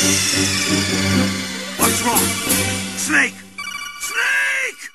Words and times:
What's 0.00 2.00
wrong? 2.02 2.20
Snake! 2.96 3.34
Snake! 4.00 4.90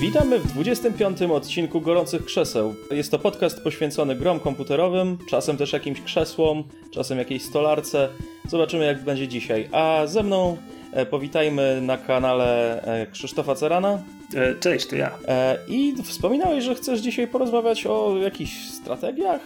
Witamy 0.00 0.38
w 0.38 0.46
25. 0.46 1.22
odcinku 1.22 1.80
Gorących 1.80 2.24
Krzeseł. 2.24 2.74
Jest 2.90 3.10
to 3.10 3.18
podcast 3.18 3.62
poświęcony 3.62 4.16
grom 4.16 4.40
komputerowym, 4.40 5.18
czasem 5.30 5.56
też 5.56 5.72
jakimś 5.72 6.00
krzesłom, 6.00 6.64
czasem 6.90 7.18
jakiejś 7.18 7.42
stolarce. 7.42 8.08
Zobaczymy 8.48 8.84
jak 8.84 9.04
będzie 9.04 9.28
dzisiaj. 9.28 9.68
A 9.72 10.02
ze 10.06 10.22
mną 10.22 10.56
e, 10.92 11.06
powitajmy 11.06 11.80
na 11.82 11.98
kanale 11.98 12.82
e, 12.82 13.06
Krzysztofa 13.06 13.54
Cerana. 13.54 14.02
E, 14.34 14.54
Cześć, 14.54 14.86
to 14.86 14.96
ja. 14.96 15.18
E, 15.28 15.58
I 15.68 15.94
wspominałeś, 16.04 16.64
że 16.64 16.74
chcesz 16.74 17.00
dzisiaj 17.00 17.28
porozmawiać 17.28 17.86
o 17.86 18.16
jakichś 18.22 18.68
strategiach? 18.70 19.40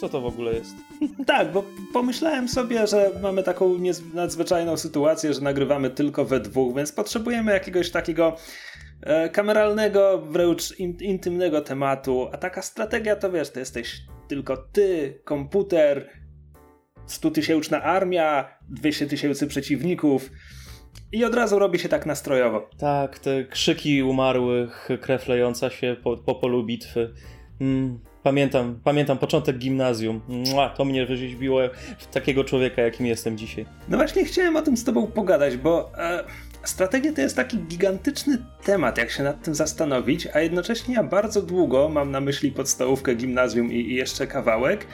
Co 0.00 0.08
to 0.08 0.20
w 0.20 0.26
ogóle 0.26 0.52
jest? 0.52 0.74
Tak, 1.26 1.52
bo 1.52 1.64
pomyślałem 1.92 2.48
sobie, 2.48 2.86
że 2.86 3.10
mamy 3.22 3.42
taką 3.42 3.78
nadzwyczajną 4.14 4.76
sytuację, 4.76 5.34
że 5.34 5.40
nagrywamy 5.40 5.90
tylko 5.90 6.24
we 6.24 6.40
dwóch, 6.40 6.76
więc 6.76 6.92
potrzebujemy 6.92 7.52
jakiegoś 7.52 7.90
takiego 7.90 8.36
e, 9.02 9.28
kameralnego, 9.28 10.18
wręcz 10.18 10.78
in, 10.78 10.96
intymnego 11.00 11.60
tematu. 11.60 12.28
A 12.32 12.36
taka 12.36 12.62
strategia 12.62 13.16
to 13.16 13.32
wiesz, 13.32 13.50
to 13.50 13.58
jesteś 13.58 14.02
tylko 14.28 14.56
ty, 14.56 15.20
komputer, 15.24 16.10
100-tysięczna 17.08 17.80
armia, 17.82 18.58
200 18.68 19.06
tysięcy 19.06 19.46
przeciwników. 19.46 20.30
I 21.12 21.24
od 21.24 21.34
razu 21.34 21.58
robi 21.58 21.78
się 21.78 21.88
tak 21.88 22.06
nastrojowo. 22.06 22.70
Tak, 22.78 23.18
te 23.18 23.44
krzyki 23.44 24.02
umarłych, 24.02 24.88
krew 25.00 25.28
lejąca 25.28 25.70
się 25.70 25.96
po, 26.02 26.16
po 26.16 26.34
polu 26.34 26.64
bitwy. 26.64 27.14
Mm, 27.60 27.98
pamiętam, 28.22 28.80
pamiętam 28.84 29.18
początek 29.18 29.58
gimnazjum. 29.58 30.20
Mua, 30.28 30.68
to 30.68 30.84
mnie 30.84 31.06
wyrzeźbiło 31.06 31.60
w 31.98 32.06
takiego 32.06 32.44
człowieka, 32.44 32.82
jakim 32.82 33.06
jestem 33.06 33.38
dzisiaj. 33.38 33.66
No 33.88 33.96
właśnie 33.96 34.24
chciałem 34.24 34.56
o 34.56 34.62
tym 34.62 34.76
z 34.76 34.84
tobą 34.84 35.06
pogadać, 35.06 35.56
bo 35.56 35.92
e, 35.98 36.24
strategia 36.64 37.12
to 37.12 37.20
jest 37.20 37.36
taki 37.36 37.58
gigantyczny 37.58 38.38
temat, 38.64 38.98
jak 38.98 39.10
się 39.10 39.22
nad 39.22 39.42
tym 39.42 39.54
zastanowić, 39.54 40.28
a 40.34 40.40
jednocześnie 40.40 40.94
ja 40.94 41.02
bardzo 41.02 41.42
długo, 41.42 41.88
mam 41.88 42.10
na 42.10 42.20
myśli 42.20 42.52
podstałówkę, 42.52 43.14
gimnazjum 43.14 43.72
i, 43.72 43.76
i 43.76 43.94
jeszcze 43.94 44.26
kawałek, 44.26 44.86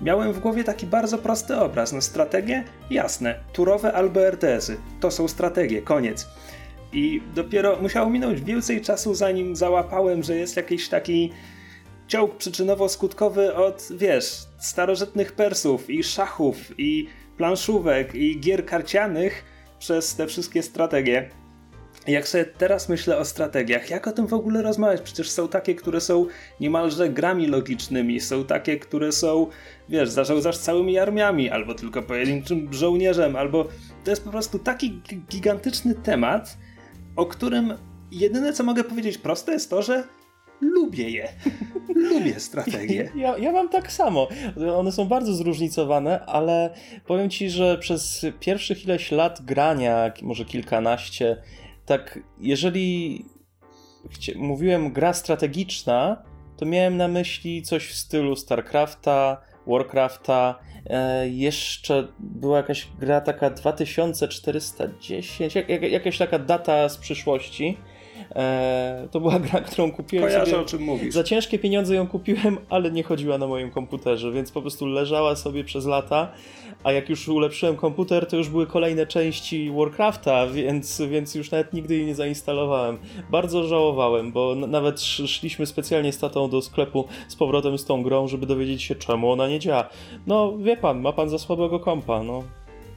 miałem 0.00 0.32
w 0.32 0.38
głowie 0.38 0.64
taki 0.64 0.86
bardzo 0.86 1.18
prosty 1.18 1.56
obraz. 1.56 1.92
No 1.92 2.00
strategie? 2.00 2.64
Jasne. 2.90 3.34
Turowe 3.52 3.92
albo 3.92 4.20
RTS-y. 4.20 4.76
To 5.00 5.10
są 5.10 5.28
strategie, 5.28 5.82
koniec. 5.82 6.28
I 6.92 7.22
dopiero 7.34 7.76
musiało 7.82 8.10
minąć 8.10 8.40
więcej 8.40 8.80
czasu, 8.80 9.14
zanim 9.14 9.56
załapałem, 9.56 10.22
że 10.22 10.36
jest 10.36 10.56
jakiś 10.56 10.88
taki 10.88 11.32
ciąg 12.08 12.36
przyczynowo-skutkowy 12.36 13.54
od, 13.54 13.88
wiesz, 13.90 14.38
starożytnych 14.58 15.32
Persów 15.32 15.90
i 15.90 16.02
szachów 16.02 16.56
i 16.78 17.08
planszówek 17.36 18.14
i 18.14 18.40
gier 18.40 18.66
karcianych 18.66 19.44
przez 19.78 20.16
te 20.16 20.26
wszystkie 20.26 20.62
strategie. 20.62 21.30
Jak 22.08 22.28
sobie 22.28 22.44
teraz 22.44 22.88
myślę 22.88 23.18
o 23.18 23.24
strategiach, 23.24 23.90
jak 23.90 24.06
o 24.06 24.12
tym 24.12 24.26
w 24.26 24.32
ogóle 24.32 24.62
rozmawiać? 24.62 25.00
Przecież 25.00 25.30
są 25.30 25.48
takie, 25.48 25.74
które 25.74 26.00
są 26.00 26.26
niemalże 26.60 27.08
grami 27.08 27.46
logicznymi, 27.46 28.20
są 28.20 28.44
takie, 28.44 28.78
które 28.78 29.12
są, 29.12 29.46
wiesz, 29.88 30.08
zarządzasz 30.08 30.58
całymi 30.58 30.98
armiami, 30.98 31.50
albo 31.50 31.74
tylko 31.74 32.02
pojedynczym 32.02 32.72
żołnierzem, 32.72 33.36
albo 33.36 33.64
to 34.04 34.10
jest 34.10 34.24
po 34.24 34.30
prostu 34.30 34.58
taki 34.58 34.92
gi- 34.92 35.20
gigantyczny 35.30 35.94
temat, 35.94 36.58
o 37.16 37.26
którym 37.26 37.74
jedyne 38.10 38.52
co 38.52 38.64
mogę 38.64 38.84
powiedzieć 38.84 39.18
proste 39.18 39.52
jest 39.52 39.70
to, 39.70 39.82
że 39.82 40.04
lubię 40.60 41.10
je. 41.10 41.28
lubię 42.10 42.40
strategie. 42.40 43.10
Ja, 43.16 43.38
ja 43.38 43.52
mam 43.52 43.68
tak 43.68 43.92
samo. 43.92 44.28
One 44.76 44.92
są 44.92 45.04
bardzo 45.04 45.32
zróżnicowane, 45.32 46.26
ale 46.26 46.74
powiem 47.06 47.30
ci, 47.30 47.50
że 47.50 47.78
przez 47.78 48.26
pierwszych 48.40 48.84
ileś 48.84 49.10
lat 49.10 49.42
grania, 49.44 50.12
może 50.22 50.44
kilkanaście, 50.44 51.36
tak 51.88 52.18
jeżeli 52.40 53.24
mówiłem 54.36 54.92
gra 54.92 55.12
strategiczna, 55.12 56.22
to 56.56 56.66
miałem 56.66 56.96
na 56.96 57.08
myśli 57.08 57.62
coś 57.62 57.86
w 57.86 57.96
stylu 57.96 58.36
StarCrafta, 58.36 59.40
Warcrafta. 59.66 60.58
E, 60.86 61.28
jeszcze 61.28 62.08
była 62.18 62.56
jakaś 62.56 62.88
gra 62.98 63.20
taka 63.20 63.50
2410, 63.50 65.54
jak, 65.54 65.68
jak, 65.68 65.82
jakaś 65.82 66.18
taka 66.18 66.38
data 66.38 66.88
z 66.88 66.98
przyszłości. 66.98 67.78
E, 68.34 69.08
to 69.10 69.20
była 69.20 69.38
gra, 69.38 69.60
którą 69.60 69.90
kupiłem 69.92 70.26
Kojarzę 70.26 70.50
sobie 70.50 70.62
o 70.62 70.64
czym 70.64 70.82
mówisz. 70.82 71.14
za 71.14 71.24
ciężkie 71.24 71.58
pieniądze 71.58 71.94
ją 71.94 72.06
kupiłem, 72.06 72.58
ale 72.68 72.90
nie 72.90 73.02
chodziła 73.02 73.38
na 73.38 73.46
moim 73.46 73.70
komputerze, 73.70 74.32
więc 74.32 74.50
po 74.52 74.60
prostu 74.60 74.86
leżała 74.86 75.36
sobie 75.36 75.64
przez 75.64 75.86
lata. 75.86 76.28
A 76.84 76.92
jak 76.92 77.08
już 77.08 77.28
ulepszyłem 77.28 77.76
komputer, 77.76 78.26
to 78.26 78.36
już 78.36 78.48
były 78.48 78.66
kolejne 78.66 79.06
części 79.06 79.70
Warcrafta, 79.70 80.46
więc, 80.46 81.02
więc 81.10 81.34
już 81.34 81.50
nawet 81.50 81.72
nigdy 81.72 81.96
jej 81.96 82.06
nie 82.06 82.14
zainstalowałem. 82.14 82.98
Bardzo 83.30 83.64
żałowałem, 83.64 84.32
bo 84.32 84.54
nawet 84.54 84.94
sz- 84.96 85.30
szliśmy 85.30 85.66
specjalnie 85.66 86.12
z 86.12 86.18
tatą 86.18 86.50
do 86.50 86.62
sklepu 86.62 87.04
z 87.28 87.36
powrotem 87.36 87.78
z 87.78 87.84
tą 87.84 88.02
grą, 88.02 88.28
żeby 88.28 88.46
dowiedzieć 88.46 88.82
się, 88.82 88.94
czemu 88.94 89.32
ona 89.32 89.48
nie 89.48 89.58
działa. 89.58 89.88
No, 90.26 90.58
wie 90.58 90.76
pan, 90.76 91.00
ma 91.00 91.12
pan 91.12 91.28
za 91.28 91.38
słabego 91.38 91.80
kompa, 91.80 92.22
no. 92.22 92.42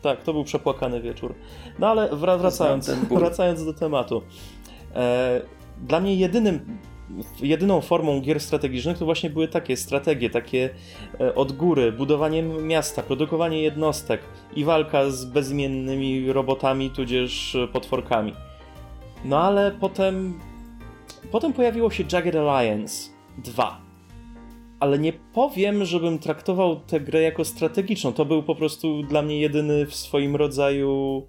Tak, 0.02 0.24
to 0.24 0.34
był 0.34 0.44
przepłakany 0.44 1.02
wieczór. 1.02 1.34
No 1.80 1.88
ale 1.88 2.09
wra- 2.09 2.40
wracając, 2.40 2.90
wracając 3.12 3.66
do 3.66 3.74
tematu. 3.74 4.22
E, 4.96 5.41
dla 5.81 6.00
mnie 6.00 6.16
jedynym, 6.16 6.78
jedyną 7.41 7.81
formą 7.81 8.22
gier 8.22 8.40
strategicznych 8.40 8.97
to 8.97 9.06
właśnie 9.06 9.29
były 9.29 9.47
takie 9.47 9.78
strategie, 9.78 10.29
takie 10.29 10.69
e, 11.19 11.35
od 11.35 11.52
góry, 11.52 11.91
budowanie 11.91 12.44
miasta, 12.44 13.03
produkowanie 13.03 13.62
jednostek 13.62 14.22
i 14.56 14.66
walka 14.66 15.09
z 15.09 15.25
bezimiennymi 15.25 16.34
robotami 16.34 16.90
tudzież 16.90 17.56
e, 17.56 17.68
potworkami. 17.68 18.34
No 19.25 19.40
ale 19.40 19.72
potem 19.72 20.40
potem 21.31 21.53
pojawiło 21.53 21.91
się 21.91 22.03
Jagged 22.12 22.35
Alliance 22.35 23.09
2. 23.38 23.81
Ale 24.79 25.00
nie 25.00 25.13
powiem, 25.13 25.85
żebym 25.85 26.19
traktował 26.19 26.75
tę 26.75 27.00
grę 27.00 27.22
jako 27.22 27.46
strategiczną. 27.46 28.13
To 28.13 28.25
był 28.25 28.44
po 28.44 28.56
prostu 28.56 29.03
dla 29.03 29.22
mnie 29.22 29.40
jedyny 29.40 29.85
w 29.85 29.96
swoim 29.96 30.35
rodzaju 30.35 31.28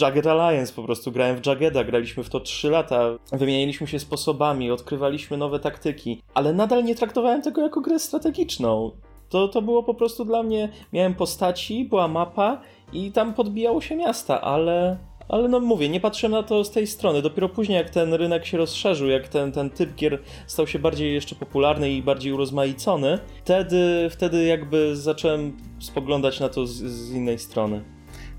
Jagged 0.00 0.26
Alliance, 0.26 0.72
po 0.72 0.82
prostu 0.82 1.12
grałem 1.12 1.36
w 1.36 1.46
Jaggeda, 1.46 1.84
graliśmy 1.84 2.24
w 2.24 2.30
to 2.30 2.40
3 2.40 2.70
lata, 2.70 3.00
wymienialiśmy 3.32 3.86
się 3.86 3.98
sposobami, 3.98 4.70
odkrywaliśmy 4.70 5.36
nowe 5.36 5.58
taktyki, 5.58 6.22
ale 6.34 6.52
nadal 6.52 6.84
nie 6.84 6.94
traktowałem 6.94 7.42
tego 7.42 7.62
jako 7.62 7.80
grę 7.80 7.98
strategiczną. 7.98 8.90
To, 9.28 9.48
to 9.48 9.62
było 9.62 9.82
po 9.82 9.94
prostu 9.94 10.24
dla 10.24 10.42
mnie, 10.42 10.68
miałem 10.92 11.14
postaci, 11.14 11.84
była 11.84 12.08
mapa 12.08 12.60
i 12.92 13.12
tam 13.12 13.34
podbijało 13.34 13.80
się 13.80 13.96
miasta, 13.96 14.40
ale, 14.40 14.98
ale 15.28 15.48
no 15.48 15.60
mówię, 15.60 15.88
nie 15.88 16.00
patrzyłem 16.00 16.32
na 16.32 16.42
to 16.42 16.64
z 16.64 16.70
tej 16.70 16.86
strony. 16.86 17.22
Dopiero 17.22 17.48
później, 17.48 17.76
jak 17.78 17.90
ten 17.90 18.14
rynek 18.14 18.46
się 18.46 18.58
rozszerzył, 18.58 19.08
jak 19.08 19.28
ten, 19.28 19.52
ten 19.52 19.70
typ 19.70 19.94
gier 19.94 20.22
stał 20.46 20.66
się 20.66 20.78
bardziej 20.78 21.14
jeszcze 21.14 21.34
popularny 21.34 21.90
i 21.92 22.02
bardziej 22.02 22.32
urozmaicony, 22.32 23.18
wtedy, 23.44 24.08
wtedy 24.10 24.44
jakby 24.44 24.96
zacząłem 24.96 25.56
spoglądać 25.78 26.40
na 26.40 26.48
to 26.48 26.66
z, 26.66 26.72
z 26.72 27.12
innej 27.12 27.38
strony. 27.38 27.94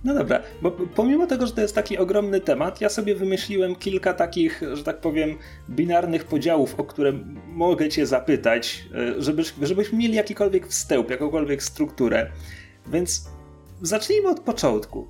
No 0.05 0.13
dobra, 0.13 0.39
bo 0.61 0.71
pomimo 0.71 1.27
tego, 1.27 1.47
że 1.47 1.53
to 1.53 1.61
jest 1.61 1.75
taki 1.75 1.97
ogromny 1.97 2.41
temat, 2.41 2.81
ja 2.81 2.89
sobie 2.89 3.15
wymyśliłem 3.15 3.75
kilka 3.75 4.13
takich, 4.13 4.61
że 4.73 4.83
tak 4.83 5.01
powiem, 5.01 5.37
binarnych 5.69 6.25
podziałów, 6.25 6.79
o 6.79 6.83
które 6.83 7.13
mogę 7.47 7.89
cię 7.89 8.05
zapytać, 8.05 8.85
e, 8.95 9.21
żebyś, 9.21 9.53
żebyśmy 9.61 9.97
mieli 9.97 10.13
jakikolwiek 10.13 10.67
wstęp, 10.67 11.09
jakąkolwiek 11.09 11.63
strukturę. 11.63 12.31
Więc 12.87 13.29
zacznijmy 13.81 14.29
od 14.29 14.39
początku. 14.39 15.07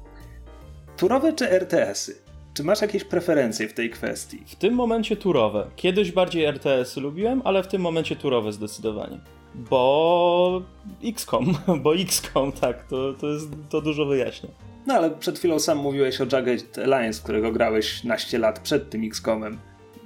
Turowe 0.97 1.33
czy 1.33 1.50
RTS-y? 1.50 2.16
Czy 2.53 2.63
masz 2.63 2.81
jakieś 2.81 3.03
preferencje 3.03 3.67
w 3.67 3.73
tej 3.73 3.89
kwestii? 3.89 4.44
W 4.45 4.56
tym 4.56 4.73
momencie 4.73 5.16
turowe. 5.16 5.67
Kiedyś 5.75 6.12
bardziej 6.12 6.45
RTS-y 6.45 7.01
lubiłem, 7.01 7.41
ale 7.44 7.63
w 7.63 7.67
tym 7.67 7.81
momencie 7.81 8.16
turowe 8.16 8.53
zdecydowanie. 8.53 9.19
Bo 9.56 10.62
XCOM, 11.03 11.57
bo 11.83 11.95
XCOM, 11.95 12.51
tak, 12.51 12.88
to, 12.88 13.13
to, 13.13 13.27
jest, 13.27 13.50
to 13.69 13.81
dużo 13.81 14.06
wyjaśnia. 14.06 14.50
No 14.87 14.93
ale 14.93 15.11
przed 15.11 15.39
chwilą 15.39 15.59
sam 15.59 15.77
mówiłeś 15.77 16.21
o 16.21 16.25
Jagged 16.31 16.77
Alliance, 16.79 17.23
którego 17.23 17.51
grałeś 17.51 18.03
naście 18.03 18.37
lat 18.39 18.59
przed 18.59 18.89
tym 18.89 19.03
XCOMem. 19.07 19.57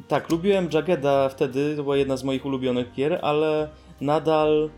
Tak, 0.07 0.29
lubiłem 0.29 0.69
Jaggeda 0.73 1.29
wtedy, 1.29 1.73
to 1.75 1.83
była 1.83 1.97
jedna 1.97 2.17
z 2.17 2.23
moich 2.23 2.45
ulubionych 2.45 2.93
gier, 2.93 3.19
ale 3.21 3.69
nadal 4.01 4.69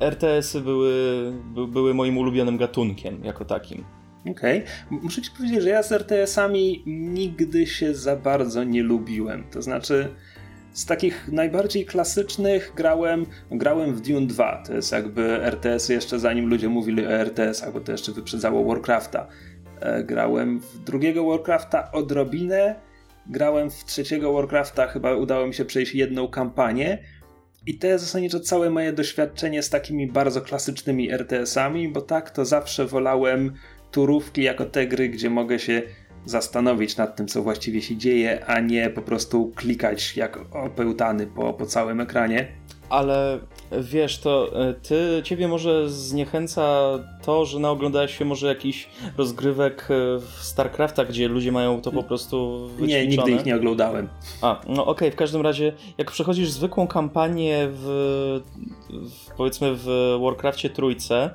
RTS-y 0.00 0.60
były, 0.60 0.92
by, 1.54 1.66
były 1.66 1.94
moim 1.94 2.18
ulubionym 2.18 2.56
gatunkiem 2.56 3.24
jako 3.24 3.44
takim. 3.44 3.84
Okej. 4.30 4.58
M- 4.92 4.98
Muszę 5.02 5.22
ci 5.22 5.30
powiedzieć, 5.36 5.62
że 5.62 5.68
ja 5.68 5.82
z 5.82 5.92
RTS-ami 5.92 6.82
nigdy 6.86 7.66
się 7.66 7.94
za 7.94 8.16
bardzo 8.16 8.64
nie 8.64 8.82
lubiłem. 8.82 9.44
To 9.50 9.62
znaczy, 9.62 10.08
z 10.74 10.86
takich 10.86 11.28
najbardziej 11.32 11.86
klasycznych 11.86 12.72
grałem, 12.76 13.26
grałem 13.50 13.94
w 13.94 14.00
Dune 14.00 14.26
2. 14.26 14.62
To 14.66 14.74
jest 14.74 14.92
jakby 14.92 15.42
RTS 15.42 15.88
jeszcze 15.88 16.18
zanim 16.18 16.48
ludzie 16.48 16.68
mówili 16.68 17.06
o 17.06 17.10
RTS-ach, 17.10 17.72
bo 17.72 17.80
to 17.80 17.92
jeszcze 17.92 18.12
wyprzedzało 18.12 18.64
Warcrafta. 18.64 19.26
E, 19.80 20.04
Grałem 20.04 20.60
w 20.60 20.78
drugiego 20.78 21.24
Warcrafta 21.24 21.92
odrobinę, 21.92 22.74
grałem 23.26 23.70
w 23.70 23.84
trzeciego 23.84 24.32
Warcrafta, 24.32 24.86
chyba 24.86 25.14
udało 25.14 25.46
mi 25.46 25.54
się 25.54 25.64
przejść 25.64 25.94
jedną 25.94 26.28
kampanię, 26.28 26.98
I 27.66 27.78
to 27.78 27.86
jest 27.86 28.04
zasadniczo 28.04 28.40
całe 28.40 28.70
moje 28.70 28.92
doświadczenie 28.92 29.62
z 29.62 29.70
takimi 29.70 30.06
bardzo 30.06 30.40
klasycznymi 30.40 31.10
RTS-ami, 31.10 31.88
bo 31.88 32.00
tak 32.00 32.30
to 32.30 32.44
zawsze 32.44 32.86
wolałem 32.86 33.52
turówki 33.90 34.42
jako 34.42 34.64
te 34.64 34.86
gry, 34.86 35.08
gdzie 35.08 35.30
mogę 35.30 35.58
się 35.58 35.82
zastanowić 36.26 36.96
nad 36.96 37.16
tym, 37.16 37.28
co 37.28 37.42
właściwie 37.42 37.82
się 37.82 37.96
dzieje, 37.96 38.46
a 38.46 38.60
nie 38.60 38.90
po 38.90 39.02
prostu 39.02 39.52
klikać 39.56 40.16
jak 40.16 40.40
opełtany 40.52 41.26
po, 41.26 41.52
po 41.52 41.66
całym 41.66 42.00
ekranie. 42.00 42.48
Ale 42.88 43.38
wiesz, 43.80 44.18
to 44.18 44.60
e, 44.68 44.74
ty, 44.74 45.22
ciebie 45.24 45.48
może 45.48 45.90
zniechęca 45.90 46.90
to, 47.22 47.44
że 47.44 47.58
naoglądałeś 47.58 48.18
się 48.18 48.24
może 48.24 48.46
jakiś 48.46 48.88
rozgrywek 49.16 49.88
e, 49.90 50.18
w 50.18 50.44
StarCrafta, 50.44 51.04
gdzie 51.04 51.28
ludzie 51.28 51.52
mają 51.52 51.80
to 51.80 51.92
po 51.92 52.02
prostu 52.02 52.66
wyćwiczone. 52.66 52.86
Nie, 52.86 53.06
nigdy 53.06 53.30
ich 53.30 53.44
nie 53.44 53.56
oglądałem. 53.56 54.08
A, 54.42 54.60
no 54.68 54.82
okej, 54.82 54.92
okay. 54.92 55.10
w 55.10 55.16
każdym 55.16 55.42
razie, 55.42 55.72
jak 55.98 56.10
przechodzisz 56.10 56.50
zwykłą 56.50 56.86
kampanię 56.86 57.68
w, 57.70 57.84
w 58.90 59.36
powiedzmy 59.36 59.74
w 59.74 60.18
Warcraftie 60.22 60.70
trójce, 60.70 61.30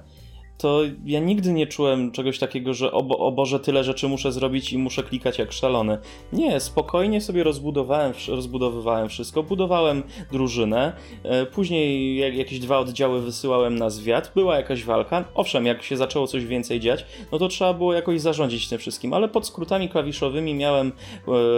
to 0.60 0.82
ja 1.06 1.20
nigdy 1.20 1.54
nie 1.54 1.68
czułem 1.68 2.12
czegoś 2.12 2.40
takiego, 2.40 2.74
że 2.74 2.92
o, 2.92 2.98
o 2.98 3.32
Boże, 3.32 3.60
tyle 3.60 3.84
rzeczy 3.84 4.08
muszę 4.08 4.32
zrobić 4.32 4.74
i 4.74 4.78
muszę 4.78 5.04
klikać 5.04 5.40
jak 5.40 5.52
szalony. 5.52 5.98
Nie, 6.34 6.60
spokojnie 6.60 7.22
sobie 7.22 7.44
rozbudowałem, 7.44 8.14
rozbudowywałem 8.28 9.10
wszystko, 9.10 9.44
budowałem 9.44 10.04
drużynę, 10.32 10.94
e, 11.24 11.46
później 11.46 12.16
jakieś 12.38 12.60
dwa 12.60 12.78
oddziały 12.78 13.22
wysyłałem 13.22 13.80
na 13.80 13.90
zwiat, 13.90 14.32
była 14.36 14.58
jakaś 14.58 14.84
walka. 14.84 15.26
Owszem, 15.36 15.66
jak 15.66 15.84
się 15.84 15.98
zaczęło 15.98 16.28
coś 16.28 16.46
więcej 16.46 16.80
dziać, 16.80 17.06
no 17.32 17.38
to 17.38 17.48
trzeba 17.48 17.74
było 17.74 17.94
jakoś 17.94 18.22
zarządzić 18.22 18.70
tym 18.70 18.80
wszystkim, 18.80 19.14
ale 19.14 19.30
pod 19.30 19.48
skrótami 19.48 19.90
klawiszowymi 19.90 20.54
miałem 20.54 20.88
e, 20.88 20.92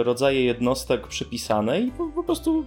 rodzaje 0.02 0.44
jednostek 0.44 1.06
przypisane 1.06 1.80
i 1.80 1.90
po, 2.14 2.22
prostu 2.22 2.64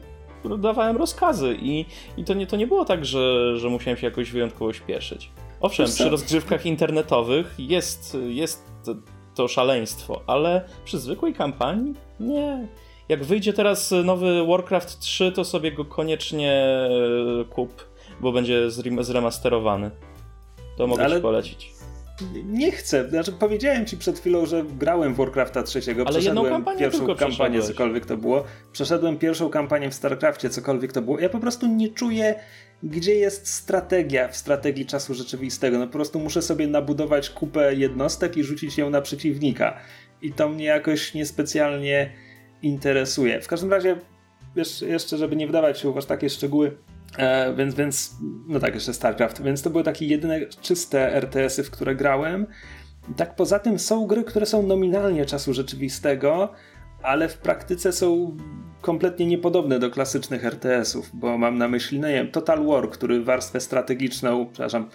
dawałem 0.60 0.98
rozkazy 0.98 1.58
i, 1.62 1.86
i 2.18 2.24
to, 2.24 2.34
nie, 2.34 2.48
to 2.48 2.58
nie 2.58 2.68
było 2.68 2.86
tak, 2.86 3.06
że, 3.06 3.58
że 3.58 3.70
musiałem 3.70 3.98
się 3.98 4.08
jakoś 4.08 4.32
wyjątkowo 4.32 4.74
śpieszyć. 4.74 5.32
Owszem, 5.60 5.86
przy 5.86 6.10
rozgrywkach 6.10 6.66
internetowych 6.66 7.56
jest, 7.57 8.18
jest 8.28 8.63
to 9.36 9.48
szaleństwo, 9.48 10.22
ale 10.28 10.69
przy 10.86 11.00
zwykłej 11.00 11.34
kampanii 11.34 11.94
nie. 12.19 12.68
Jak 13.10 13.24
wyjdzie 13.24 13.54
teraz 13.54 13.94
nowy 14.04 14.48
Warcraft 14.48 15.00
3, 15.00 15.31
to 15.31 15.46
sobie 15.46 15.72
go 15.72 15.86
koniecznie 15.86 16.52
e, 17.42 17.46
kup, 17.46 17.88
bo 18.22 18.31
będzie 18.31 18.72
zremasterowany. 19.00 19.92
To 20.78 20.88
mogę 20.88 21.06
ale... 21.06 21.16
ci 21.16 21.22
polecić. 21.22 21.75
Nie 22.46 22.72
chcę. 22.72 23.10
Znaczy, 23.10 23.31
powiedziałem 23.31 23.86
ci 23.86 23.98
przed 23.98 24.19
chwilą, 24.19 24.46
że 24.46 24.63
grałem 24.63 25.13
w 25.13 25.18
Warcrafta 25.18 25.63
trzeciego. 25.63 26.04
Ale 26.08 26.19
przeszedłem 26.19 26.63
pierwszą 26.80 27.16
kampanię, 27.16 27.62
cokolwiek 27.62 28.06
to 28.06 28.18
było. 28.18 28.44
Przeszedłem 28.72 29.18
pierwszą 29.18 29.50
kampanię 29.50 29.90
w 29.90 29.94
StarCraftie, 29.94 30.50
cokolwiek 30.50 30.94
to 30.94 31.01
było. 31.01 31.19
Ja 31.19 31.30
po 31.30 31.40
prostu 31.40 31.68
nie 31.68 31.90
czuję 31.90 32.36
gdzie 32.83 33.16
jest 33.16 33.48
strategia 33.48 34.27
w 34.27 34.38
strategii 34.38 34.86
czasu 34.86 35.13
rzeczywistego. 35.13 35.80
No 35.80 35.88
po 35.88 35.94
prostu 35.94 36.19
muszę 36.19 36.42
sobie 36.42 36.68
nabudować 36.68 37.30
kupę 37.30 37.75
jednostek 37.75 38.38
i 38.38 38.44
rzucić 38.44 38.77
ją 38.77 38.89
na 38.89 39.01
przeciwnika. 39.01 39.77
I 40.22 40.33
to 40.33 40.50
mnie 40.50 40.66
jakoś 40.66 41.13
niespecjalnie 41.13 42.12
interesuje. 42.62 43.42
W 43.42 43.48
każdym 43.48 43.72
razie, 43.72 43.98
jeszcze, 44.81 45.18
żeby 45.18 45.36
nie 45.36 45.48
wdawać 45.48 45.80
się 45.80 45.94
w 45.94 46.06
takie 46.06 46.30
szczegóły, 46.30 46.77
e, 47.18 47.54
więc, 47.56 47.75
więc, 47.75 48.16
no 48.48 48.60
tak, 48.60 48.75
jeszcze 48.75 48.94
StarCraft. 48.94 49.44
Więc 49.44 49.62
to 49.62 49.69
były 49.69 49.83
takie 49.83 50.06
jedyne 50.06 50.45
czyste 50.62 51.13
RTS-y, 51.13 51.63
w 51.63 51.72
które 51.72 51.95
grałem. 51.95 52.48
Tak 53.18 53.36
poza 53.36 53.60
tym 53.60 53.80
są 53.80 54.07
gry, 54.07 54.24
które 54.24 54.45
są 54.45 54.68
nominalnie 54.68 55.25
czasu 55.25 55.54
rzeczywistego, 55.54 56.54
ale 57.06 57.30
w 57.30 57.38
praktyce 57.38 57.92
są 57.92 58.38
kompletnie 58.81 59.25
niepodobne 59.25 59.80
do 59.80 59.90
klasycznych 59.90 60.46
RTS-ów, 60.46 61.10
bo 61.13 61.38
mam 61.38 61.57
na 61.57 61.68
myśli, 61.68 62.00
no 62.00 62.07
nie 62.07 62.25
Total 62.25 62.66
War, 62.66 62.90
który 62.90 63.24
warstwę 63.24 63.62
strategiczną, 63.62 64.46
przepraszam, 64.46 64.90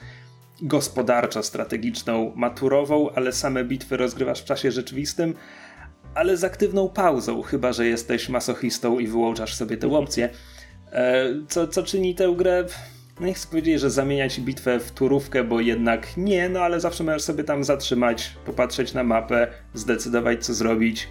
gospodarczo-strategiczną 0.63 2.33
maturową, 2.37 3.11
ale 3.11 3.33
same 3.33 3.65
bitwy 3.65 3.97
rozgrywasz 3.97 4.41
w 4.41 4.45
czasie 4.45 4.71
rzeczywistym, 4.71 5.35
ale 6.15 6.37
z 6.37 6.45
aktywną 6.45 6.89
pauzą, 6.89 7.43
chyba 7.43 7.73
że 7.73 7.87
jesteś 7.87 8.29
masochistą 8.29 8.99
i 8.99 9.07
wyłączasz 9.07 9.55
sobie 9.55 9.77
tę 9.77 9.97
opcję. 9.97 10.29
E, 10.93 11.25
co, 11.49 11.69
co 11.69 11.83
czyni 11.83 12.15
tę 12.15 12.35
grę, 12.37 12.65
no 13.21 13.27
nie 13.27 13.35
chcę 13.35 13.49
powiedzieć, 13.49 13.81
że 13.81 13.91
zamieniać 13.91 14.41
bitwę 14.41 14.81
w 14.81 14.91
turówkę, 14.91 15.45
bo 15.45 15.61
jednak 15.61 16.17
nie, 16.17 16.49
no 16.49 16.61
ale 16.61 16.81
zawsze 16.81 17.05
możesz 17.05 17.23
sobie 17.23 17.45
tam 17.45 17.65
zatrzymać, 17.65 18.37
popatrzeć 18.47 18.95
na 18.95 19.05
mapę, 19.05 19.49
zdecydować 19.75 20.45
co 20.45 20.55
zrobić 20.55 21.09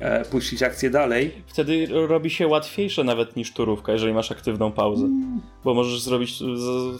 e, 0.00 0.24
puścić 0.24 0.62
akcję 0.62 0.90
dalej. 0.90 1.42
Wtedy 1.46 1.86
robi 1.90 2.30
się 2.30 2.46
łatwiejsze 2.46 3.04
nawet 3.04 3.36
niż 3.36 3.52
turówka, 3.52 3.92
jeżeli 3.92 4.12
masz 4.12 4.32
aktywną 4.32 4.72
pauzę. 4.72 5.04
Mm. 5.04 5.40
Bo 5.64 5.74
możesz 5.74 6.02
zrobić 6.02 6.42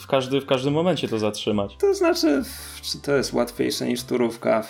w, 0.00 0.06
każdy, 0.06 0.40
w 0.40 0.46
każdym 0.46 0.74
momencie 0.74 1.08
to 1.08 1.18
zatrzymać. 1.18 1.76
To 1.76 1.94
znaczy, 1.94 2.42
czy 2.82 2.98
to 2.98 3.16
jest 3.16 3.32
łatwiejsze 3.32 3.86
niż 3.86 4.02
turówka? 4.02 4.64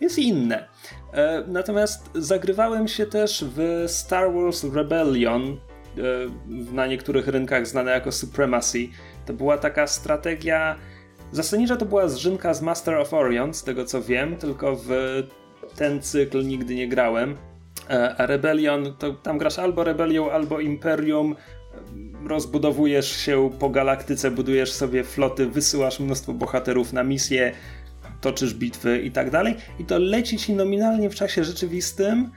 Jest 0.00 0.18
inne. 0.18 0.68
E, 1.12 1.44
natomiast 1.46 2.10
zagrywałem 2.14 2.88
się 2.88 3.06
też 3.06 3.44
w 3.56 3.84
Star 3.86 4.32
Wars 4.32 4.64
Rebellion, 4.64 5.42
e, 5.42 5.56
na 6.72 6.86
niektórych 6.86 7.28
rynkach 7.28 7.66
znane 7.66 7.90
jako 7.90 8.12
Supremacy. 8.12 8.88
To 9.26 9.32
była 9.32 9.58
taka 9.58 9.86
strategia. 9.86 10.76
Zasadniczo 11.32 11.76
to 11.76 11.86
była 11.86 12.08
zrzynka 12.08 12.54
z 12.54 12.62
Master 12.62 12.94
of 12.94 13.14
Orion, 13.14 13.54
z 13.54 13.62
tego 13.62 13.84
co 13.84 14.02
wiem, 14.02 14.36
tylko 14.36 14.76
w 14.76 14.90
ten 15.76 16.02
cykl 16.02 16.46
nigdy 16.46 16.74
nie 16.74 16.88
grałem. 16.88 17.36
E, 17.90 18.14
a 18.16 18.26
Rebellion, 18.26 18.94
to 18.98 19.12
tam 19.12 19.38
grasz 19.38 19.58
albo 19.58 19.84
Rebelią, 19.84 20.30
albo 20.30 20.60
Imperium, 20.60 21.36
rozbudowujesz 22.26 23.16
się 23.16 23.50
po 23.58 23.70
galaktyce, 23.70 24.30
budujesz 24.30 24.72
sobie 24.72 25.04
floty, 25.04 25.46
wysyłasz 25.46 26.00
mnóstwo 26.00 26.32
bohaterów 26.32 26.92
na 26.92 27.04
misje, 27.04 27.52
toczysz 28.20 28.54
bitwy 28.54 28.98
i 28.98 29.10
tak 29.10 29.30
dalej. 29.30 29.56
I 29.78 29.84
to 29.84 29.98
leci 29.98 30.38
ci 30.38 30.54
nominalnie 30.54 31.10
w 31.10 31.14
czasie 31.14 31.44
rzeczywistym, 31.44 32.30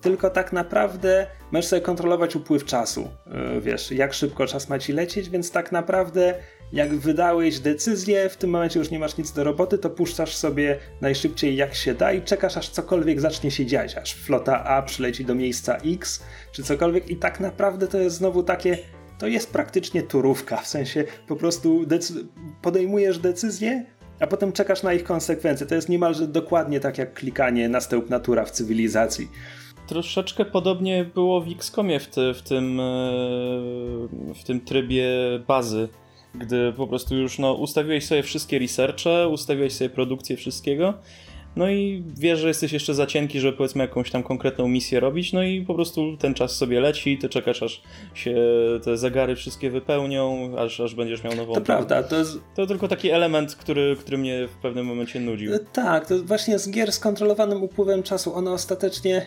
tylko 0.00 0.30
tak 0.30 0.52
naprawdę 0.52 1.26
możesz 1.52 1.66
sobie 1.66 1.82
kontrolować 1.82 2.36
upływ 2.36 2.64
czasu. 2.64 3.08
E, 3.26 3.60
wiesz, 3.60 3.90
jak 3.90 4.14
szybko 4.14 4.46
czas 4.46 4.68
ma 4.68 4.78
ci 4.78 4.92
lecieć, 4.92 5.30
więc 5.30 5.50
tak 5.50 5.72
naprawdę 5.72 6.34
jak 6.72 6.94
wydałeś 6.94 7.58
decyzję, 7.58 8.28
w 8.28 8.36
tym 8.36 8.50
momencie 8.50 8.78
już 8.78 8.90
nie 8.90 8.98
masz 8.98 9.16
nic 9.16 9.32
do 9.32 9.44
roboty, 9.44 9.78
to 9.78 9.90
puszczasz 9.90 10.36
sobie 10.36 10.78
najszybciej 11.00 11.56
jak 11.56 11.74
się 11.74 11.94
da 11.94 12.12
i 12.12 12.22
czekasz 12.22 12.56
aż 12.56 12.68
cokolwiek 12.68 13.20
zacznie 13.20 13.50
się 13.50 13.66
dziać, 13.66 13.96
aż 13.96 14.14
flota 14.14 14.64
A 14.64 14.82
przyleci 14.82 15.24
do 15.24 15.34
miejsca 15.34 15.76
X, 15.76 16.22
czy 16.52 16.62
cokolwiek. 16.62 17.10
I 17.10 17.16
tak 17.16 17.40
naprawdę 17.40 17.86
to 17.88 17.98
jest 17.98 18.16
znowu 18.16 18.42
takie, 18.42 18.78
to 19.18 19.26
jest 19.26 19.52
praktycznie 19.52 20.02
turówka, 20.02 20.56
w 20.56 20.66
sensie 20.66 21.04
po 21.28 21.36
prostu 21.36 21.84
decy- 21.86 22.26
podejmujesz 22.62 23.18
decyzję, 23.18 23.84
a 24.20 24.26
potem 24.26 24.52
czekasz 24.52 24.82
na 24.82 24.92
ich 24.92 25.04
konsekwencje. 25.04 25.66
To 25.66 25.74
jest 25.74 25.88
niemalże 25.88 26.28
dokładnie 26.28 26.80
tak 26.80 26.98
jak 26.98 27.14
klikanie 27.14 27.68
następ 27.68 28.10
natura 28.10 28.44
w 28.44 28.50
cywilizacji. 28.50 29.28
Troszeczkę 29.86 30.44
podobnie 30.44 31.04
było 31.04 31.40
w 31.40 31.48
XCOMie 31.48 32.00
w, 32.00 32.08
w, 32.34 32.42
tym, 32.42 32.80
e, 32.80 32.82
w 34.34 34.44
tym 34.46 34.60
trybie 34.60 35.06
bazy 35.48 35.88
gdy 36.38 36.72
po 36.76 36.86
prostu 36.86 37.16
już 37.16 37.38
no, 37.38 37.52
ustawiłeś 37.52 38.06
sobie 38.06 38.22
wszystkie 38.22 38.58
researche, 38.58 39.28
ustawiłeś 39.28 39.72
sobie 39.72 39.90
produkcję 39.90 40.36
wszystkiego, 40.36 40.94
no 41.56 41.70
i 41.70 42.04
wiesz, 42.18 42.38
że 42.38 42.48
jesteś 42.48 42.72
jeszcze 42.72 42.94
za 42.94 43.06
cienki, 43.06 43.40
żeby 43.40 43.56
powiedzmy 43.56 43.82
jakąś 43.84 44.10
tam 44.10 44.22
konkretną 44.22 44.68
misję 44.68 45.00
robić, 45.00 45.32
no 45.32 45.42
i 45.42 45.62
po 45.62 45.74
prostu 45.74 46.16
ten 46.16 46.34
czas 46.34 46.52
sobie 46.52 46.80
leci, 46.80 47.18
ty 47.18 47.28
czekasz 47.28 47.62
aż 47.62 47.82
się 48.14 48.36
te 48.84 48.96
zegary 48.96 49.36
wszystkie 49.36 49.70
wypełnią, 49.70 50.52
aż, 50.58 50.80
aż 50.80 50.94
będziesz 50.94 51.24
miał 51.24 51.34
nową... 51.34 51.54
To 51.54 51.60
prawda, 51.60 52.02
to 52.02 52.18
jest... 52.18 52.38
To 52.54 52.66
tylko 52.66 52.88
taki 52.88 53.10
element, 53.10 53.54
który, 53.54 53.96
który 54.00 54.18
mnie 54.18 54.48
w 54.48 54.62
pewnym 54.62 54.86
momencie 54.86 55.20
nudził. 55.20 55.54
E, 55.54 55.58
tak, 55.58 56.06
to 56.06 56.22
właśnie 56.22 56.58
z 56.58 56.70
gier 56.70 56.92
z 56.92 56.98
kontrolowanym 56.98 57.62
upływem 57.62 58.02
czasu, 58.02 58.34
one 58.34 58.50
ostatecznie... 58.50 59.26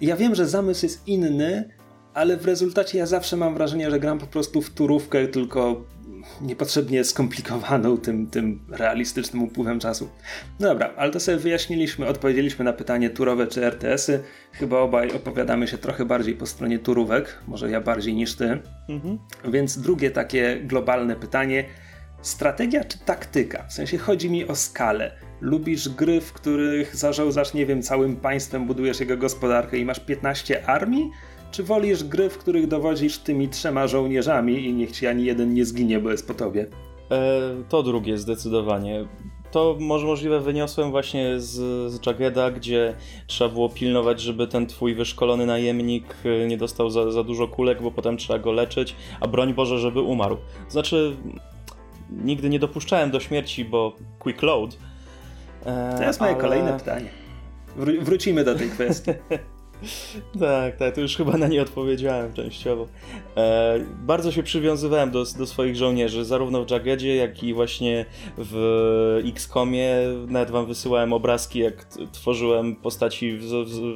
Ja 0.00 0.16
wiem, 0.16 0.34
że 0.34 0.46
zamysł 0.46 0.86
jest 0.86 1.08
inny, 1.08 1.68
ale 2.14 2.36
w 2.36 2.46
rezultacie 2.46 2.98
ja 2.98 3.06
zawsze 3.06 3.36
mam 3.36 3.54
wrażenie, 3.54 3.90
że 3.90 4.00
gram 4.00 4.18
po 4.18 4.26
prostu 4.26 4.62
w 4.62 4.70
turówkę, 4.70 5.28
tylko 5.28 5.84
niepotrzebnie 6.40 7.04
skomplikowaną 7.04 7.98
tym, 7.98 8.26
tym 8.26 8.60
realistycznym 8.70 9.42
upływem 9.42 9.80
czasu. 9.80 10.08
No 10.60 10.68
dobra, 10.68 10.90
ale 10.96 11.12
to 11.12 11.20
sobie 11.20 11.38
wyjaśniliśmy, 11.38 12.06
odpowiedzieliśmy 12.06 12.64
na 12.64 12.72
pytanie 12.72 13.10
turowe 13.10 13.46
czy 13.46 13.64
RTS-y. 13.64 14.22
Chyba 14.52 14.78
obaj 14.78 15.12
opowiadamy 15.12 15.68
się 15.68 15.78
trochę 15.78 16.04
bardziej 16.04 16.34
po 16.34 16.46
stronie 16.46 16.78
turówek, 16.78 17.38
może 17.48 17.70
ja 17.70 17.80
bardziej 17.80 18.14
niż 18.14 18.36
ty. 18.36 18.58
Mhm. 18.88 19.18
Więc 19.48 19.78
drugie 19.78 20.10
takie 20.10 20.60
globalne 20.64 21.16
pytanie. 21.16 21.64
Strategia 22.22 22.84
czy 22.84 22.98
taktyka? 22.98 23.64
W 23.68 23.72
sensie 23.72 23.98
chodzi 23.98 24.30
mi 24.30 24.48
o 24.48 24.56
skalę. 24.56 25.12
Lubisz 25.40 25.88
gry, 25.88 26.20
w 26.20 26.32
których 26.32 26.96
zarządzasz, 26.96 27.54
nie 27.54 27.66
wiem, 27.66 27.82
całym 27.82 28.16
państwem, 28.16 28.66
budujesz 28.66 29.00
jego 29.00 29.16
gospodarkę 29.16 29.78
i 29.78 29.84
masz 29.84 30.00
15 30.00 30.66
armii? 30.66 31.10
Czy 31.52 31.62
wolisz 31.62 32.04
gry, 32.04 32.30
w 32.30 32.38
których 32.38 32.66
dowodzisz 32.66 33.18
tymi 33.18 33.48
trzema 33.48 33.86
żołnierzami 33.86 34.64
i 34.64 34.72
niech 34.72 34.92
ci 34.92 35.06
ani 35.06 35.24
jeden 35.24 35.54
nie 35.54 35.64
zginie, 35.64 35.98
bo 35.98 36.10
jest 36.10 36.28
po 36.28 36.34
tobie? 36.34 36.66
E, 37.10 37.40
to 37.68 37.82
drugie 37.82 38.18
zdecydowanie. 38.18 39.04
to 39.50 39.76
może 39.80 40.06
możliwe 40.06 40.40
wyniosłem 40.40 40.90
właśnie 40.90 41.40
z, 41.40 41.50
z 41.92 42.06
Jageda, 42.06 42.50
gdzie 42.50 42.94
trzeba 43.26 43.50
było 43.50 43.68
pilnować, 43.68 44.20
żeby 44.20 44.46
ten 44.46 44.66
twój 44.66 44.94
wyszkolony 44.94 45.46
najemnik 45.46 46.14
y, 46.24 46.46
nie 46.48 46.56
dostał 46.56 46.90
za, 46.90 47.10
za 47.10 47.24
dużo 47.24 47.48
kulek, 47.48 47.82
bo 47.82 47.90
potem 47.90 48.16
trzeba 48.16 48.38
go 48.38 48.52
leczyć, 48.52 48.96
a 49.20 49.28
broń 49.28 49.54
Boże, 49.54 49.78
żeby 49.78 50.00
umarł. 50.00 50.36
Znaczy, 50.68 51.16
nigdy 52.10 52.48
nie 52.48 52.58
dopuszczałem 52.58 53.10
do 53.10 53.20
śmierci, 53.20 53.64
bo 53.64 53.96
quick 54.18 54.42
load. 54.42 54.78
E, 55.64 55.94
to 55.98 56.02
jest 56.02 56.20
moje 56.20 56.32
ale... 56.32 56.40
kolejne 56.40 56.78
pytanie. 56.78 57.08
Wró 57.76 57.92
wrócimy 58.00 58.44
do 58.44 58.54
tej 58.54 58.70
kwestii. 58.76 59.10
Tak, 60.40 60.76
tak, 60.76 60.94
to 60.94 61.00
już 61.00 61.16
chyba 61.16 61.36
na 61.36 61.46
nie 61.46 61.62
odpowiedziałem 61.62 62.32
częściowo. 62.32 62.88
E, 63.36 63.78
bardzo 63.98 64.32
się 64.32 64.42
przywiązywałem 64.42 65.10
do, 65.10 65.24
do 65.38 65.46
swoich 65.46 65.76
żołnierzy, 65.76 66.24
zarówno 66.24 66.64
w 66.64 66.70
Jagedzie, 66.70 67.16
jak 67.16 67.42
i 67.42 67.54
właśnie 67.54 68.06
w 68.38 69.22
XCOMie. 69.24 69.88
Nawet 70.28 70.50
wam 70.50 70.66
wysyłałem 70.66 71.12
obrazki, 71.12 71.58
jak 71.58 71.84
tworzyłem 72.12 72.76
postaci 72.76 73.38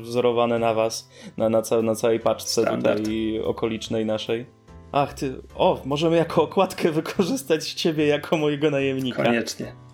wzorowane 0.00 0.59
na 0.59 0.75
was, 0.75 1.11
na, 1.37 1.49
na, 1.49 1.62
ca 1.62 1.83
na 1.83 1.95
całej 1.95 2.21
paczce 2.21 2.62
Standard. 2.62 2.99
tutaj 2.99 3.40
okolicznej 3.40 4.07
naszej. 4.07 4.47
Ach, 4.93 5.14
ty, 5.14 5.35
o, 5.55 5.83
możemy 5.85 6.16
jako 6.16 6.43
okładkę 6.43 6.90
wykorzystać 7.00 7.73
ciebie 7.73 8.07
jako 8.07 8.37
mojego 8.37 8.71
najemnika. 8.71 9.25
Koniecznie 9.25 9.86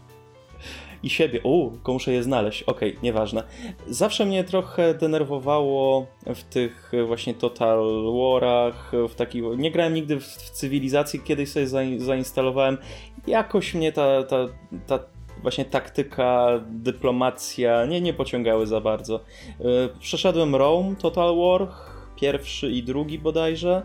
i 1.02 1.11
siebie. 1.11 1.40
Tylko 1.73 1.92
muszę 1.92 2.12
je 2.12 2.23
znaleźć. 2.23 2.62
Okej, 2.62 2.90
okay, 2.90 3.02
nieważne. 3.02 3.42
Zawsze 3.87 4.26
mnie 4.26 4.44
trochę 4.44 4.94
denerwowało 4.94 6.06
w 6.26 6.42
tych 6.42 6.92
właśnie 7.06 7.35
Total 7.35 7.85
Warach, 8.21 8.92
w 9.09 9.14
takich... 9.14 9.44
Nie 9.56 9.71
grałem 9.71 9.94
nigdy 9.94 10.21
w, 10.21 10.25
w 10.25 10.50
cywilizacji, 10.50 11.21
kiedyś 11.21 11.49
sobie 11.49 11.66
zainstalowałem. 11.99 12.78
Jakoś 13.26 13.75
mnie 13.75 13.92
ta, 13.92 14.23
ta, 14.23 14.49
ta 14.87 14.99
właśnie 15.42 15.64
taktyka, 15.64 16.61
dyplomacja 16.71 17.87
nie, 17.87 18.00
nie 18.00 18.14
pociągały 18.14 18.66
za 18.66 18.80
bardzo. 18.80 19.21
E, 19.61 19.64
przeszedłem 20.00 20.54
Rome, 20.54 20.97
Total 20.97 21.37
War, 21.37 21.68
pierwszy 22.16 22.71
i 22.71 22.82
drugi 22.82 23.18
bodajże. 23.18 23.82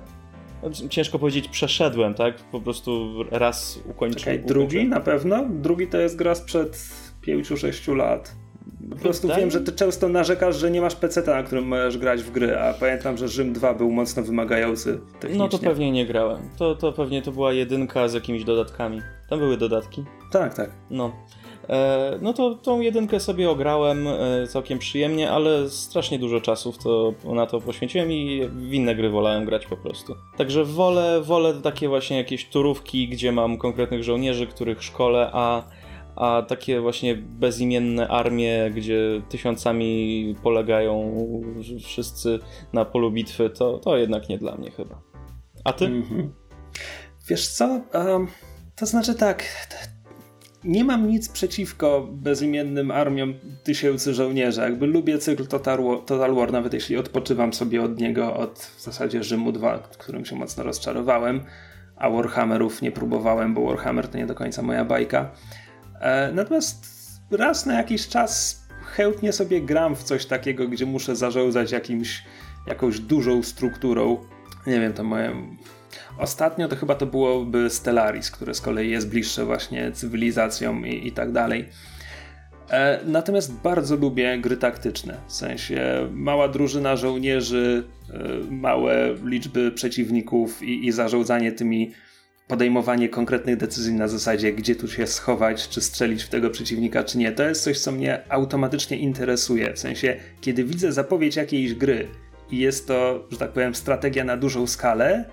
Ciężko 0.89 1.19
powiedzieć, 1.19 1.47
przeszedłem, 1.47 2.13
tak? 2.13 2.35
Po 2.35 2.61
prostu 2.61 3.13
raz 3.31 3.79
ukończyłem. 3.89 4.37
Czekaj, 4.37 4.47
drugi 4.47 4.85
na 4.85 4.99
pewno? 4.99 5.45
Drugi 5.49 5.87
to 5.87 5.97
jest 5.97 6.15
gra 6.15 6.35
sprzed 6.35 6.77
5-6 7.27 7.95
lat. 7.95 8.35
Po 8.89 8.95
prostu 8.95 9.27
wiem, 9.27 9.51
że 9.51 9.61
ty 9.61 9.71
często 9.71 10.09
narzekasz, 10.09 10.55
że 10.55 10.71
nie 10.71 10.81
masz 10.81 10.95
PC, 10.95 11.21
na 11.21 11.43
którym 11.43 11.67
możesz 11.67 11.97
grać 11.97 12.23
w 12.23 12.31
gry, 12.31 12.59
a 12.59 12.73
pamiętam, 12.73 13.17
że 13.17 13.27
Rzym 13.27 13.53
2 13.53 13.73
był 13.73 13.91
mocno 13.91 14.23
wymagający 14.23 14.99
technicznie. 15.19 15.37
No 15.37 15.49
to 15.49 15.59
pewnie 15.59 15.91
nie 15.91 16.05
grałem. 16.05 16.49
To, 16.57 16.75
to 16.75 16.91
pewnie 16.91 17.21
to 17.21 17.31
była 17.31 17.53
jedynka 17.53 18.07
z 18.07 18.13
jakimiś 18.13 18.43
dodatkami. 18.43 19.01
Tam 19.29 19.39
były 19.39 19.57
dodatki. 19.57 20.05
Tak, 20.31 20.53
tak. 20.53 20.71
No. 20.89 21.11
E, 21.69 22.17
no 22.21 22.33
to 22.33 22.55
tą 22.55 22.81
jedynkę 22.81 23.19
sobie 23.19 23.49
ograłem 23.49 24.07
e, 24.07 24.47
całkiem 24.47 24.79
przyjemnie, 24.79 25.31
ale 25.31 25.69
strasznie 25.69 26.19
dużo 26.19 26.41
czasu 26.41 26.73
to, 26.83 27.13
na 27.33 27.45
to 27.45 27.61
poświęciłem 27.61 28.11
i 28.11 28.49
w 28.51 28.73
inne 28.73 28.95
gry 28.95 29.09
wolałem 29.09 29.45
grać 29.45 29.65
po 29.65 29.77
prostu. 29.77 30.15
Także 30.37 30.65
wolę, 30.65 31.21
wolę 31.21 31.53
takie 31.53 31.87
właśnie 31.89 32.17
jakieś 32.17 32.49
turówki, 32.49 33.07
gdzie 33.07 33.31
mam 33.31 33.57
konkretnych 33.57 34.03
żołnierzy, 34.03 34.47
których 34.47 34.83
szkole, 34.83 35.29
a 35.33 35.63
a 36.17 36.41
takie 36.41 36.81
właśnie 36.81 37.15
bezimienne 37.15 38.07
armie, 38.07 38.71
gdzie 38.75 39.21
tysiącami 39.29 40.35
polegają 40.43 41.11
wszyscy 41.83 42.39
na 42.73 42.85
polu 42.85 43.11
bitwy, 43.11 43.49
to, 43.49 43.77
to 43.77 43.97
jednak 43.97 44.29
nie 44.29 44.37
dla 44.37 44.55
mnie 44.55 44.71
chyba. 44.71 45.01
A 45.63 45.73
ty? 45.73 45.85
Mm 45.85 46.03
-hmm. 46.03 46.27
Wiesz 47.29 47.47
co? 47.47 47.81
Um, 47.93 48.27
to 48.75 48.85
znaczy 48.85 49.15
tak. 49.15 49.43
Nie 50.63 50.83
mam 50.83 51.07
nic 51.07 51.29
przeciwko 51.29 52.07
bezimiennym 52.11 52.91
armiom 52.91 53.33
tysięcy 53.63 54.13
żołnierzy. 54.13 54.61
Jakby 54.61 54.87
lubię 54.87 55.17
cykl 55.17 55.47
Total 55.47 55.83
War, 55.83 55.99
Total 55.99 56.35
War, 56.35 56.51
nawet 56.51 56.73
jeśli 56.73 56.97
odpoczywam 56.97 57.53
sobie 57.53 57.83
od 57.83 57.99
niego 57.99 58.35
od 58.35 58.59
w 58.59 58.81
zasadzie 58.81 59.23
Rzymu 59.23 59.51
2, 59.51 59.77
którym 59.77 60.25
się 60.25 60.35
mocno 60.35 60.63
rozczarowałem, 60.63 61.41
a 61.95 62.09
Warhammerów 62.09 62.81
nie 62.81 62.91
próbowałem, 62.91 63.53
bo 63.53 63.65
Warhammer 63.65 64.07
to 64.07 64.17
nie 64.17 64.25
do 64.25 64.35
końca 64.35 64.61
moja 64.61 64.85
bajka. 64.85 65.31
E, 65.99 66.31
natomiast 66.33 66.85
raz 67.31 67.65
na 67.65 67.73
jakiś 67.73 68.07
czas 68.07 68.61
chętnie 68.81 69.33
sobie 69.33 69.61
gram 69.61 69.95
w 69.95 70.03
coś 70.03 70.25
takiego, 70.25 70.67
gdzie 70.67 70.85
muszę 70.85 71.15
zarządzać 71.15 71.71
jakimś, 71.71 72.23
jakąś 72.67 72.99
dużą 72.99 73.43
strukturą. 73.43 74.17
Nie 74.67 74.79
wiem, 74.79 74.93
to 74.93 75.03
moje. 75.03 75.35
Ostatnio 76.17 76.67
to 76.67 76.75
chyba 76.75 76.95
to 76.95 77.05
byłoby 77.05 77.69
Stellaris, 77.69 78.31
które 78.31 78.53
z 78.53 78.61
kolei 78.61 78.89
jest 78.89 79.09
bliższe 79.09 79.45
właśnie 79.45 79.91
cywilizacjom 79.91 80.87
i, 80.87 81.07
i 81.07 81.11
tak 81.11 81.31
dalej. 81.31 81.69
E, 82.69 82.99
natomiast 83.05 83.53
bardzo 83.53 83.95
lubię 83.95 84.37
gry 84.37 84.57
taktyczne. 84.57 85.17
W 85.27 85.33
sensie 85.33 86.09
mała 86.11 86.47
drużyna 86.47 86.95
żołnierzy, 86.95 87.83
e, 88.13 88.51
małe 88.51 89.15
liczby 89.23 89.71
przeciwników 89.71 90.63
i, 90.63 90.87
i 90.87 90.91
zarządzanie 90.91 91.51
tymi 91.51 91.91
podejmowanie 92.47 93.09
konkretnych 93.09 93.57
decyzji 93.57 93.93
na 93.93 94.07
zasadzie, 94.07 94.53
gdzie 94.53 94.75
tu 94.75 94.87
się 94.87 95.07
schować, 95.07 95.69
czy 95.69 95.81
strzelić 95.81 96.23
w 96.23 96.29
tego 96.29 96.49
przeciwnika, 96.49 97.03
czy 97.03 97.17
nie, 97.17 97.31
to 97.31 97.43
jest 97.43 97.63
coś, 97.63 97.79
co 97.79 97.91
mnie 97.91 98.21
automatycznie 98.29 98.97
interesuje. 98.97 99.73
W 99.73 99.79
sensie, 99.79 100.15
kiedy 100.41 100.63
widzę 100.63 100.91
zapowiedź 100.91 101.35
jakiejś 101.35 101.73
gry 101.73 102.07
i 102.51 102.57
jest 102.57 102.87
to, 102.87 103.27
że 103.31 103.37
tak 103.37 103.51
powiem, 103.51 103.75
strategia 103.75 104.23
na 104.23 104.37
dużą 104.37 104.67
skalę, 104.67 105.25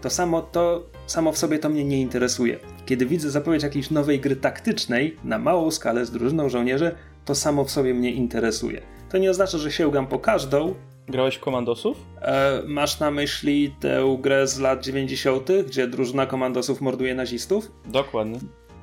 to 0.00 0.10
samo 0.10 0.42
to 0.42 0.90
samo 1.06 1.32
w 1.32 1.38
sobie 1.38 1.58
to 1.58 1.68
mnie 1.68 1.84
nie 1.84 2.00
interesuje. 2.00 2.58
Kiedy 2.86 3.06
widzę 3.06 3.30
zapowiedź 3.30 3.62
jakiejś 3.62 3.90
nowej 3.90 4.20
gry 4.20 4.36
taktycznej 4.36 5.16
na 5.24 5.38
małą 5.38 5.70
skalę 5.70 6.06
z 6.06 6.10
drużyną 6.10 6.48
żołnierzy, 6.48 6.94
to 7.24 7.34
samo 7.34 7.64
w 7.64 7.70
sobie 7.70 7.94
mnie 7.94 8.12
interesuje. 8.12 8.82
To 9.08 9.18
nie 9.18 9.30
oznacza, 9.30 9.58
że 9.58 9.72
sięgam 9.72 10.06
po 10.06 10.18
każdą, 10.18 10.74
Grałeś 11.10 11.34
w 11.34 11.40
komandosów? 11.40 11.96
E, 12.22 12.62
masz 12.66 13.00
na 13.00 13.10
myśli 13.10 13.74
tę 13.80 14.16
grę 14.20 14.46
z 14.46 14.58
lat 14.58 14.84
90., 14.84 15.48
gdzie 15.66 15.86
drużyna 15.86 16.26
komandosów 16.26 16.80
morduje 16.80 17.14
nazistów? 17.14 17.72
Dokładnie. 17.86 18.38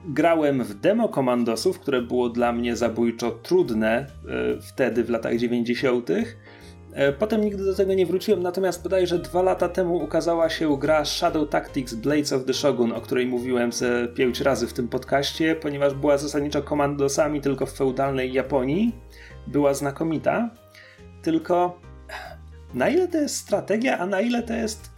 Grałem 0.05 0.63
w 0.63 0.73
demo 0.73 1.09
komandosów, 1.09 1.79
które 1.79 2.01
było 2.01 2.29
dla 2.29 2.51
mnie 2.51 2.75
zabójczo 2.75 3.31
trudne 3.31 3.97
e, 3.97 4.07
wtedy, 4.61 5.03
w 5.03 5.09
latach 5.09 5.37
90. 5.37 6.09
E, 6.93 7.13
potem 7.13 7.41
nigdy 7.41 7.65
do 7.65 7.75
tego 7.75 7.93
nie 7.93 8.05
wróciłem, 8.05 8.43
natomiast 8.43 8.83
bodajże 8.83 9.19
dwa 9.19 9.41
lata 9.41 9.69
temu 9.69 9.95
ukazała 9.95 10.49
się 10.49 10.77
gra 10.79 11.05
Shadow 11.05 11.49
Tactics 11.49 11.93
Blades 11.93 12.33
of 12.33 12.45
the 12.45 12.53
Shogun, 12.53 12.91
o 12.91 13.01
której 13.01 13.25
mówiłem 13.25 13.71
ze 13.71 14.07
pięć 14.07 14.41
razy 14.41 14.67
w 14.67 14.73
tym 14.73 14.87
podcaście, 14.87 15.55
ponieważ 15.55 15.93
była 15.93 16.17
zasadniczo 16.17 16.61
komandosami 16.61 17.41
tylko 17.41 17.65
w 17.65 17.71
feudalnej 17.71 18.33
Japonii. 18.33 18.95
Była 19.47 19.73
znakomita, 19.73 20.49
tylko 21.21 21.86
na 22.77 22.89
ile 22.89 23.07
to 23.07 23.17
jest 23.17 23.35
strategia, 23.35 23.97
a 23.97 24.05
na 24.05 24.21
ile 24.21 24.43
to 24.43 24.53
jest 24.53 24.91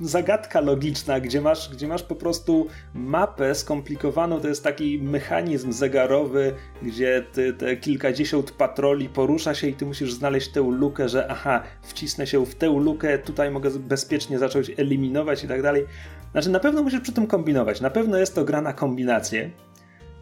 zagadka 0.00 0.60
logiczna, 0.60 1.20
gdzie 1.20 1.40
masz, 1.40 1.70
gdzie 1.70 1.88
masz 1.88 2.02
po 2.02 2.14
prostu 2.14 2.66
mapę 2.94 3.54
skomplikowaną, 3.54 4.40
to 4.40 4.48
jest 4.48 4.64
taki 4.64 4.98
mechanizm 5.02 5.72
zegarowy, 5.72 6.54
gdzie 6.82 7.24
ty, 7.32 7.52
te 7.52 7.76
kilkadziesiąt 7.76 8.50
patroli 8.50 9.08
porusza 9.08 9.54
się 9.54 9.66
i 9.66 9.74
ty 9.74 9.86
musisz 9.86 10.12
znaleźć 10.12 10.48
tę 10.48 10.60
lukę, 10.60 11.08
że 11.08 11.28
aha, 11.30 11.62
wcisnę 11.82 12.26
się 12.26 12.46
w 12.46 12.54
tę 12.54 12.66
lukę, 12.66 13.18
tutaj 13.18 13.50
mogę 13.50 13.70
bezpiecznie 13.70 14.38
zacząć 14.38 14.72
eliminować 14.76 15.44
i 15.44 15.48
tak 15.48 15.62
dalej. 15.62 15.84
Znaczy 16.32 16.50
na 16.50 16.60
pewno 16.60 16.82
musisz 16.82 17.00
przy 17.00 17.12
tym 17.12 17.26
kombinować, 17.26 17.80
na 17.80 17.90
pewno 17.90 18.18
jest 18.18 18.34
to 18.34 18.44
gra 18.44 18.60
na 18.60 18.72
kombinację. 18.72 19.50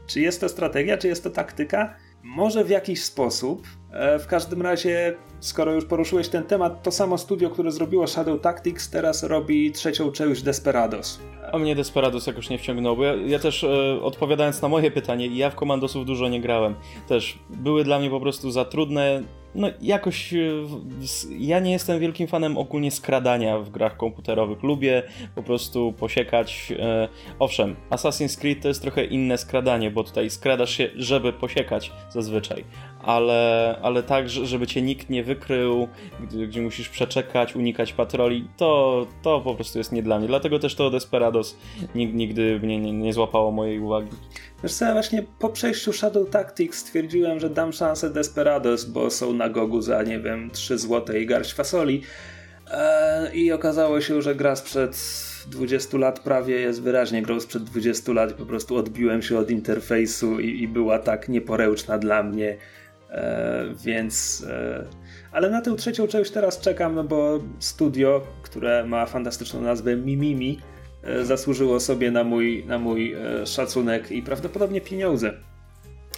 Czy 0.07 0.21
jest 0.21 0.41
to 0.41 0.49
strategia, 0.49 0.99
czy 0.99 1.09
jest 1.09 1.25
to 1.25 1.31
taktyka? 1.31 1.95
Może 2.23 2.65
w 2.65 2.71
jakiś 2.71 3.05
sposób. 3.05 3.67
E, 3.99 4.19
w 4.19 4.27
każdym 4.27 4.63
razie, 4.63 5.15
skoro 5.41 5.73
już 5.73 5.85
poruszyłeś 5.85 6.29
ten 6.29 6.45
temat, 6.45 6.83
to 6.83 6.91
samo 6.91 7.19
studio, 7.19 7.51
które 7.51 7.73
zrobiło 7.73 8.07
Shadow 8.07 8.41
Tactics, 8.41 8.91
teraz 8.91 9.23
robi 9.23 9.73
trzecią 9.73 10.13
część 10.13 10.43
Desperados. 10.43 11.21
A 11.53 11.59
mnie 11.59 11.75
Desperados 11.75 12.27
jakoś 12.27 12.51
nie 12.51 12.59
wciągnął, 12.59 12.97
bo 12.97 13.05
ja, 13.05 13.15
ja 13.15 13.39
też 13.39 13.65
e, 13.65 14.03
odpowiadając 14.03 14.63
na 14.63 14.69
moje 14.69 14.91
pytanie, 14.91 15.27
ja 15.27 15.51
w 15.51 15.55
Komandosów 15.55 16.07
dużo 16.07 16.29
nie 16.29 16.41
grałem. 16.41 16.75
Też 17.09 17.39
były 17.51 17.85
dla 17.85 17.99
mnie 17.99 18.11
po 18.11 18.21
prostu 18.21 18.51
za 18.51 18.65
trudne, 18.65 19.23
no 19.57 19.69
jakoś 19.83 20.35
e, 20.35 20.39
ja 21.39 21.61
nie 21.61 21.73
jestem 21.73 22.01
wielkim 22.01 22.27
fanem 22.27 22.59
ogólnie 22.59 22.91
skradania 22.91 23.59
w 23.59 23.71
grach 23.71 23.97
komputerowych. 23.97 24.63
Lubię 24.63 25.03
po 25.35 25.43
prostu 25.43 25.93
posiekać. 25.93 26.73
E, 26.79 27.09
owszem, 27.39 27.77
Assassin's 27.91 28.41
Creed 28.41 28.63
to 28.63 28.69
jest 28.69 28.83
trochę 28.83 29.05
inne 29.05 29.39
skradanie, 29.39 29.91
bo 29.91 30.05
tutaj 30.05 30.31
skradasz 30.31 30.77
się, 30.77 30.91
żeby 30.97 31.33
posiekać 31.33 31.93
zazwyczaj, 32.11 32.65
ale, 33.07 33.75
ale 33.83 34.03
tak, 34.03 34.29
żeby 34.29 34.67
cię 34.67 34.83
nikt 34.83 35.11
nie 35.11 35.25
wykrył, 35.25 35.89
gdzie, 36.49 36.63
musisz 36.63 36.89
przeczekać, 36.89 37.57
unikać 37.57 37.93
patroli, 37.93 38.49
to, 38.57 39.07
to 39.23 39.41
po 39.41 39.55
prostu 39.55 39.79
jest 39.79 39.93
nie 39.93 40.03
dla 40.03 40.19
mnie. 40.19 40.29
Dlatego 40.29 40.59
też 40.59 40.75
to 40.75 40.91
Desperados 40.91 41.57
nigdy 41.95 42.61
mnie 42.63 42.81
nie, 42.81 42.93
nie 42.93 43.13
złapało 43.13 43.51
mojej 43.51 43.81
uwagi. 43.81 44.11
Wiesz 44.63 44.75
co, 44.75 44.85
ja 44.85 44.93
właśnie 44.93 45.23
po 45.39 45.49
przejściu 45.49 45.93
Shadow 45.93 46.31
Tactics 46.31 46.79
stwierdziłem, 46.79 47.41
że 47.41 47.51
dam 47.51 47.73
szansę 47.73 48.11
Desperados, 48.11 48.85
bo 48.85 49.11
są 49.11 49.33
na 49.33 49.49
gogu 49.49 49.81
za, 49.81 50.03
nie 50.03 50.21
wiem, 50.21 50.51
3 50.51 50.79
złote 50.79 51.21
i 51.21 51.27
garść 51.27 51.53
fasoli. 51.53 52.03
Eee, 52.73 53.45
I 53.45 53.53
okazało 53.53 54.01
się, 54.01 54.23
że 54.23 54.35
gra 54.35 54.57
sprzed 54.57 54.97
20 55.51 55.99
lat 55.99 56.21
prawie 56.21 56.61
jest 56.61 56.83
wyraźnie 56.83 57.23
grą 57.23 57.41
sprzed 57.41 57.65
20 57.65 58.13
lat 58.13 58.33
po 58.33 58.47
prostu 58.47 58.77
odbiłem 58.77 59.23
się 59.23 59.39
od 59.39 59.51
interfejsu 59.51 60.41
i, 60.41 60.63
i 60.63 60.69
była 60.69 60.99
tak 60.99 61.29
nieporęczna 61.29 61.99
dla 61.99 62.23
mnie, 62.23 62.57
więc... 63.85 64.45
E, 64.51 64.85
ale 65.33 65.51
na 65.51 65.61
tę 65.61 65.77
trzecią 65.77 66.07
część 66.07 66.31
teraz 66.31 66.61
czekam, 66.61 67.09
bo 67.09 67.41
studio, 67.59 68.23
które 68.43 68.85
ma 68.85 69.07
fantastyczną 69.07 69.61
nazwę 69.61 69.97
Mimimi, 69.97 70.61
e, 71.03 71.25
zasłużyło 71.25 71.81
sobie 71.81 72.11
na 72.11 72.25
mój, 72.25 72.65
na 72.67 72.79
mój 72.79 73.13
e, 73.13 73.47
szacunek 73.47 74.13
i 74.13 74.23
prawdopodobnie 74.23 74.81
pieniądze. 74.81 75.35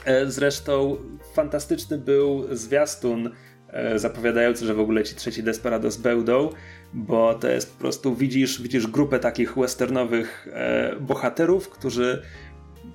E, 0.04 0.26
zresztą 0.26 0.96
fantastyczny 1.34 1.98
był 1.98 2.56
zwiastun 2.56 3.30
E, 3.72 3.98
zapowiadający, 3.98 4.66
że 4.66 4.74
w 4.74 4.80
ogóle 4.80 5.04
ci 5.04 5.14
trzeci 5.14 5.42
Desperados 5.42 5.96
będą, 5.96 6.50
bo 6.92 7.34
to 7.34 7.48
jest 7.48 7.72
po 7.72 7.80
prostu 7.80 8.14
widzisz, 8.14 8.62
widzisz 8.62 8.86
grupę 8.86 9.18
takich 9.18 9.58
westernowych 9.58 10.48
e, 10.52 10.96
bohaterów, 11.00 11.68
którzy 11.68 12.22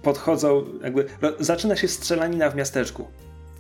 podchodzą, 0.02 0.66
jakby 0.84 1.06
zaczyna 1.40 1.76
się 1.76 1.88
strzelanina 1.88 2.50
w 2.50 2.56
miasteczku 2.56 3.08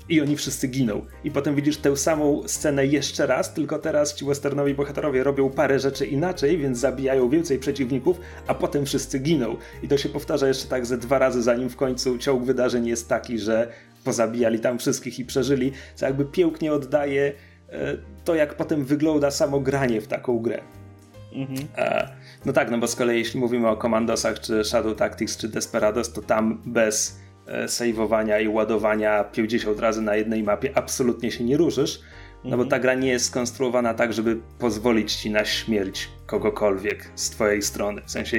i 0.09 0.21
oni 0.21 0.35
wszyscy 0.37 0.67
giną. 0.67 1.05
I 1.23 1.31
potem 1.31 1.55
widzisz 1.55 1.77
tę 1.77 1.97
samą 1.97 2.41
scenę 2.47 2.85
jeszcze 2.85 3.27
raz, 3.27 3.53
tylko 3.53 3.79
teraz 3.79 4.15
ci 4.15 4.25
westernowi 4.25 4.73
bohaterowie 4.73 5.23
robią 5.23 5.49
parę 5.49 5.79
rzeczy 5.79 6.05
inaczej, 6.05 6.57
więc 6.57 6.77
zabijają 6.77 7.29
więcej 7.29 7.59
przeciwników, 7.59 8.19
a 8.47 8.53
potem 8.53 8.85
wszyscy 8.85 9.19
giną. 9.19 9.55
I 9.83 9.87
to 9.87 9.97
się 9.97 10.09
powtarza 10.09 10.47
jeszcze 10.47 10.67
tak 10.67 10.85
ze 10.85 10.97
dwa 10.97 11.19
razy, 11.19 11.43
zanim 11.43 11.69
w 11.69 11.75
końcu 11.75 12.17
ciąg 12.17 12.43
wydarzeń 12.43 12.87
jest 12.87 13.09
taki, 13.09 13.39
że 13.39 13.67
pozabijali 14.03 14.59
tam 14.59 14.79
wszystkich 14.79 15.19
i 15.19 15.25
przeżyli, 15.25 15.71
co 15.95 16.05
jakby 16.05 16.25
pięknie 16.25 16.73
oddaje 16.73 17.33
e, 17.69 17.97
to, 18.25 18.35
jak 18.35 18.53
potem 18.53 18.85
wygląda 18.85 19.31
samo 19.31 19.59
granie 19.59 20.01
w 20.01 20.07
taką 20.07 20.39
grę. 20.39 20.61
Mhm. 21.33 21.67
E, 21.77 22.09
no 22.45 22.53
tak, 22.53 22.71
no 22.71 22.77
bo 22.77 22.87
z 22.87 22.95
kolei 22.95 23.19
jeśli 23.19 23.39
mówimy 23.39 23.67
o 23.67 23.77
Commandosach, 23.77 24.39
czy 24.39 24.63
Shadow 24.63 24.97
Tactics, 24.97 25.37
czy 25.37 25.47
Desperados, 25.47 26.13
to 26.13 26.21
tam 26.21 26.61
bez 26.65 27.19
saveowania 27.67 28.39
i 28.39 28.47
ładowania 28.47 29.23
50 29.23 29.79
razy 29.79 30.01
na 30.01 30.15
jednej 30.15 30.43
mapie 30.43 30.77
absolutnie 30.77 31.31
się 31.31 31.43
nie 31.43 31.57
ruszysz, 31.57 31.99
no 32.43 32.49
bo 32.57 32.63
mhm. 32.63 32.69
ta 32.69 32.79
gra 32.79 32.93
nie 32.93 33.09
jest 33.09 33.25
skonstruowana 33.25 33.93
tak, 33.93 34.13
żeby 34.13 34.37
pozwolić 34.59 35.15
ci 35.15 35.31
na 35.31 35.45
śmierć 35.45 36.09
kogokolwiek 36.25 37.11
z 37.15 37.29
twojej 37.29 37.61
strony. 37.61 38.01
W 38.05 38.11
sensie 38.11 38.37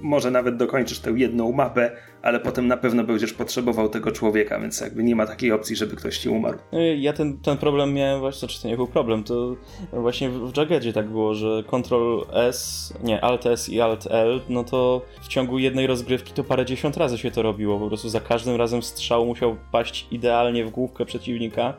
może 0.00 0.30
nawet 0.30 0.56
dokończysz 0.56 0.98
tę 0.98 1.10
jedną 1.10 1.52
mapę, 1.52 1.96
ale 2.22 2.40
potem 2.40 2.66
na 2.66 2.76
pewno 2.76 3.04
będziesz 3.04 3.32
potrzebował 3.32 3.88
tego 3.88 4.12
człowieka, 4.12 4.60
więc 4.60 4.80
jakby 4.80 5.02
nie 5.02 5.16
ma 5.16 5.26
takiej 5.26 5.52
opcji, 5.52 5.76
żeby 5.76 5.96
ktoś 5.96 6.18
ci 6.18 6.28
umarł. 6.28 6.58
Y, 6.72 6.96
ja 6.96 7.12
ten, 7.12 7.38
ten 7.38 7.56
problem 7.56 7.94
miałem 7.94 8.20
właśnie, 8.20 8.48
czy 8.48 8.62
to 8.62 8.68
nie 8.68 8.76
był 8.76 8.86
problem, 8.86 9.24
to 9.24 9.56
właśnie 9.92 10.30
w 10.30 10.56
Jaggedzie 10.56 10.92
tak 10.92 11.08
było, 11.08 11.34
że 11.34 11.62
Ctrl 11.62 12.20
S, 12.32 12.92
nie, 13.02 13.20
Alt 13.24 13.46
S 13.46 13.68
i 13.68 13.80
Alt 13.80 14.06
L, 14.10 14.40
no 14.48 14.64
to 14.64 15.02
w 15.22 15.28
ciągu 15.28 15.58
jednej 15.58 15.86
rozgrywki 15.86 16.32
to 16.32 16.44
parę 16.44 16.64
dziesiąt 16.64 16.96
razy 16.96 17.18
się 17.18 17.30
to 17.30 17.42
robiło, 17.42 17.78
po 17.78 17.88
prostu 17.88 18.08
za 18.08 18.20
każdym 18.20 18.56
razem 18.56 18.82
strzał 18.82 19.26
musiał 19.26 19.56
paść 19.72 20.06
idealnie 20.10 20.64
w 20.64 20.70
główkę 20.70 21.04
przeciwnika 21.04 21.74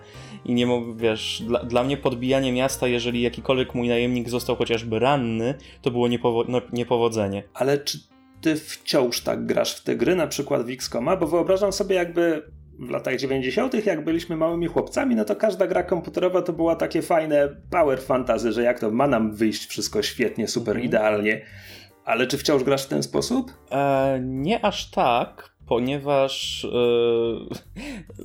i 0.45 0.53
nie 0.53 0.65
mógł, 0.65 0.93
wiesz, 0.93 1.43
dla, 1.47 1.59
dla 1.63 1.83
mnie 1.83 1.97
podbijanie 1.97 2.51
miasta, 2.51 2.87
jeżeli 2.87 3.21
jakikolwiek 3.21 3.75
mój 3.75 3.87
najemnik 3.87 4.29
został 4.29 4.55
chociażby 4.55 4.99
ranny, 4.99 5.53
to 5.81 5.91
było 5.91 6.07
niepowo 6.07 6.43
no, 6.47 6.61
niepowodzenie. 6.73 7.43
Ale 7.53 7.77
czy 7.77 8.10
ty 8.41 8.55
wciąż 8.55 9.21
tak 9.21 9.45
grasz 9.45 9.75
w 9.75 9.83
te 9.83 9.95
gry, 9.95 10.15
na 10.15 10.27
przykład 10.27 10.65
w 10.65 10.69
X-Koma, 10.69 11.17
bo 11.17 11.27
wyobrażam 11.27 11.73
sobie 11.73 11.95
jakby 11.95 12.43
w 12.79 12.89
latach 12.89 13.15
90., 13.15 13.85
jak 13.85 14.03
byliśmy 14.03 14.35
małymi 14.35 14.67
chłopcami, 14.67 15.15
no 15.15 15.25
to 15.25 15.35
każda 15.35 15.67
gra 15.67 15.83
komputerowa 15.83 16.41
to 16.41 16.53
była 16.53 16.75
takie 16.75 17.01
fajne 17.01 17.49
power 17.69 18.01
fantasy, 18.01 18.51
że 18.51 18.63
jak 18.63 18.79
to 18.79 18.91
ma 18.91 19.07
nam 19.07 19.35
wyjść 19.35 19.65
wszystko 19.65 20.01
świetnie, 20.01 20.47
super 20.47 20.75
mhm. 20.75 20.85
idealnie. 20.85 21.41
Ale 22.05 22.27
czy 22.27 22.37
wciąż 22.37 22.63
grasz 22.63 22.85
w 22.85 22.87
ten 22.87 23.03
sposób? 23.03 23.53
E, 23.71 24.19
nie 24.23 24.65
aż 24.65 24.91
tak, 24.91 25.55
ponieważ 25.67 26.65
e, 26.65 26.69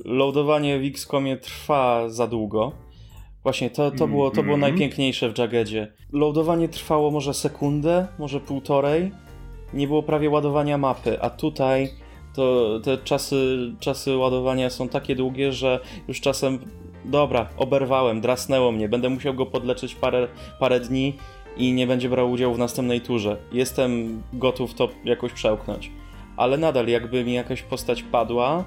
loadowanie 0.05 0.79
w 0.79 0.85
X-Komie 0.85 1.37
trwa 1.37 2.09
za 2.09 2.27
długo. 2.27 2.71
Właśnie 3.43 3.69
to, 3.69 3.91
to, 3.91 4.07
było, 4.07 4.31
to 4.31 4.43
było 4.43 4.55
mm 4.55 4.69
-hmm. 4.69 4.71
najpiękniejsze 4.71 5.29
w 5.33 5.37
Jaggedzie. 5.37 5.93
Loadowanie 6.11 6.69
trwało 6.69 7.11
może 7.11 7.33
sekundę, 7.33 8.07
może 8.19 8.39
półtorej 8.39 9.11
nie 9.73 9.87
było 9.87 10.03
prawie 10.03 10.29
ładowania 10.29 10.77
mapy, 10.77 11.21
a 11.21 11.29
tutaj 11.29 11.89
to 12.35 12.79
te 12.83 12.97
czasy, 12.97 13.57
czasy 13.79 14.17
ładowania 14.17 14.69
są 14.69 14.89
takie 14.89 15.15
długie, 15.15 15.51
że 15.51 15.79
już 16.07 16.21
czasem 16.21 16.59
dobra, 17.05 17.49
oberwałem, 17.57 18.21
drasnęło 18.21 18.71
mnie, 18.71 18.89
będę 18.89 19.09
musiał 19.09 19.33
go 19.33 19.45
podleczyć 19.45 19.95
parę, 19.95 20.27
parę 20.59 20.79
dni 20.79 21.13
i 21.57 21.73
nie 21.73 21.87
będzie 21.87 22.09
brał 22.09 22.31
udziału 22.31 22.53
w 22.53 22.59
następnej 22.59 23.01
turze. 23.01 23.37
Jestem 23.51 24.21
gotów 24.33 24.73
to 24.73 24.89
jakoś 25.05 25.33
przełknąć. 25.33 25.91
Ale 26.37 26.57
nadal, 26.57 26.87
jakby 26.87 27.23
mi 27.23 27.33
jakaś 27.33 27.61
postać 27.61 28.03
padła, 28.03 28.63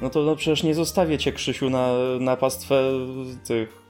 no 0.00 0.10
to 0.10 0.22
no 0.22 0.36
przecież 0.36 0.62
nie 0.62 0.74
zostawię 0.74 1.18
cię, 1.18 1.32
Krzysiu, 1.32 1.70
na, 1.70 1.92
na 2.20 2.36
pastwę 2.36 2.82
tych 3.46 3.85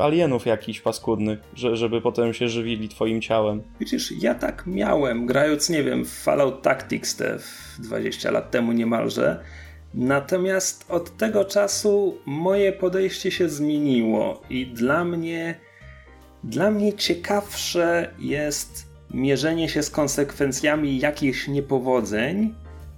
alienów 0.00 0.46
jakichś 0.46 0.80
paskudnych, 0.80 1.38
że, 1.54 1.76
żeby 1.76 2.00
potem 2.00 2.34
się 2.34 2.48
żywili 2.48 2.88
twoim 2.88 3.20
ciałem. 3.20 3.62
Widzisz, 3.80 4.12
ja 4.22 4.34
tak 4.34 4.66
miałem, 4.66 5.26
grając, 5.26 5.70
nie 5.70 5.82
wiem, 5.82 6.04
w 6.04 6.12
Fallout 6.12 6.62
Tactics 6.62 7.16
te 7.16 7.38
20 7.78 8.30
lat 8.30 8.50
temu 8.50 8.72
niemalże. 8.72 9.40
Natomiast 9.94 10.84
od 10.88 11.16
tego 11.16 11.44
czasu 11.44 12.18
moje 12.26 12.72
podejście 12.72 13.30
się 13.30 13.48
zmieniło 13.48 14.42
i 14.50 14.66
dla 14.66 15.04
mnie 15.04 15.54
dla 16.44 16.70
mnie 16.70 16.92
ciekawsze 16.92 18.14
jest 18.18 18.86
mierzenie 19.14 19.68
się 19.68 19.82
z 19.82 19.90
konsekwencjami 19.90 20.98
jakichś 20.98 21.48
niepowodzeń 21.48 22.54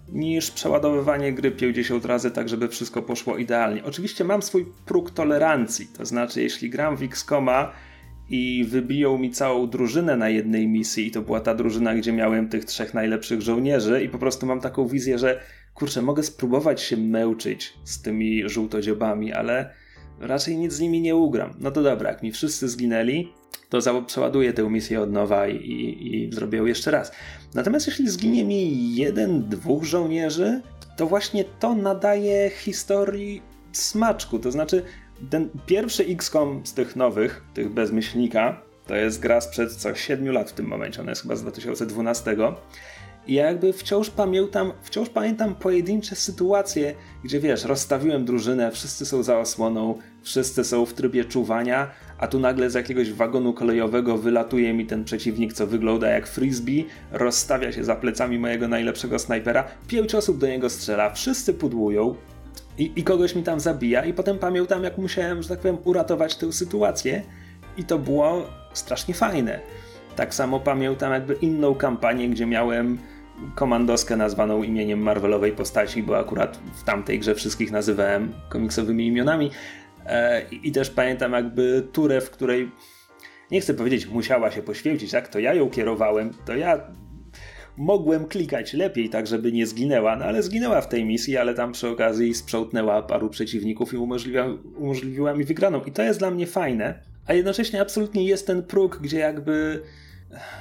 niż 0.08 0.50
przeładowywanie 0.50 1.32
gry 1.32 1.50
50 1.50 2.04
razy 2.04 2.30
tak, 2.30 2.48
żeby 2.48 2.68
wszystko 2.68 3.02
poszło 3.02 3.36
idealnie. 3.36 3.84
Oczywiście 3.84 4.24
mam 4.24 4.42
swój 4.42 4.66
próg 4.86 5.10
tolerancji, 5.10 5.86
to 5.98 6.06
znaczy 6.06 6.42
jeśli 6.42 6.70
gram 6.70 6.96
w 6.96 7.02
X-Koma 7.02 7.72
i 8.28 8.64
wybiją 8.68 9.18
mi 9.18 9.30
całą 9.30 9.66
drużynę 9.66 10.16
na 10.16 10.28
jednej 10.28 10.68
misji 10.68 11.06
i 11.06 11.10
to 11.10 11.22
była 11.22 11.40
ta 11.40 11.54
drużyna, 11.54 11.94
gdzie 11.94 12.12
miałem 12.12 12.48
tych 12.48 12.64
trzech 12.64 12.94
najlepszych 12.94 13.42
żołnierzy 13.42 14.04
i 14.04 14.08
po 14.08 14.18
prostu 14.18 14.46
mam 14.46 14.60
taką 14.60 14.86
wizję, 14.86 15.18
że 15.18 15.40
kurczę, 15.74 16.02
mogę 16.02 16.22
spróbować 16.22 16.82
się 16.82 16.96
męczyć 16.96 17.74
z 17.84 18.02
tymi 18.02 18.48
żółtodziobami, 18.48 19.32
ale 19.32 19.70
raczej 20.20 20.56
nic 20.56 20.72
z 20.72 20.80
nimi 20.80 21.00
nie 21.00 21.16
ugram. 21.16 21.54
No 21.60 21.70
to 21.70 21.82
dobra, 21.82 22.10
jak 22.10 22.22
mi 22.22 22.32
wszyscy 22.32 22.68
zginęli, 22.68 23.32
to 23.82 24.02
przeładuję 24.02 24.52
tę 24.52 24.70
misję 24.70 25.00
od 25.00 25.12
nowa 25.12 25.48
i, 25.48 25.56
i, 25.56 26.24
i 26.24 26.32
zrobię 26.32 26.58
ją 26.58 26.66
jeszcze 26.66 26.90
raz. 26.90 27.12
Natomiast 27.54 27.86
jeśli 27.86 28.08
zginie 28.08 28.44
mi 28.44 28.94
jeden, 28.94 29.48
dwóch 29.48 29.84
żołnierzy, 29.84 30.60
to 30.96 31.06
właśnie 31.06 31.44
to 31.44 31.74
nadaje 31.74 32.50
historii 32.50 33.42
smaczku. 33.72 34.38
To 34.38 34.52
znaczy, 34.52 34.82
ten 35.30 35.48
pierwszy 35.66 36.04
XCOM 36.04 36.66
z 36.66 36.74
tych 36.74 36.96
nowych, 36.96 37.44
tych 37.54 37.72
bez 37.72 37.92
myślnika, 37.92 38.60
to 38.86 38.96
jest 38.96 39.20
gra 39.20 39.40
sprzed 39.40 39.72
co 39.72 39.94
7 39.94 40.32
lat 40.32 40.50
w 40.50 40.52
tym 40.52 40.66
momencie, 40.66 41.00
ona 41.00 41.10
jest 41.10 41.22
chyba 41.22 41.36
z 41.36 41.42
2012. 41.42 42.36
I 43.26 43.34
ja 43.34 43.46
jakby 43.46 43.72
wciąż 43.72 44.10
pamiętam, 44.10 44.72
wciąż 44.82 45.08
pamiętam 45.08 45.54
pojedyncze 45.54 46.16
sytuacje, 46.16 46.94
gdzie 47.24 47.40
wiesz, 47.40 47.64
rozstawiłem 47.64 48.24
drużynę, 48.24 48.70
wszyscy 48.70 49.06
są 49.06 49.22
za 49.22 49.38
osłoną, 49.38 49.98
wszyscy 50.22 50.64
są 50.64 50.86
w 50.86 50.94
trybie 50.94 51.24
czuwania, 51.24 51.90
a 52.18 52.26
tu 52.26 52.40
nagle 52.40 52.70
z 52.70 52.74
jakiegoś 52.74 53.12
wagonu 53.12 53.52
kolejowego 53.52 54.18
wylatuje 54.18 54.74
mi 54.74 54.86
ten 54.86 55.04
przeciwnik, 55.04 55.52
co 55.52 55.66
wygląda 55.66 56.08
jak 56.08 56.26
frisbee, 56.26 56.86
rozstawia 57.12 57.72
się 57.72 57.84
za 57.84 57.96
plecami 57.96 58.38
mojego 58.38 58.68
najlepszego 58.68 59.18
snajpera, 59.18 59.64
pięć 59.88 60.14
osób 60.14 60.38
do 60.38 60.46
niego 60.46 60.70
strzela, 60.70 61.10
wszyscy 61.10 61.54
pudłują 61.54 62.14
i, 62.78 62.92
i 62.96 63.04
kogoś 63.04 63.34
mi 63.34 63.42
tam 63.42 63.60
zabija 63.60 64.04
i 64.04 64.12
potem 64.12 64.38
pamiętam 64.38 64.84
jak 64.84 64.98
musiałem, 64.98 65.42
że 65.42 65.48
tak 65.48 65.58
powiem, 65.58 65.78
uratować 65.84 66.36
tę 66.36 66.52
sytuację 66.52 67.22
i 67.76 67.84
to 67.84 67.98
było 67.98 68.46
strasznie 68.72 69.14
fajne. 69.14 69.60
Tak 70.16 70.34
samo 70.34 70.60
pamiętam 70.60 71.12
jakby 71.12 71.34
inną 71.34 71.74
kampanię, 71.74 72.28
gdzie 72.28 72.46
miałem 72.46 72.98
komandoskę 73.54 74.16
nazwaną 74.16 74.62
imieniem 74.62 75.02
Marvelowej 75.02 75.52
postaci, 75.52 76.02
bo 76.02 76.18
akurat 76.18 76.58
w 76.74 76.84
tamtej 76.84 77.18
grze 77.18 77.34
wszystkich 77.34 77.72
nazywałem 77.72 78.32
komiksowymi 78.48 79.06
imionami. 79.06 79.50
E, 80.06 80.42
I 80.62 80.72
też 80.72 80.90
pamiętam 80.90 81.32
jakby 81.32 81.88
turę, 81.92 82.20
w 82.20 82.30
której 82.30 82.70
nie 83.50 83.60
chcę 83.60 83.74
powiedzieć 83.74 84.06
musiała 84.06 84.50
się 84.50 84.62
poświęcić, 84.62 85.10
tak? 85.10 85.28
To 85.28 85.38
ja 85.38 85.54
ją 85.54 85.70
kierowałem, 85.70 86.30
to 86.44 86.56
ja 86.56 86.80
mogłem 87.76 88.24
klikać 88.24 88.72
lepiej, 88.72 89.08
tak 89.08 89.26
żeby 89.26 89.52
nie 89.52 89.66
zginęła, 89.66 90.16
no 90.16 90.24
ale 90.24 90.42
zginęła 90.42 90.80
w 90.80 90.88
tej 90.88 91.04
misji, 91.04 91.36
ale 91.36 91.54
tam 91.54 91.72
przy 91.72 91.88
okazji 91.88 92.34
sprzątnnęła 92.34 93.02
paru 93.02 93.30
przeciwników 93.30 93.92
i 93.92 93.96
umożliwiła, 93.96 94.46
umożliwiła 94.76 95.34
mi 95.34 95.44
wygraną. 95.44 95.84
I 95.84 95.92
to 95.92 96.02
jest 96.02 96.18
dla 96.18 96.30
mnie 96.30 96.46
fajne, 96.46 97.02
a 97.26 97.34
jednocześnie 97.34 97.80
absolutnie 97.80 98.24
jest 98.24 98.46
ten 98.46 98.62
próg, 98.62 98.98
gdzie 99.02 99.18
jakby 99.18 99.82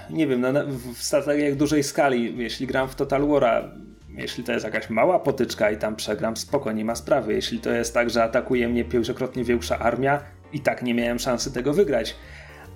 nie 0.10 0.28
wiem, 0.28 0.42
no, 0.42 0.52
w 0.94 1.04
strategiach 1.04 1.56
dużej 1.56 1.84
skali, 1.84 2.38
jeśli 2.38 2.68
gram 2.68 2.88
w 2.88 2.96
Total 2.96 3.22
War'a, 3.22 3.70
jeśli 4.18 4.44
to 4.44 4.52
jest 4.52 4.66
jakaś 4.66 4.90
mała 4.90 5.20
potyczka 5.20 5.72
i 5.72 5.78
tam 5.78 5.96
przegram, 5.96 6.38
spoko, 6.38 6.72
nie 6.72 6.86
ma 6.86 6.96
sprawy. 6.96 7.34
Jeśli 7.34 7.60
to 7.60 7.72
jest 7.72 7.94
tak, 7.94 8.10
że 8.10 8.24
atakuje 8.24 8.68
mnie 8.68 8.86
pięciokrotnie 8.86 9.44
większa 9.44 9.80
armia, 9.80 10.22
i 10.54 10.60
tak 10.60 10.84
nie 10.84 10.94
miałem 10.94 11.20
szansy 11.20 11.54
tego 11.54 11.74
wygrać. 11.74 12.16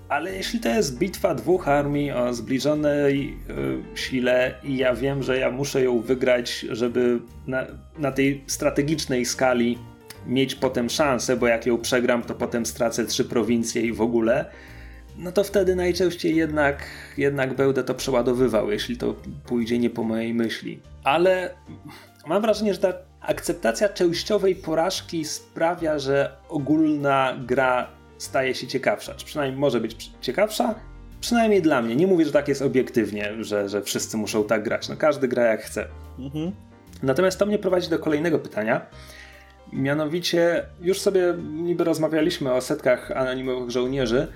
ale 0.09 0.35
jeśli 0.35 0.59
to 0.59 0.69
jest 0.69 0.97
bitwa 0.97 1.35
dwóch 1.35 1.67
armii 1.67 2.11
o 2.11 2.33
zbliżonej 2.33 3.37
y, 3.93 3.97
sile 3.97 4.53
i 4.63 4.77
ja 4.77 4.95
wiem, 4.95 5.23
że 5.23 5.39
ja 5.39 5.51
muszę 5.51 5.83
ją 5.83 5.99
wygrać, 5.99 6.59
żeby 6.59 7.19
na, 7.47 7.65
na 7.97 8.11
tej 8.11 8.43
strategicznej 8.47 9.25
skali 9.25 9.77
mieć 10.27 10.55
potem 10.55 10.89
szansę, 10.89 11.37
bo 11.37 11.47
jak 11.47 11.65
ją 11.65 11.77
przegram, 11.77 12.23
to 12.23 12.35
potem 12.35 12.65
stracę 12.65 13.05
trzy 13.05 13.25
prowincje 13.25 13.81
i 13.81 13.93
w 13.93 14.01
ogóle, 14.01 14.45
no 15.17 15.31
to 15.31 15.43
wtedy 15.43 15.75
najczęściej 15.75 16.35
jednak, 16.35 16.83
jednak 17.17 17.53
będę 17.53 17.83
to 17.83 17.93
przeładowywał, 17.93 18.71
jeśli 18.71 18.97
to 18.97 19.15
pójdzie 19.45 19.79
nie 19.79 19.89
po 19.89 20.03
mojej 20.03 20.33
myśli. 20.33 20.79
Ale 21.03 21.55
mam 22.27 22.41
wrażenie, 22.41 22.73
że 22.73 22.79
ta 22.79 22.93
akceptacja 23.21 23.89
częściowej 23.89 24.55
porażki 24.55 25.25
sprawia, 25.25 25.99
że 25.99 26.31
ogólna 26.49 27.37
gra 27.45 27.87
staje 28.17 28.55
się 28.55 28.67
ciekawsza, 28.67 29.13
czy 29.13 29.25
przynajmniej 29.25 29.59
może 29.59 29.79
być 29.79 30.11
ciekawsza. 30.21 30.75
Przynajmniej 31.21 31.61
dla 31.61 31.81
mnie. 31.81 31.95
Nie 31.95 32.07
mówię, 32.07 32.25
że 32.25 32.31
tak 32.31 32.47
jest 32.47 32.61
obiektywnie, 32.61 33.43
że, 33.43 33.69
że 33.69 33.81
wszyscy 33.81 34.17
muszą 34.17 34.43
tak 34.43 34.63
grać. 34.63 34.89
No 34.89 34.97
każdy 34.97 35.27
gra 35.27 35.43
jak 35.43 35.61
chce. 35.61 35.87
Mhm. 36.19 36.51
Natomiast 37.03 37.39
to 37.39 37.45
mnie 37.45 37.59
prowadzi 37.59 37.89
do 37.89 37.99
kolejnego 37.99 38.39
pytania. 38.39 38.81
Mianowicie, 39.73 40.65
już 40.81 41.01
sobie 41.01 41.33
niby 41.53 41.83
rozmawialiśmy 41.83 42.53
o 42.53 42.61
setkach 42.61 43.11
anonimowych 43.11 43.69
żołnierzy, 43.69 44.27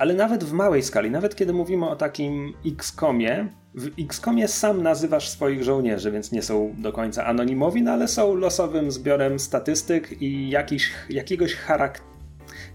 ale 0.00 0.14
nawet 0.14 0.44
w 0.44 0.52
małej 0.52 0.82
skali, 0.82 1.10
nawet 1.10 1.36
kiedy 1.36 1.52
mówimy 1.52 1.88
o 1.88 1.96
takim 1.96 2.54
XCOMie, 2.66 3.48
w 3.74 3.90
XCOMie 3.98 4.48
sam 4.48 4.82
nazywasz 4.82 5.28
swoich 5.28 5.62
żołnierzy, 5.62 6.10
więc 6.10 6.32
nie 6.32 6.42
są 6.42 6.74
do 6.78 6.92
końca 6.92 7.26
anonimowi, 7.26 7.82
no 7.82 7.92
ale 7.92 8.08
są 8.08 8.34
losowym 8.34 8.90
zbiorem 8.90 9.38
statystyk 9.38 10.22
i 10.22 10.50
jakiegoś 11.08 11.54
charakteru, 11.54 12.10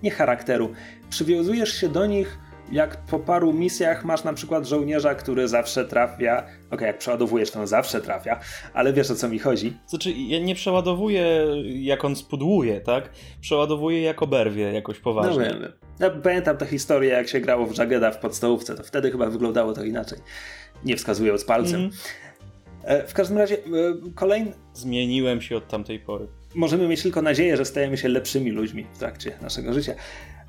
nie 0.04 0.12
charakteru, 0.12 0.70
przywiązujesz 1.10 1.74
się 1.74 1.90
do 1.90 2.06
nich 2.06 2.40
jak 2.72 2.98
po 2.98 3.20
paru 3.20 3.54
misjach 3.54 4.06
masz 4.06 4.24
na 4.24 4.34
przykład 4.34 4.66
żołnierza, 4.66 5.16
który 5.16 5.48
zawsze 5.48 5.86
trafia. 5.86 6.38
Okej, 6.38 6.56
okay, 6.72 6.88
jak 6.88 6.98
przeładowujesz, 6.98 7.52
to 7.52 7.60
on 7.60 7.68
zawsze 7.68 8.02
trafia, 8.02 8.40
ale 8.74 8.94
wiesz 8.94 9.12
o 9.12 9.16
co 9.16 9.30
mi 9.30 9.40
chodzi. 9.40 9.74
Znaczy, 9.88 10.12
ja 10.12 10.40
nie 10.40 10.56
przeładowuję 10.56 11.46
jak 11.66 12.06
on 12.06 12.16
spudłuje, 12.16 12.82
tak? 12.82 13.10
Przeładowuję 13.42 14.02
jak 14.02 14.22
oberwie 14.22 14.74
jakoś 14.74 15.00
poważnie. 15.00 15.50
No 15.54 15.60
wiem. 15.60 15.85
Ja 16.00 16.10
pamiętam 16.10 16.58
tę 16.58 16.66
historię, 16.66 17.10
jak 17.10 17.28
się 17.28 17.40
grało 17.40 17.66
w 17.66 17.78
Jageda 17.78 18.12
w 18.12 18.20
podstawówce, 18.20 18.76
to 18.76 18.84
wtedy 18.84 19.12
chyba 19.12 19.30
wyglądało 19.30 19.74
to 19.74 19.84
inaczej. 19.84 20.20
Nie 20.86 20.98
wskazując 20.98 21.44
palcem. 21.44 21.80
Mm. 21.80 21.92
W 23.08 23.14
każdym 23.14 23.38
razie, 23.38 23.58
e, 23.58 23.62
kolejny. 24.16 24.54
Zmieniłem 24.74 25.42
się 25.42 25.58
od 25.58 25.68
tamtej 25.68 26.00
pory. 26.00 26.28
Możemy 26.56 26.88
mieć 26.88 27.04
tylko 27.04 27.22
nadzieję, 27.22 27.58
że 27.58 27.66
stajemy 27.66 27.98
się 27.98 28.08
lepszymi 28.08 28.52
ludźmi 28.52 28.86
w 28.94 28.98
trakcie 28.98 29.32
naszego 29.42 29.74
życia. 29.74 29.96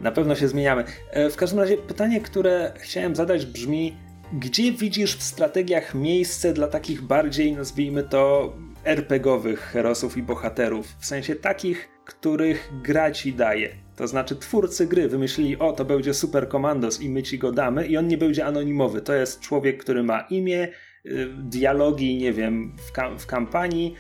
Na 0.01 0.13
pewno 0.13 0.35
się 0.35 0.49
zmieniamy. 0.49 0.85
E, 1.11 1.31
w 1.31 1.37
każdym 1.37 1.61
razie 1.61 1.77
pytanie, 1.77 2.21
które 2.21 2.73
chciałem 2.77 3.17
zadać 3.17 3.47
brzmi: 3.47 3.97
gdzie 4.33 4.73
widzisz 4.73 5.17
w 5.17 5.23
strategiach 5.23 5.95
miejsce 5.95 6.53
dla 6.53 6.69
takich 6.69 7.03
bardziej, 7.03 7.53
nazwijmy 7.53 8.03
to, 8.03 8.53
RPGowych 8.85 9.61
herosów 9.61 10.17
i 10.17 10.23
bohaterów? 10.23 10.97
W 10.99 11.07
sensie 11.07 11.37
takich, 11.37 11.89
których 12.05 12.71
gra 12.83 13.11
ci 13.11 13.33
daje. 13.33 13.86
To 13.97 14.07
znaczy, 14.07 14.37
twórcy 14.37 14.87
gry 14.87 15.09
wymyślili, 15.09 15.59
o, 15.59 15.73
to 15.73 15.85
będzie 15.85 16.15
super 16.15 16.49
komandos 16.49 17.01
i 17.01 17.11
my 17.11 17.23
ci 17.23 17.39
go 17.39 17.53
damy, 17.53 17.87
i 17.87 17.97
on 17.97 18.09
nie 18.09 18.19
będzie 18.19 18.47
anonimowy. 18.47 19.01
To 19.01 19.15
jest 19.15 19.41
człowiek, 19.41 19.85
który 19.85 20.03
ma 20.03 20.21
imię, 20.21 20.69
y, 21.07 21.29
dialogi, 21.39 22.17
nie 22.17 22.33
wiem, 22.33 22.77
w, 22.89 22.93
kam 22.93 23.19
w 23.19 23.27
kampanii. 23.27 23.95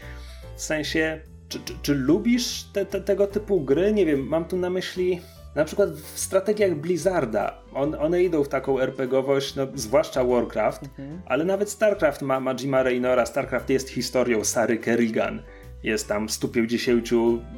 W 0.56 0.62
sensie, 0.62 1.20
czy, 1.48 1.58
czy, 1.64 1.74
czy 1.82 1.94
lubisz 1.94 2.64
te, 2.72 2.86
te, 2.86 3.00
tego 3.00 3.26
typu 3.26 3.60
gry? 3.60 3.92
Nie 3.92 4.06
wiem, 4.06 4.28
mam 4.28 4.44
tu 4.44 4.56
na 4.56 4.70
myśli 4.70 5.20
na 5.56 5.64
przykład 5.64 5.90
w 5.90 6.18
strategiach 6.18 6.74
Blizzarda, 6.74 7.58
on, 7.74 7.94
one 7.94 8.22
idą 8.22 8.44
w 8.44 8.48
taką 8.48 8.80
RPGowość, 8.80 9.54
no, 9.54 9.66
zwłaszcza 9.74 10.24
Warcraft, 10.24 10.82
mhm. 10.82 11.22
ale 11.26 11.44
nawet 11.44 11.70
StarCraft 11.70 12.22
ma, 12.22 12.40
ma 12.40 12.54
Jima 12.54 12.82
Raynora, 12.82 13.26
StarCraft 13.26 13.70
jest 13.70 13.88
historią 13.88 14.44
Sary 14.44 14.78
Kerrigan. 14.78 15.42
Jest 15.86 16.08
tam 16.08 16.28
150 16.28 17.10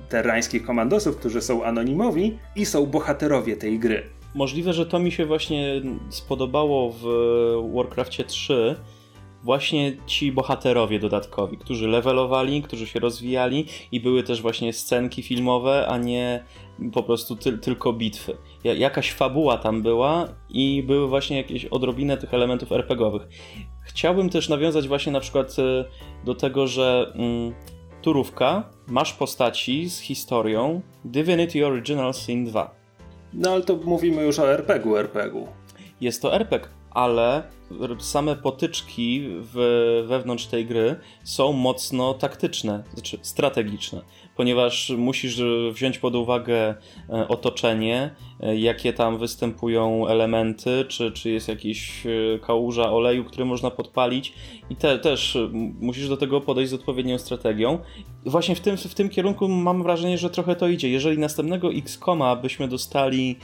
terrańskich 0.08 0.66
komandosów, 0.66 1.16
którzy 1.16 1.40
są 1.40 1.64
anonimowi 1.64 2.38
i 2.56 2.66
są 2.66 2.86
bohaterowie 2.86 3.56
tej 3.56 3.78
gry. 3.78 4.02
Możliwe, 4.34 4.72
że 4.72 4.86
to 4.86 4.98
mi 4.98 5.12
się 5.12 5.26
właśnie 5.26 5.82
spodobało 6.10 6.90
w 6.90 7.04
Warcraftie 7.74 8.24
3, 8.24 8.76
właśnie 9.42 9.96
ci 10.06 10.32
bohaterowie 10.32 10.98
dodatkowi, 10.98 11.58
którzy 11.58 11.88
levelowali, 11.88 12.62
którzy 12.62 12.86
się 12.86 13.00
rozwijali 13.00 13.66
i 13.92 14.00
były 14.00 14.22
też 14.22 14.42
właśnie 14.42 14.72
scenki 14.72 15.22
filmowe, 15.22 15.86
a 15.88 15.98
nie 15.98 16.44
po 16.92 17.02
prostu 17.02 17.36
ty 17.36 17.58
tylko 17.58 17.92
bitwy. 17.92 18.36
Jakaś 18.64 19.12
fabuła 19.12 19.58
tam 19.58 19.82
była 19.82 20.28
i 20.48 20.82
były 20.82 21.08
właśnie 21.08 21.36
jakieś 21.36 21.64
odrobinę 21.64 22.16
tych 22.16 22.34
elementów 22.34 22.72
RPGowych. 22.72 23.28
Chciałbym 23.82 24.30
też 24.30 24.48
nawiązać 24.48 24.88
właśnie 24.88 25.12
na 25.12 25.20
przykład 25.20 25.56
e, 25.58 25.84
do 26.24 26.34
tego, 26.34 26.66
że 26.66 27.12
mm, 27.14 27.54
turówka, 28.08 28.64
masz 28.86 29.12
postaci 29.12 29.90
z 29.90 30.00
historią 30.00 30.80
Divinity 31.04 31.66
Original 31.66 32.14
Sin 32.14 32.44
2. 32.44 32.74
No 33.32 33.50
ale 33.50 33.62
to 33.62 33.76
mówimy 33.76 34.22
już 34.22 34.38
o 34.38 34.52
RPG-u, 34.52 34.96
RPG-u. 34.96 35.48
Jest 36.00 36.22
to 36.22 36.34
RPG, 36.34 36.68
ale 36.90 37.42
same 37.98 38.36
potyczki 38.36 39.26
w, 39.28 40.04
wewnątrz 40.08 40.46
tej 40.46 40.66
gry 40.66 40.96
są 41.24 41.52
mocno 41.52 42.14
taktyczne, 42.14 42.84
znaczy 42.94 43.18
strategiczne, 43.22 44.00
ponieważ 44.38 44.92
musisz 44.98 45.42
wziąć 45.72 45.98
pod 45.98 46.14
uwagę 46.14 46.74
e, 47.10 47.28
otoczenie, 47.28 48.10
e, 48.40 48.56
jakie 48.56 48.92
tam 48.92 49.18
występują 49.18 50.06
elementy, 50.06 50.84
czy, 50.88 51.12
czy 51.12 51.30
jest 51.30 51.48
jakiś 51.48 52.06
e, 52.06 52.38
kałuża 52.38 52.92
oleju, 52.92 53.24
który 53.24 53.44
można 53.44 53.70
podpalić 53.70 54.32
i 54.70 54.76
te, 54.76 54.98
też 54.98 55.38
musisz 55.80 56.08
do 56.08 56.16
tego 56.16 56.40
podejść 56.40 56.70
z 56.70 56.74
odpowiednią 56.74 57.18
strategią. 57.18 57.78
Właśnie 58.26 58.54
w 58.54 58.60
tym, 58.60 58.76
w 58.76 58.94
tym 58.94 59.08
kierunku 59.08 59.48
mam 59.48 59.82
wrażenie, 59.82 60.18
że 60.18 60.30
trochę 60.30 60.56
to 60.56 60.68
idzie. 60.68 60.88
Jeżeli 60.88 61.18
następnego 61.18 61.72
X-Koma 61.72 62.36
byśmy 62.36 62.68
dostali 62.68 63.36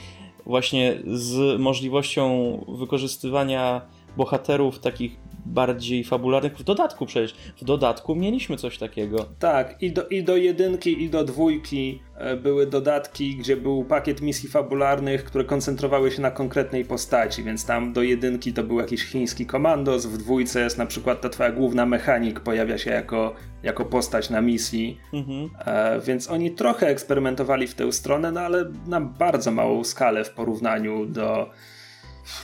właśnie 0.45 0.97
z 1.07 1.59
możliwością 1.59 2.57
wykorzystywania 2.67 3.81
bohaterów 4.17 4.79
takich 4.79 5.17
bardziej 5.45 6.03
fabularnych. 6.03 6.57
W 6.57 6.63
dodatku 6.63 7.05
przecież, 7.05 7.35
w 7.61 7.63
dodatku 7.63 8.15
mieliśmy 8.15 8.57
coś 8.57 8.77
takiego. 8.77 9.25
Tak, 9.39 9.81
i 9.81 9.91
do, 9.91 10.07
i 10.07 10.23
do 10.23 10.37
jedynki, 10.37 11.03
i 11.03 11.09
do 11.09 11.23
dwójki 11.23 12.01
e, 12.17 12.35
były 12.35 12.67
dodatki, 12.67 13.35
gdzie 13.35 13.57
był 13.57 13.83
pakiet 13.83 14.21
misji 14.21 14.49
fabularnych, 14.49 15.23
które 15.23 15.43
koncentrowały 15.43 16.11
się 16.11 16.21
na 16.21 16.31
konkretnej 16.31 16.85
postaci, 16.85 17.43
więc 17.43 17.65
tam 17.65 17.93
do 17.93 18.01
jedynki 18.01 18.53
to 18.53 18.63
był 18.63 18.79
jakiś 18.79 19.03
chiński 19.03 19.45
komandos, 19.45 20.05
w 20.05 20.17
dwójce 20.17 20.61
jest 20.61 20.77
na 20.77 20.85
przykład 20.85 21.21
ta 21.21 21.29
twoja 21.29 21.51
główna 21.51 21.85
mechanik 21.85 22.39
pojawia 22.39 22.77
się 22.77 22.91
jako, 22.91 23.33
jako 23.63 23.85
postać 23.85 24.29
na 24.29 24.41
misji, 24.41 24.97
mhm. 25.13 25.49
e, 25.65 26.01
więc 26.01 26.29
oni 26.29 26.51
trochę 26.51 26.87
eksperymentowali 26.87 27.67
w 27.67 27.75
tę 27.75 27.91
stronę, 27.91 28.31
no 28.31 28.39
ale 28.39 28.65
na 28.87 29.01
bardzo 29.01 29.51
małą 29.51 29.83
skalę 29.83 30.23
w 30.23 30.29
porównaniu 30.29 31.05
do 31.05 31.49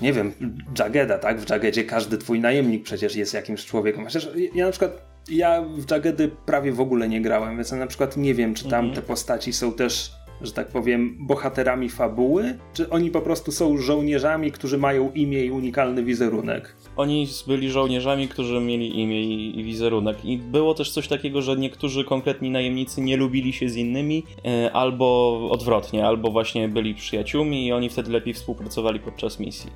nie 0.02 0.13
wiem, 0.13 0.32
Jageda, 0.80 1.17
tak? 1.17 1.39
W 1.39 1.50
Jagedzie 1.50 1.84
każdy 1.84 2.17
twój 2.17 2.39
najemnik 2.39 2.84
przecież 2.84 3.15
jest 3.15 3.34
jakimś 3.34 3.65
człowiekiem. 3.65 4.04
Chociaż 4.04 4.30
ja 4.54 4.65
na 4.65 4.72
przykład, 4.72 5.02
ja 5.30 5.62
w 5.62 5.91
Jagedy 5.91 6.30
prawie 6.46 6.72
w 6.72 6.82
ogóle 6.82 7.10
nie 7.10 7.22
grałem, 7.22 7.56
więc 7.56 7.72
ja 7.72 7.78
na 7.78 7.88
przykład 7.88 8.17
nie 8.17 8.34
wiem, 8.34 8.54
czy 8.54 8.70
tam 8.70 8.86
mhm. 8.86 8.96
te 8.96 9.02
postaci 9.02 9.54
są 9.54 9.74
też 9.74 10.12
że 10.41 10.52
tak 10.52 10.67
powiem, 10.67 11.17
bohaterami 11.20 11.89
fabuły, 11.89 12.58
czy 12.74 12.89
oni 12.89 13.12
po 13.12 13.22
prostu 13.22 13.52
są 13.52 13.78
żołnierzami, 13.78 14.52
którzy 14.52 14.78
mają 14.78 15.12
imię 15.12 15.46
i 15.46 15.52
unikalny 15.52 16.04
wizerunek? 16.04 16.76
Oni 17.02 17.28
byli 17.48 17.72
żołnierzami, 17.72 18.28
którzy 18.28 18.60
mieli 18.60 19.00
imię 19.00 19.24
i, 19.24 19.64
wizerunek. 19.64 20.26
I 20.26 20.38
było 20.38 20.74
też 20.74 20.92
coś 20.92 21.08
takiego, 21.08 21.42
że 21.42 21.56
niektórzy 21.56 22.06
konkretni 22.06 22.50
najemnicy 22.50 23.02
nie 23.02 23.18
lubili 23.18 23.54
się 23.54 23.70
z 23.70 23.76
innymi, 23.76 24.24
e, 24.46 24.72
albo 24.72 25.40
odwrotnie, 25.52 26.08
albo 26.08 26.32
właśnie 26.32 26.70
byli 26.70 26.96
przyjaciółmi 26.96 27.68
i 27.68 27.74
oni 27.74 27.90
wtedy 27.90 28.12
lepiej 28.12 28.34
współpracowali 28.34 29.00
podczas 29.00 29.40
misji. 29.40 29.72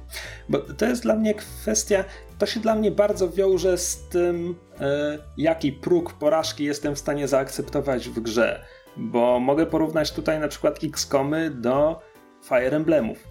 Bo 0.50 0.60
to 0.60 0.86
jest 0.86 1.04
dla 1.04 1.16
mnie 1.16 1.34
kwestia, 1.34 2.04
to 2.38 2.46
się 2.46 2.60
dla 2.60 2.76
mnie 2.76 2.92
bardzo 2.92 3.30
wiąże 3.30 3.78
z 3.78 4.10
tym, 4.10 4.56
e, 4.80 5.18
jaki 5.38 5.72
próg 5.72 6.14
porażki 6.14 6.64
jestem 6.64 6.96
w 6.96 7.00
stanie 7.00 7.28
zaakceptować 7.28 8.10
w 8.10 8.20
grze 8.20 8.66
bo 8.98 9.40
mogę 9.40 9.66
porównać 9.66 10.12
tutaj 10.12 10.40
na 10.40 10.48
przykład 10.48 10.84
X-komy 10.84 11.50
do 11.50 12.00
Fire 12.44 12.76
Emblemów. 12.78 13.28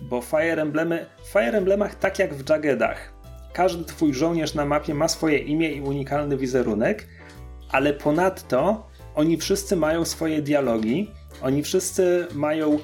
Bo 0.00 0.20
Fire 0.20 0.62
Emblemy, 0.62 1.06
Fire 1.32 1.58
Emblemach 1.58 1.94
tak 1.94 2.18
jak 2.18 2.34
w 2.34 2.50
Jaggedach, 2.50 3.12
każdy 3.52 3.84
twój 3.84 4.14
żołnierz 4.14 4.54
na 4.54 4.64
mapie 4.64 4.94
ma 4.94 5.08
swoje 5.08 5.38
imię 5.38 5.72
i 5.72 5.80
unikalny 5.80 6.36
wizerunek, 6.36 7.06
ale 7.70 7.92
ponadto 7.92 8.86
oni 9.14 9.36
wszyscy 9.36 9.76
mają 9.76 10.04
swoje 10.04 10.42
dialogi, 10.42 11.10
oni 11.42 11.62
wszyscy 11.62 12.26
mają 12.34 12.78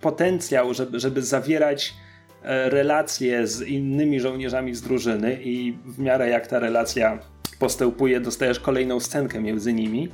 potencjał, 0.00 0.74
żeby, 0.74 1.00
żeby 1.00 1.22
zawierać 1.22 1.94
e, 2.42 2.70
relacje 2.70 3.46
z 3.46 3.62
innymi 3.62 4.20
żołnierzami 4.20 4.74
z 4.74 4.82
drużyny 4.82 5.42
i 5.42 5.78
w 5.86 5.98
miarę 5.98 6.28
jak 6.28 6.46
ta 6.46 6.58
relacja 6.58 7.18
postępuje, 7.58 8.20
dostajesz 8.20 8.60
kolejną 8.60 9.00
scenkę 9.00 9.40
między 9.40 9.72
nimi 9.72 10.08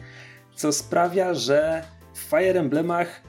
co 0.59 0.73
sprawia, 0.73 1.35
że 1.35 1.85
w 2.15 2.19
Fire 2.19 2.61
Emblemach 2.61 3.23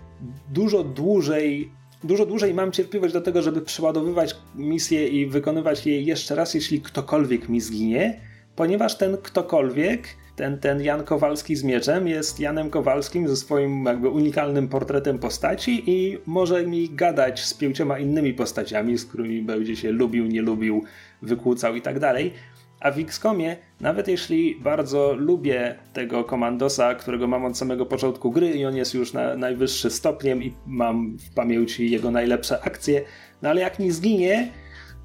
dużo 0.52 0.84
dłużej 0.84 1.72
dużo 2.04 2.26
dłużej 2.26 2.54
mam 2.54 2.72
cierpliwość 2.72 3.14
do 3.14 3.22
tego, 3.22 3.42
żeby 3.42 3.62
przeładowywać 3.62 4.36
misję 4.56 5.08
i 5.08 5.26
wykonywać 5.26 5.86
je 5.86 6.02
jeszcze 6.02 6.36
raz, 6.36 6.54
jeśli 6.54 6.82
ktokolwiek 6.82 7.50
mi 7.50 7.62
zginie, 7.62 8.22
ponieważ 8.56 8.98
ten 8.98 9.18
ktokolwiek, 9.18 10.08
ten, 10.36 10.60
ten 10.60 10.82
Jan 10.82 11.04
Kowalski 11.04 11.56
z 11.56 11.64
mieczem 11.64 12.08
jest 12.08 12.40
Janem 12.40 12.70
Kowalskim 12.70 13.28
ze 13.28 13.36
swoim 13.36 13.86
jakby 13.86 14.10
unikalnym 14.10 14.68
portretem 14.68 15.20
postaci 15.20 15.84
i 15.88 16.18
może 16.26 16.68
mi 16.68 16.90
gadać 16.90 17.46
z 17.46 17.54
pięcioma 17.54 18.00
innymi 18.00 18.34
postaciami, 18.34 18.98
z 18.98 19.06
którymi 19.06 19.42
będzie 19.42 19.76
się 19.76 19.92
lubił, 19.92 20.26
nie 20.26 20.42
lubił, 20.42 20.84
wykłócał 21.22 21.76
i 21.76 21.82
tak 21.82 22.00
dalej. 22.00 22.34
A 22.80 22.92
w 22.92 23.00
XCOMie, 23.00 23.58
nawet 23.80 24.08
jeśli 24.08 24.56
bardzo 24.56 25.14
lubię 25.14 25.76
tego 25.94 26.24
komandosa, 26.24 26.96
którego 26.96 27.28
mam 27.28 27.46
od 27.46 27.58
samego 27.58 27.86
początku 27.86 28.32
gry 28.32 28.50
i 28.50 28.66
on 28.66 28.76
jest 28.76 28.94
już 28.94 29.14
na 29.14 29.36
najwyższy 29.36 29.90
stopniem 29.90 30.44
i 30.44 30.54
mam 30.66 31.18
w 31.18 31.34
pamięci 31.34 31.92
jego 31.92 32.12
najlepsze 32.12 32.62
akcje, 32.62 33.02
no 33.42 33.50
ale 33.50 33.62
jak 33.62 33.80
mi 33.80 33.92
zginie, 33.92 34.52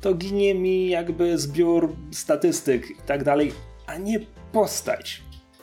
to 0.00 0.14
ginie 0.14 0.54
mi 0.54 0.88
jakby 0.88 1.38
zbiór 1.38 1.92
statystyk 2.10 2.90
i 2.90 3.02
tak 3.06 3.24
dalej, 3.24 3.52
a 3.87 3.98
nie 3.98 4.20
postać 4.52 5.22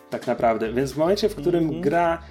tak 0.10 0.28
naprawdę. 0.28 0.74
Więc 0.74 0.91
w 0.91 0.97
momencie, 0.97 1.30
w 1.30 1.36
którym 1.36 1.63
mm 1.63 1.76
-hmm. 1.76 1.82
gra 1.82 2.21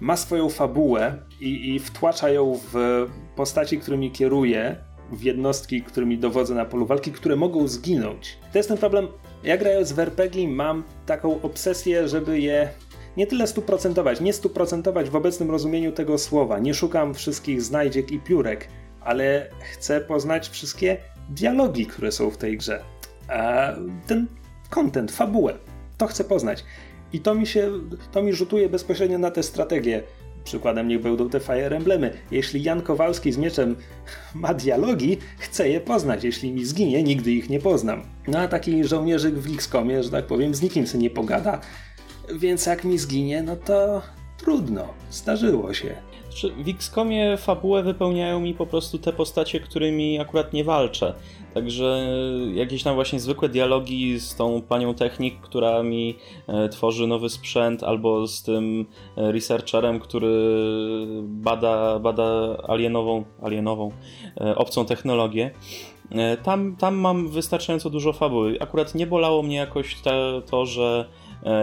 ma 0.00 0.16
swoją 0.16 0.48
fabułę 0.48 1.18
i, 1.40 1.74
i 1.74 1.78
wtłacza 1.78 2.28
ją 2.30 2.60
w 2.72 3.06
postaci, 3.36 3.78
którymi 3.78 4.10
kieruje, 4.10 4.76
w 5.12 5.22
jednostki, 5.22 5.82
którymi 5.82 6.18
dowodzę 6.18 6.54
na 6.54 6.64
polu 6.64 6.86
walki, 6.86 7.12
które 7.12 7.36
mogą 7.36 7.68
zginąć. 7.68 8.38
To 8.52 8.58
jest 8.58 8.68
ten 8.68 8.78
problem. 8.78 9.08
Ja 9.44 9.56
grając 9.56 9.92
w 9.92 9.98
RPG 9.98 10.48
mam 10.48 10.84
taką 11.06 11.42
obsesję, 11.42 12.08
żeby 12.08 12.40
je 12.40 12.68
nie 13.16 13.26
tyle 13.26 13.46
stuprocentować, 13.46 14.20
nie 14.20 14.32
stuprocentować 14.32 15.10
w 15.10 15.16
obecnym 15.16 15.50
rozumieniu 15.50 15.92
tego 15.92 16.18
słowa. 16.18 16.58
Nie 16.58 16.74
szukam 16.74 17.14
wszystkich 17.14 17.62
znajdziek 17.62 18.10
i 18.10 18.18
piórek, 18.18 18.68
ale 19.00 19.50
chcę 19.72 20.00
poznać 20.00 20.48
wszystkie 20.48 20.96
dialogi, 21.30 21.86
które 21.86 22.12
są 22.12 22.30
w 22.30 22.36
tej 22.36 22.58
grze. 22.58 22.82
A 23.28 23.72
ten 24.06 24.26
content, 24.70 25.12
fabułę, 25.12 25.54
to 25.98 26.06
chcę 26.06 26.24
poznać. 26.24 26.64
I 27.12 27.20
to 27.20 27.34
mi 27.34 27.46
się, 27.46 27.70
to 28.12 28.22
mi 28.22 28.32
rzutuje 28.32 28.68
bezpośrednio 28.68 29.18
na 29.18 29.30
tę 29.30 29.42
strategię. 29.42 30.02
Przykładem 30.46 30.88
niech 30.88 31.00
będą 31.00 31.28
te 31.28 31.40
Fire 31.40 31.76
Emblemy. 31.76 32.12
Jeśli 32.30 32.62
Jan 32.62 32.82
Kowalski 32.82 33.32
z 33.32 33.38
mieczem 33.38 33.76
ma 34.34 34.54
dialogi, 34.54 35.18
chcę 35.38 35.68
je 35.68 35.80
poznać. 35.80 36.24
Jeśli 36.24 36.52
mi 36.52 36.64
zginie, 36.64 37.02
nigdy 37.02 37.32
ich 37.32 37.50
nie 37.50 37.60
poznam. 37.60 38.02
No 38.28 38.38
a 38.38 38.48
taki 38.48 38.84
żołnierzyk 38.84 39.34
w 39.34 39.54
XCOMie, 39.54 40.02
że 40.02 40.10
tak 40.10 40.26
powiem, 40.26 40.54
z 40.54 40.62
nikim 40.62 40.86
się 40.86 40.98
nie 40.98 41.10
pogada. 41.10 41.60
Więc 42.34 42.66
jak 42.66 42.84
mi 42.84 42.98
zginie, 42.98 43.42
no 43.42 43.56
to 43.56 44.02
trudno. 44.38 44.88
Zdarzyło 45.10 45.74
się. 45.74 45.96
W 46.42 46.68
XCOMie 46.68 47.36
fabułę 47.36 47.82
wypełniają 47.82 48.40
mi 48.40 48.54
po 48.54 48.66
prostu 48.66 48.98
te 48.98 49.12
postacie, 49.12 49.60
którymi 49.60 50.18
akurat 50.18 50.52
nie 50.52 50.64
walczę. 50.64 51.14
Także 51.54 52.08
jakieś 52.54 52.82
tam 52.82 52.94
właśnie 52.94 53.20
zwykłe 53.20 53.48
dialogi 53.48 54.20
z 54.20 54.34
tą 54.34 54.62
panią 54.62 54.94
technik, 54.94 55.40
która 55.40 55.82
mi 55.82 56.16
e, 56.46 56.68
tworzy 56.68 57.06
nowy 57.06 57.28
sprzęt, 57.28 57.82
albo 57.82 58.26
z 58.26 58.42
tym 58.42 58.86
e, 59.16 59.32
researcherem, 59.32 60.00
który 60.00 60.56
bada, 61.22 61.98
bada 61.98 62.56
alienową, 62.68 63.24
alienową, 63.42 63.90
e, 64.40 64.54
obcą 64.54 64.84
technologię. 64.84 65.50
Tam, 66.42 66.76
tam 66.76 66.94
mam 66.94 67.28
wystarczająco 67.28 67.90
dużo 67.90 68.12
fabuły. 68.12 68.58
Akurat 68.60 68.94
nie 68.94 69.06
bolało 69.06 69.42
mnie 69.42 69.56
jakoś 69.56 69.96
to, 70.46 70.66
że 70.66 71.08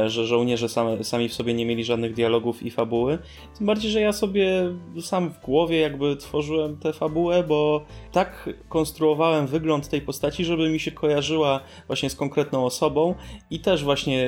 że 0.06 0.26
żołnierze 0.26 0.69
same, 0.69 1.04
sami 1.04 1.30
w 1.30 1.34
sobie 1.34 1.54
nie 1.54 1.65
mieli 1.65 1.84
żadnych 1.84 2.13
dialogów 2.13 2.63
i 2.63 2.72
fabuły. 2.72 3.17
Tym 3.58 3.67
bardziej, 3.67 3.91
że 3.91 4.02
ja 4.02 4.13
sobie 4.13 4.74
sam 5.02 5.30
w 5.30 5.39
głowie 5.39 5.80
jakby 5.80 6.15
tworzyłem 6.15 6.78
tę 6.78 6.93
fabułę, 6.93 7.43
bo 7.43 7.86
tak 8.12 8.50
konstruowałem 8.69 9.48
wygląd 9.48 9.89
tej 9.89 10.02
postaci, 10.02 10.46
żeby 10.46 10.69
mi 10.69 10.80
się 10.80 10.91
kojarzyła 10.91 11.60
właśnie 11.88 12.10
z 12.10 12.15
konkretną 12.15 12.65
osobą 12.65 13.15
i 13.50 13.60
też 13.60 13.84
właśnie 13.84 14.28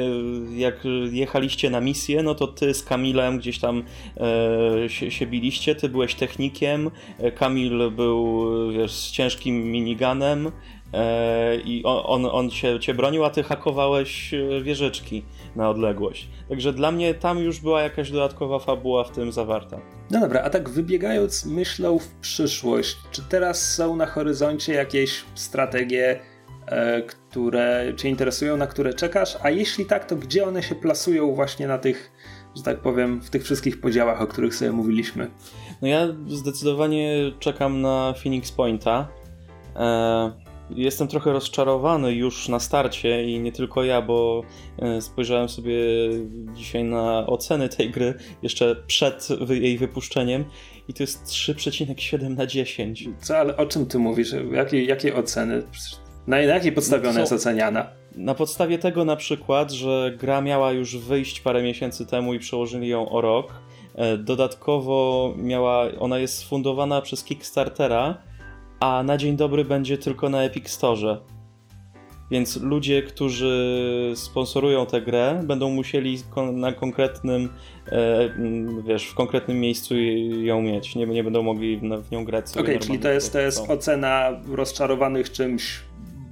jak 0.55 0.83
jechaliście 1.11 1.69
na 1.69 1.81
misję, 1.81 2.23
no 2.23 2.35
to 2.35 2.47
ty 2.47 2.73
z 2.73 2.83
Kamilem 2.83 3.37
gdzieś 3.37 3.59
tam 3.59 3.83
e, 4.17 4.89
się, 4.89 5.11
się 5.11 5.27
biliście, 5.27 5.75
ty 5.75 5.89
byłeś 5.89 6.15
technikiem, 6.15 6.91
e, 7.19 7.31
Kamil 7.31 7.91
był 7.91 8.45
wiesz, 8.71 8.91
z 8.91 9.11
ciężkim 9.11 9.71
miniganem, 9.71 10.45
E, 10.45 10.51
i 11.65 11.81
on, 11.85 12.25
on 12.25 12.49
cię, 12.49 12.79
cię 12.79 12.93
bronił, 12.93 13.25
a 13.25 13.29
ty 13.29 13.43
hakowałeś 13.43 14.33
e, 14.33 14.61
wieżyczki 14.61 15.25
na 15.55 15.69
odległość. 15.69 16.29
Także 16.49 16.73
dla 16.73 16.91
mnie 16.91 17.13
tam 17.13 17.39
już 17.39 17.59
była 17.59 17.81
jakaś 17.81 18.11
dodatkowa 18.11 18.59
fabuła 18.59 19.03
w 19.03 19.11
tym 19.11 19.31
zawarta. 19.31 19.81
No 20.11 20.19
dobra, 20.19 20.41
a 20.41 20.49
tak 20.49 20.69
wybiegając 20.69 21.45
myślą 21.45 21.99
w 21.99 22.07
przyszłość, 22.07 22.97
czy 23.11 23.21
teraz 23.29 23.73
są 23.73 23.95
na 23.95 24.05
horyzoncie 24.05 24.73
jakieś 24.73 25.23
strategie, 25.35 26.19
e, 26.67 27.01
które 27.01 27.93
cię 27.97 28.09
interesują, 28.09 28.57
na 28.57 28.67
które 28.67 28.93
czekasz? 28.93 29.37
A 29.41 29.49
jeśli 29.49 29.85
tak, 29.85 30.05
to 30.05 30.15
gdzie 30.15 30.47
one 30.47 30.63
się 30.63 30.75
plasują 30.75 31.35
właśnie 31.35 31.67
na 31.67 31.77
tych, 31.77 32.11
że 32.55 32.63
tak 32.63 32.79
powiem, 32.79 33.21
w 33.21 33.29
tych 33.29 33.43
wszystkich 33.43 33.81
podziałach, 33.81 34.21
o 34.21 34.27
których 34.27 34.55
sobie 34.55 34.71
mówiliśmy? 34.71 35.31
No 35.81 35.87
ja 35.87 36.07
zdecydowanie 36.27 37.31
czekam 37.39 37.81
na 37.81 38.13
Phoenix 38.23 38.51
Pointa. 38.51 39.07
E 39.75 40.44
Jestem 40.69 41.07
trochę 41.07 41.33
rozczarowany 41.33 42.13
już 42.13 42.49
na 42.49 42.59
starcie 42.59 43.23
i 43.23 43.39
nie 43.39 43.51
tylko 43.51 43.83
ja, 43.83 44.01
bo 44.01 44.43
e, 44.79 45.01
spojrzałem 45.01 45.49
sobie 45.49 45.75
dzisiaj 46.53 46.83
na 46.83 47.27
oceny 47.27 47.69
tej 47.69 47.89
gry 47.89 48.13
jeszcze 48.43 48.75
przed 48.87 49.27
jej 49.49 49.77
wypuszczeniem 49.77 50.45
i 50.87 50.93
to 50.93 51.03
jest 51.03 51.25
3,7 51.25 52.29
na 52.29 52.45
10. 52.45 53.09
Co, 53.21 53.37
ale 53.37 53.57
o 53.57 53.65
czym 53.65 53.85
ty 53.85 53.99
mówisz? 53.99 54.35
Jakie, 54.51 54.83
jakie 54.83 55.15
oceny? 55.15 55.63
Na, 56.27 56.39
jakiej 56.39 56.71
podstawie 56.71 57.09
ona 57.09 57.19
jest 57.19 57.33
oceniana? 57.33 57.87
Na 58.15 58.35
podstawie 58.35 58.77
tego 58.77 59.05
na 59.05 59.15
przykład, 59.15 59.71
że 59.71 60.13
gra 60.17 60.41
miała 60.41 60.71
już 60.71 60.97
wyjść 60.97 61.41
parę 61.41 61.63
miesięcy 61.63 62.05
temu 62.05 62.33
i 62.33 62.39
przełożyli 62.39 62.87
ją 62.87 63.09
o 63.09 63.21
rok. 63.21 63.53
E, 63.95 64.17
dodatkowo 64.17 65.33
miała, 65.37 65.85
ona 65.99 66.19
jest 66.19 66.37
sfundowana 66.37 67.01
przez 67.01 67.23
Kickstartera, 67.23 68.17
a 68.79 69.03
na 69.03 69.17
dzień 69.17 69.37
dobry 69.37 69.65
będzie 69.65 69.97
tylko 69.97 70.29
na 70.29 70.43
Epic 70.43 70.69
Store. 70.69 71.17
Więc 72.31 72.61
ludzie, 72.61 73.03
którzy 73.03 74.13
sponsorują 74.15 74.85
tę 74.85 75.01
grę, 75.01 75.41
będą 75.43 75.69
musieli 75.69 76.17
na 76.53 76.71
konkretnym, 76.71 77.49
e, 77.87 78.29
wiesz, 78.87 79.07
w 79.07 79.15
konkretnym 79.15 79.59
miejscu 79.59 79.95
ją 80.41 80.61
mieć. 80.61 80.95
Nie, 80.95 81.05
nie 81.05 81.23
będą 81.23 81.43
mogli 81.43 81.77
w 81.77 82.11
nią 82.11 82.25
grać. 82.25 82.45
Okej, 82.51 82.63
okay, 82.63 82.79
czyli 82.79 82.99
to 82.99 83.09
jest, 83.09 83.33
to 83.33 83.39
jest 83.39 83.69
ocena 83.69 84.29
rozczarowanych 84.47 85.31
czymś 85.31 85.79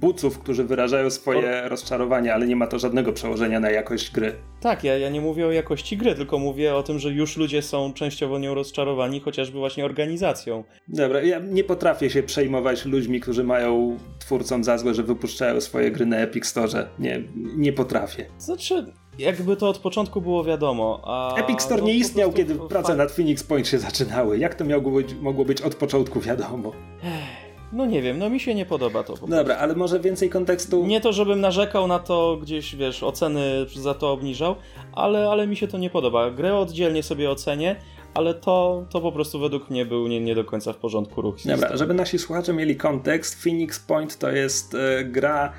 buców, 0.04 0.38
którzy 0.38 0.64
wyrażają 0.64 1.10
swoje 1.10 1.68
rozczarowanie, 1.68 2.34
ale 2.34 2.46
nie 2.46 2.56
ma 2.56 2.66
to 2.66 2.78
żadnego 2.78 3.12
przełożenia 3.12 3.60
na 3.60 3.70
jakość 3.70 4.10
gry. 4.12 4.32
Tak, 4.60 4.84
ja, 4.84 4.98
ja 4.98 5.10
nie 5.10 5.20
mówię 5.20 5.46
o 5.46 5.52
jakości 5.52 5.96
gry, 5.96 6.14
tylko 6.14 6.38
mówię 6.38 6.74
o 6.74 6.82
tym, 6.82 6.98
że 6.98 7.10
już 7.10 7.36
ludzie 7.36 7.62
są 7.62 7.92
częściowo 7.92 8.38
nią 8.38 8.54
rozczarowani, 8.54 9.20
chociażby 9.20 9.58
właśnie 9.58 9.84
organizacją. 9.84 10.64
Dobra, 10.88 11.22
ja 11.22 11.38
nie 11.38 11.64
potrafię 11.64 12.10
się 12.10 12.22
przejmować 12.22 12.84
ludźmi, 12.84 13.20
którzy 13.20 13.44
mają 13.44 13.98
twórcom 14.18 14.64
za 14.64 14.78
złe, 14.78 14.94
że 14.94 15.02
wypuszczają 15.02 15.60
swoje 15.60 15.90
gry 15.90 16.06
na 16.06 16.16
Epic 16.16 16.46
Store. 16.46 16.86
Nie, 16.98 17.22
nie 17.56 17.72
potrafię. 17.72 18.26
Znaczy, 18.38 18.92
jakby 19.18 19.56
to 19.56 19.68
od 19.68 19.78
początku 19.78 20.20
było 20.20 20.44
wiadomo. 20.44 21.00
A 21.04 21.36
Epic 21.36 21.62
Store 21.62 21.82
nie 21.82 21.94
istniał, 21.94 22.32
kiedy 22.32 22.54
prace 22.54 22.96
nad 22.96 23.12
Phoenix 23.12 23.42
Point 23.42 23.68
się 23.68 23.78
zaczynały. 23.78 24.38
Jak 24.38 24.54
to 24.54 24.64
mogło 24.64 24.92
być, 24.92 25.14
mogło 25.14 25.44
być 25.44 25.62
od 25.62 25.74
początku 25.74 26.20
wiadomo? 26.20 26.72
Ech. 27.04 27.43
No 27.72 27.86
nie 27.86 28.02
wiem, 28.02 28.18
no 28.18 28.30
mi 28.30 28.40
się 28.40 28.54
nie 28.54 28.66
podoba 28.66 29.02
to. 29.02 29.16
Po 29.16 29.26
Dobra, 29.26 29.56
ale 29.56 29.74
może 29.74 30.00
więcej 30.00 30.30
kontekstu. 30.30 30.86
Nie 30.86 31.00
to, 31.00 31.12
żebym 31.12 31.40
narzekał 31.40 31.86
na 31.86 31.98
to, 31.98 32.38
gdzieś 32.42 32.76
wiesz, 32.76 33.02
oceny 33.02 33.66
za 33.76 33.94
to 33.94 34.12
obniżał, 34.12 34.56
ale, 34.92 35.30
ale 35.30 35.46
mi 35.46 35.56
się 35.56 35.68
to 35.68 35.78
nie 35.78 35.90
podoba. 35.90 36.30
Grę 36.30 36.56
oddzielnie 36.56 37.02
sobie 37.02 37.30
ocenię, 37.30 37.76
ale 38.14 38.34
to, 38.34 38.84
to 38.90 39.00
po 39.00 39.12
prostu 39.12 39.38
według 39.38 39.70
mnie 39.70 39.86
był 39.86 40.06
nie, 40.06 40.20
nie 40.20 40.34
do 40.34 40.44
końca 40.44 40.72
w 40.72 40.76
porządku 40.76 41.22
ruch. 41.22 41.36
Dobra, 41.44 41.76
żeby 41.76 41.94
nasi 41.94 42.18
słuchacze 42.18 42.52
mieli 42.52 42.76
kontekst, 42.76 43.42
Phoenix 43.42 43.80
Point 43.80 44.18
to 44.18 44.30
jest 44.30 44.74
e, 44.74 45.04
gra 45.04 45.52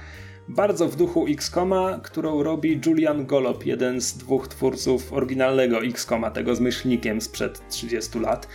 bardzo 0.48 0.88
w 0.88 0.96
duchu 0.96 1.26
X-Koma, 1.30 2.00
którą 2.04 2.44
robi 2.44 2.82
Julian 2.86 3.26
Golop, 3.26 3.66
jeden 3.66 4.02
z 4.02 4.18
dwóch 4.18 4.48
twórców 4.48 5.14
oryginalnego 5.14 5.84
X-Koma, 5.84 6.32
tego 6.32 6.56
z 6.56 6.60
myślnikiem 6.60 7.22
sprzed 7.22 7.70
30 7.70 8.20
lat. 8.20 8.48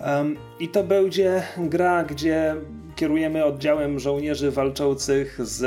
Um, 0.00 0.36
I 0.60 0.68
to 0.68 0.84
będzie 0.84 1.42
gra, 1.58 2.04
gdzie 2.04 2.54
kierujemy 2.96 3.44
oddziałem 3.44 3.98
żołnierzy 3.98 4.50
walczących 4.50 5.46
z 5.46 5.64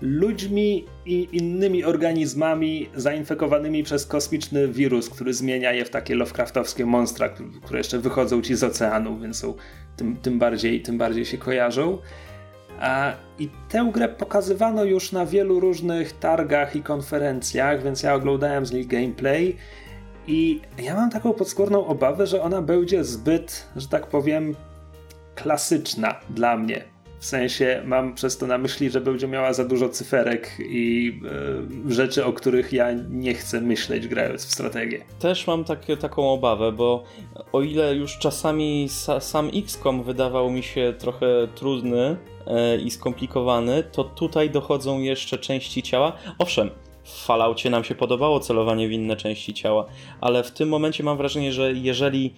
ludźmi 0.00 0.84
i 1.06 1.28
innymi 1.32 1.84
organizmami 1.84 2.88
zainfekowanymi 2.94 3.82
przez 3.82 4.06
kosmiczny 4.06 4.68
wirus, 4.68 5.10
który 5.10 5.34
zmienia 5.34 5.72
je 5.72 5.84
w 5.84 5.90
takie 5.90 6.14
Lovecraftowskie 6.14 6.86
monstra, 6.86 7.28
które 7.64 7.78
jeszcze 7.78 7.98
wychodzą 7.98 8.42
ci 8.42 8.56
z 8.56 8.64
oceanu, 8.64 9.18
więc 9.18 9.38
są 9.38 9.54
tym, 9.96 10.16
tym, 10.16 10.38
bardziej, 10.38 10.82
tym 10.82 10.98
bardziej 10.98 11.24
się 11.24 11.38
kojarzą. 11.38 11.98
A, 12.80 13.12
I 13.38 13.48
tę 13.68 13.90
grę 13.94 14.08
pokazywano 14.08 14.84
już 14.84 15.12
na 15.12 15.26
wielu 15.26 15.60
różnych 15.60 16.12
targach 16.12 16.76
i 16.76 16.82
konferencjach, 16.82 17.82
więc 17.82 18.02
ja 18.02 18.14
oglądałem 18.14 18.66
z 18.66 18.72
nich 18.72 18.86
gameplay 18.86 19.56
I 20.28 20.60
ja 20.82 20.94
mam 20.94 21.10
taką 21.10 21.32
podskórną 21.32 21.86
obawę, 21.86 22.26
że 22.26 22.42
ona 22.42 22.62
będzie 22.62 23.04
zbyt, 23.04 23.66
że 23.76 23.88
tak 23.88 24.06
powiem, 24.06 24.54
klasyczna 25.34 26.20
dla 26.30 26.56
mnie. 26.56 26.84
W 27.20 27.26
sensie 27.26 27.82
mam 27.84 28.14
przez 28.14 28.38
to 28.38 28.46
na 28.46 28.58
myśli, 28.58 28.90
że 28.90 29.00
będzie 29.00 29.28
miała 29.28 29.52
za 29.52 29.64
dużo 29.64 29.88
cyferek 29.88 30.56
i 30.58 31.20
e, 31.88 31.92
rzeczy, 31.92 32.24
o 32.24 32.32
których 32.32 32.72
ja 32.72 32.92
nie 33.10 33.34
chcę 33.34 33.60
myśleć 33.60 34.08
grając 34.08 34.46
w 34.46 34.52
strategię. 34.52 35.04
Też 35.18 35.46
mam 35.46 35.64
taką 36.00 36.30
obawę, 36.30 36.72
bo 36.72 37.04
o 37.52 37.62
ile 37.62 37.94
już 37.94 38.18
czasami 38.18 38.88
sa, 38.88 39.20
sam 39.20 39.50
XCOM 39.54 40.02
wydawał 40.02 40.50
mi 40.50 40.62
się 40.62 40.94
trochę 40.98 41.26
trudny 41.54 42.16
e, 42.46 42.76
i 42.76 42.90
skomplikowany, 42.90 43.82
to 43.92 44.04
tutaj 44.04 44.50
dochodzą 44.50 45.00
jeszcze 45.00 45.38
części 45.38 45.82
ciała. 45.82 46.12
Owszem, 46.38 46.70
w 47.08 47.24
Falloutie 47.24 47.70
nam 47.70 47.84
się 47.84 47.94
podobało 47.94 48.40
celowanie 48.40 48.88
w 48.88 48.92
inne 48.92 49.16
części 49.16 49.54
ciała, 49.54 49.86
ale 50.20 50.44
w 50.44 50.50
tym 50.50 50.68
momencie 50.68 51.04
mam 51.04 51.16
wrażenie, 51.16 51.52
że 51.52 51.72
jeżeli, 51.72 52.34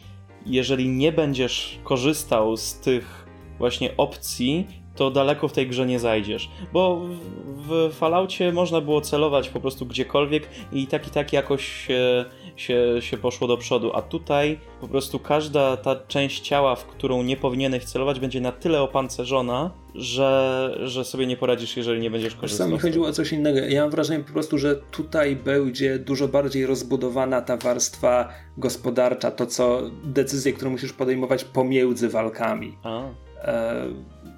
jeżeli 0.47 0.89
nie 0.89 1.13
będziesz 1.13 1.79
korzystał 1.85 2.57
z 2.57 2.75
tych 2.75 3.27
właśnie 3.59 3.97
opcji, 3.97 4.67
to 4.97 5.11
daleko 5.11 5.49
w 5.49 5.53
tej 5.53 5.69
grze 5.69 5.87
nie 5.87 5.99
zajdziesz. 5.99 6.49
Bo 6.73 7.01
w, 7.47 7.91
w 7.93 8.53
można 8.53 8.81
było 8.81 9.01
celować 9.01 9.49
po 9.49 9.61
prostu 9.61 9.87
gdziekolwiek 9.87 10.49
i 10.73 10.87
tak 10.87 11.07
i 11.07 11.11
tak 11.11 11.33
jakoś 11.33 11.87
się, 11.87 12.25
się, 12.61 12.97
się 13.01 13.17
poszło 13.17 13.49
do 13.49 13.57
przodu. 13.57 13.91
A 13.95 14.03
tutaj 14.03 14.59
po 14.81 14.89
prostu 14.89 15.19
każda 15.19 15.77
ta 15.77 15.97
część 16.09 16.41
ciała, 16.41 16.77
w 16.77 16.85
którą 16.85 17.23
nie 17.23 17.37
powinieneś 17.37 17.85
celować, 17.85 18.21
będzie 18.21 18.41
na 18.41 18.53
tyle 18.53 18.81
opancerzona, 18.81 19.71
że, 19.95 20.75
że 20.85 21.05
sobie 21.05 21.27
nie 21.27 21.37
poradzisz, 21.37 21.77
jeżeli 21.77 22.01
nie 22.01 22.11
będziesz 22.11 22.35
korzystał. 22.35 22.69
Mi 22.69 22.79
chodziło 22.79 23.07
o 23.07 23.13
coś 23.13 23.33
innego. 23.33 23.59
Ja 23.59 23.83
mam 23.83 23.91
wrażenie 23.91 24.25
po 24.25 24.33
prostu, 24.33 24.59
że 24.59 24.77
tutaj 24.91 25.37
będzie 25.37 25.99
dużo 25.99 26.29
bardziej 26.29 26.67
rozbudowana 26.67 27.41
ta 27.41 27.57
warstwa 27.57 28.29
gospodarcza, 28.59 29.31
to 29.31 29.47
co 29.47 29.83
decyzje, 30.05 30.53
które 30.53 30.71
musisz 30.71 30.93
podejmować 30.93 31.45
pomiędzy 31.45 32.09
walkami. 32.09 32.77
A. 32.83 33.03
E, 33.43 33.87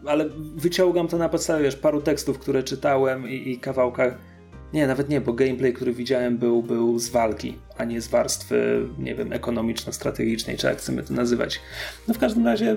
ale 0.06 0.28
wyciągam 0.56 1.08
to 1.08 1.18
na 1.18 1.28
podstawie 1.28 1.64
wiesz, 1.64 1.76
paru 1.76 2.00
tekstów, 2.00 2.38
które 2.38 2.62
czytałem 2.62 3.28
i, 3.28 3.50
i 3.50 3.58
kawałkach. 3.58 4.31
Nie, 4.72 4.86
nawet 4.86 5.08
nie, 5.08 5.20
bo 5.20 5.32
gameplay, 5.32 5.72
który 5.72 5.92
widziałem, 5.92 6.38
był, 6.38 6.62
był 6.62 6.98
z 6.98 7.08
walki, 7.08 7.58
a 7.78 7.84
nie 7.84 8.00
z 8.00 8.08
warstwy, 8.08 8.88
nie 8.98 9.14
wiem, 9.14 9.32
ekonomiczno-strategicznej, 9.32 10.56
czy 10.56 10.66
jak 10.66 10.78
chcemy 10.78 11.02
to 11.02 11.14
nazywać. 11.14 11.60
No 12.08 12.14
w 12.14 12.18
każdym 12.18 12.46
razie 12.46 12.76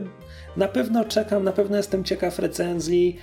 na 0.58 0.68
pewno 0.68 1.06
czekam, 1.06 1.44
na 1.44 1.52
pewno 1.52 1.78
jestem 1.78 2.04
ciekaw 2.04 2.40
recenzji 2.40 3.20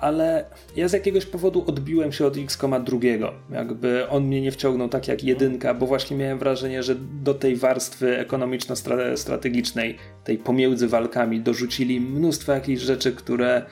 ale 0.00 0.44
ja 0.76 0.88
z 0.88 0.92
jakiegoś 0.92 1.26
powodu 1.26 1.64
odbiłem 1.66 2.12
się 2.12 2.26
od 2.26 2.36
X-Koma 2.36 2.80
drugiego. 2.80 3.32
Jakby 3.50 4.08
on 4.08 4.24
mnie 4.24 4.40
nie 4.40 4.52
wciągnął 4.52 4.88
tak 4.88 5.08
jak 5.08 5.24
jedynka, 5.24 5.74
bo 5.74 5.86
właśnie 5.86 6.16
miałem 6.16 6.38
wrażenie, 6.38 6.82
że 6.82 6.94
do 7.22 7.34
tej 7.34 7.56
warstwy 7.56 8.18
ekonomiczno-strategicznej, 8.18 9.96
tej 10.24 10.38
pomiędzy 10.38 10.88
walkami, 10.88 11.40
dorzucili 11.40 12.00
mnóstwo 12.00 12.52
jakichś 12.52 12.82
rzeczy, 12.82 13.12
które 13.12 13.62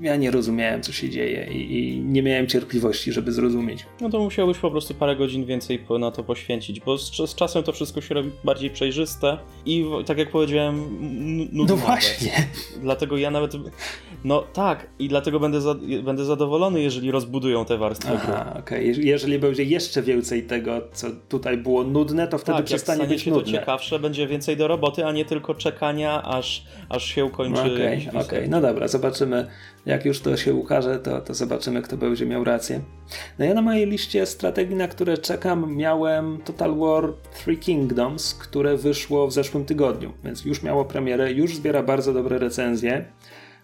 ja 0.00 0.16
nie 0.16 0.30
rozumiałem, 0.30 0.82
co 0.82 0.92
się 0.92 1.10
dzieje 1.10 1.48
i, 1.52 1.78
i, 1.78 2.00
nie 2.00 2.22
miałem 2.22 2.46
cierpliwości, 2.46 3.12
żeby 3.12 3.32
zrozumieć. 3.32 3.86
No 4.00 4.10
to 4.10 4.20
musiałbyś 4.20 4.58
po 4.58 4.70
prostu 4.70 4.94
parę 4.94 5.16
godzin 5.16 5.44
więcej 5.44 5.84
na 6.00 6.10
to 6.10 6.24
poświęcić, 6.24 6.80
bo 6.80 6.98
z, 6.98 7.30
z 7.30 7.34
czasem 7.34 7.62
to 7.62 7.72
wszystko 7.72 8.00
się 8.00 8.14
robi 8.14 8.30
bardziej 8.44 8.70
przejrzyste 8.70 9.38
i 9.66 9.84
tak 10.06 10.18
jak 10.18 10.30
powiedziałem, 10.30 10.84
nudne. 11.52 11.74
No 11.74 11.76
właśnie. 11.76 12.32
Dlatego 12.82 13.16
ja 13.16 13.30
nawet, 13.30 13.52
no 14.24 14.44
tak, 14.52 14.86
i 14.98 15.08
dlatego 15.08 15.40
będę, 15.40 15.60
za, 15.60 15.74
będę 16.02 16.24
zadowolony, 16.24 16.82
jeżeli 16.82 17.10
rozbudują 17.10 17.64
te 17.64 17.78
warstwy 17.78 18.12
Aha, 18.14 18.54
okej. 18.58 18.92
Okay. 18.92 19.04
Jeżeli 19.04 19.38
będzie 19.38 19.64
jeszcze 19.64 20.02
więcej 20.02 20.42
tego, 20.42 20.80
co 20.92 21.06
tutaj 21.28 21.56
było 21.56 21.84
nudne, 21.84 22.28
to 22.28 22.38
wtedy 22.38 22.58
tak, 22.58 22.66
przestanie 22.66 23.06
być 23.06 23.22
się 23.22 23.30
nudne. 23.30 23.44
to 23.44 23.58
ciekawsze, 23.58 23.98
będzie 23.98 24.26
więcej 24.26 24.56
do 24.56 24.68
roboty, 24.68 25.06
a 25.06 25.12
nie 25.12 25.24
tylko 25.24 25.54
czekania, 25.54 26.22
aż, 26.22 26.64
aż 26.88 27.04
się 27.04 27.24
ukończy. 27.24 27.60
Okej, 27.60 28.08
okay, 28.08 28.08
okej. 28.08 28.38
Okay. 28.38 28.48
No 28.48 28.60
dobra, 28.60 28.88
zobaczymy 28.88 29.48
jak 29.86 30.04
już 30.04 30.20
to 30.20 30.36
się 30.36 30.54
ukaże, 30.54 30.98
to, 30.98 31.20
to 31.20 31.34
zobaczymy, 31.34 31.82
kto 31.82 31.96
będzie 31.96 32.26
miał 32.26 32.44
rację. 32.44 32.80
No 33.38 33.44
ja 33.44 33.54
na 33.54 33.62
mojej 33.62 33.86
liście 33.86 34.26
strategii, 34.26 34.76
na 34.76 34.88
które 34.88 35.18
czekam, 35.18 35.76
miałem 35.76 36.38
Total 36.44 36.76
War 36.76 37.12
Three 37.44 37.58
Kingdoms, 37.58 38.34
które 38.34 38.76
wyszło 38.76 39.26
w 39.26 39.32
zeszłym 39.32 39.64
tygodniu, 39.64 40.12
więc 40.24 40.44
już 40.44 40.62
miało 40.62 40.84
premierę, 40.84 41.32
już 41.32 41.56
zbiera 41.56 41.82
bardzo 41.82 42.12
dobre 42.12 42.38
recenzje. 42.38 43.04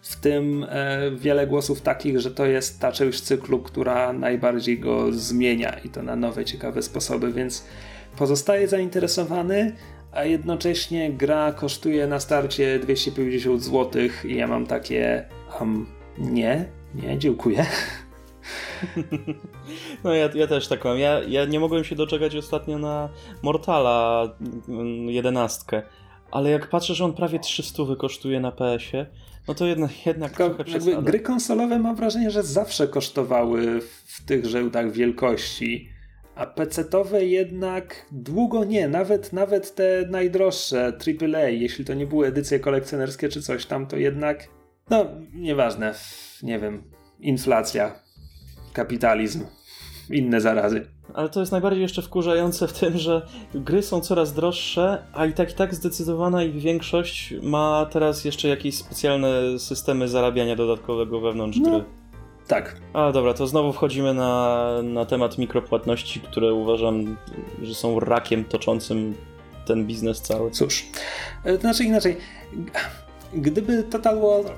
W 0.01 0.15
tym 0.15 0.65
e, 0.69 1.11
wiele 1.11 1.47
głosów 1.47 1.81
takich, 1.81 2.19
że 2.19 2.31
to 2.31 2.45
jest 2.45 2.79
ta 2.79 2.91
część 2.91 3.21
cyklu, 3.21 3.59
która 3.59 4.13
najbardziej 4.13 4.79
go 4.79 5.11
zmienia 5.11 5.79
i 5.83 5.89
to 5.89 6.03
na 6.03 6.15
nowe, 6.15 6.45
ciekawe 6.45 6.81
sposoby, 6.81 7.33
więc 7.33 7.65
pozostaje 8.17 8.67
zainteresowany, 8.67 9.75
a 10.11 10.23
jednocześnie 10.23 11.11
gra 11.11 11.53
kosztuje 11.53 12.07
na 12.07 12.19
starcie 12.19 12.79
250 12.79 13.63
zł 13.63 14.01
i 14.25 14.35
ja 14.35 14.47
mam 14.47 14.65
takie 14.65 15.25
um, 15.61 15.85
nie, 16.17 16.65
nie, 16.95 17.17
dziękuję. 17.17 17.65
No 20.03 20.13
ja, 20.13 20.29
ja 20.35 20.47
też 20.47 20.67
tak 20.67 20.85
mam. 20.85 20.99
Ja, 20.99 21.21
ja 21.23 21.45
nie 21.45 21.59
mogłem 21.59 21.83
się 21.83 21.95
doczekać 21.95 22.35
ostatnio 22.35 22.79
na 22.79 23.09
Mortala 23.43 24.29
11, 25.07 25.77
mm, 25.77 25.89
ale 26.31 26.49
jak 26.49 26.69
patrzę, 26.69 26.95
że 26.95 27.05
on 27.05 27.13
prawie 27.13 27.39
300 27.39 27.83
kosztuje 27.99 28.39
na 28.39 28.51
PS-ie, 28.51 29.05
no 29.47 29.53
to 29.53 29.65
jednak, 29.65 30.05
jednak 30.05 30.37
Tylko 30.37 30.63
trochę 30.63 31.03
Gry 31.03 31.19
konsolowe 31.19 31.79
mam 31.79 31.95
wrażenie, 31.95 32.31
że 32.31 32.43
zawsze 32.43 32.87
kosztowały 32.87 33.81
w 34.05 34.25
tych 34.25 34.45
rzędach 34.45 34.91
wielkości, 34.91 35.89
a 36.35 36.45
PC-towe 36.45 37.17
jednak 37.23 38.05
długo 38.11 38.63
nie. 38.63 38.87
Nawet, 38.87 39.33
nawet 39.33 39.75
te 39.75 40.07
najdroższe 40.09 40.93
AAA, 41.23 41.49
jeśli 41.49 41.85
to 41.85 41.93
nie 41.93 42.07
były 42.07 42.27
edycje 42.27 42.59
kolekcjonerskie 42.59 43.29
czy 43.29 43.41
coś 43.41 43.65
tam, 43.65 43.87
to 43.87 43.97
jednak 43.97 44.47
no, 44.89 45.05
nieważne. 45.33 45.93
Nie 46.43 46.59
wiem. 46.59 46.83
Inflacja, 47.19 47.99
kapitalizm, 48.73 49.45
inne 50.09 50.41
zarazy. 50.41 50.87
Ale 51.13 51.29
to 51.29 51.39
jest 51.39 51.51
najbardziej 51.51 51.81
jeszcze 51.81 52.01
wkurzające 52.01 52.67
w 52.67 52.73
tym, 52.73 52.97
że 52.97 53.27
gry 53.55 53.83
są 53.83 54.01
coraz 54.01 54.33
droższe, 54.33 55.03
a 55.13 55.25
i 55.25 55.33
tak 55.33 55.51
i 55.51 55.53
tak 55.53 55.75
zdecydowana 55.75 56.43
ich 56.43 56.59
większość 56.59 57.33
ma 57.41 57.87
teraz 57.91 58.25
jeszcze 58.25 58.47
jakieś 58.47 58.75
specjalne 58.75 59.59
systemy 59.59 60.07
zarabiania 60.07 60.55
dodatkowego 60.55 61.19
wewnątrz 61.19 61.57
no, 61.57 61.69
gry. 61.69 61.83
Tak. 62.47 62.81
A 62.93 63.11
dobra, 63.11 63.33
to 63.33 63.47
znowu 63.47 63.73
wchodzimy 63.73 64.13
na, 64.13 64.69
na 64.83 65.05
temat 65.05 65.37
mikropłatności, 65.37 66.19
które 66.19 66.53
uważam, 66.53 67.17
że 67.61 67.75
są 67.75 67.99
rakiem 67.99 68.45
toczącym 68.45 69.15
ten 69.65 69.85
biznes 69.85 70.21
cały. 70.21 70.51
Cóż, 70.51 70.85
to 71.43 71.57
znaczy 71.57 71.83
inaczej. 71.83 72.17
Gdyby 73.33 73.83
Total 73.83 74.19
War 74.19 74.55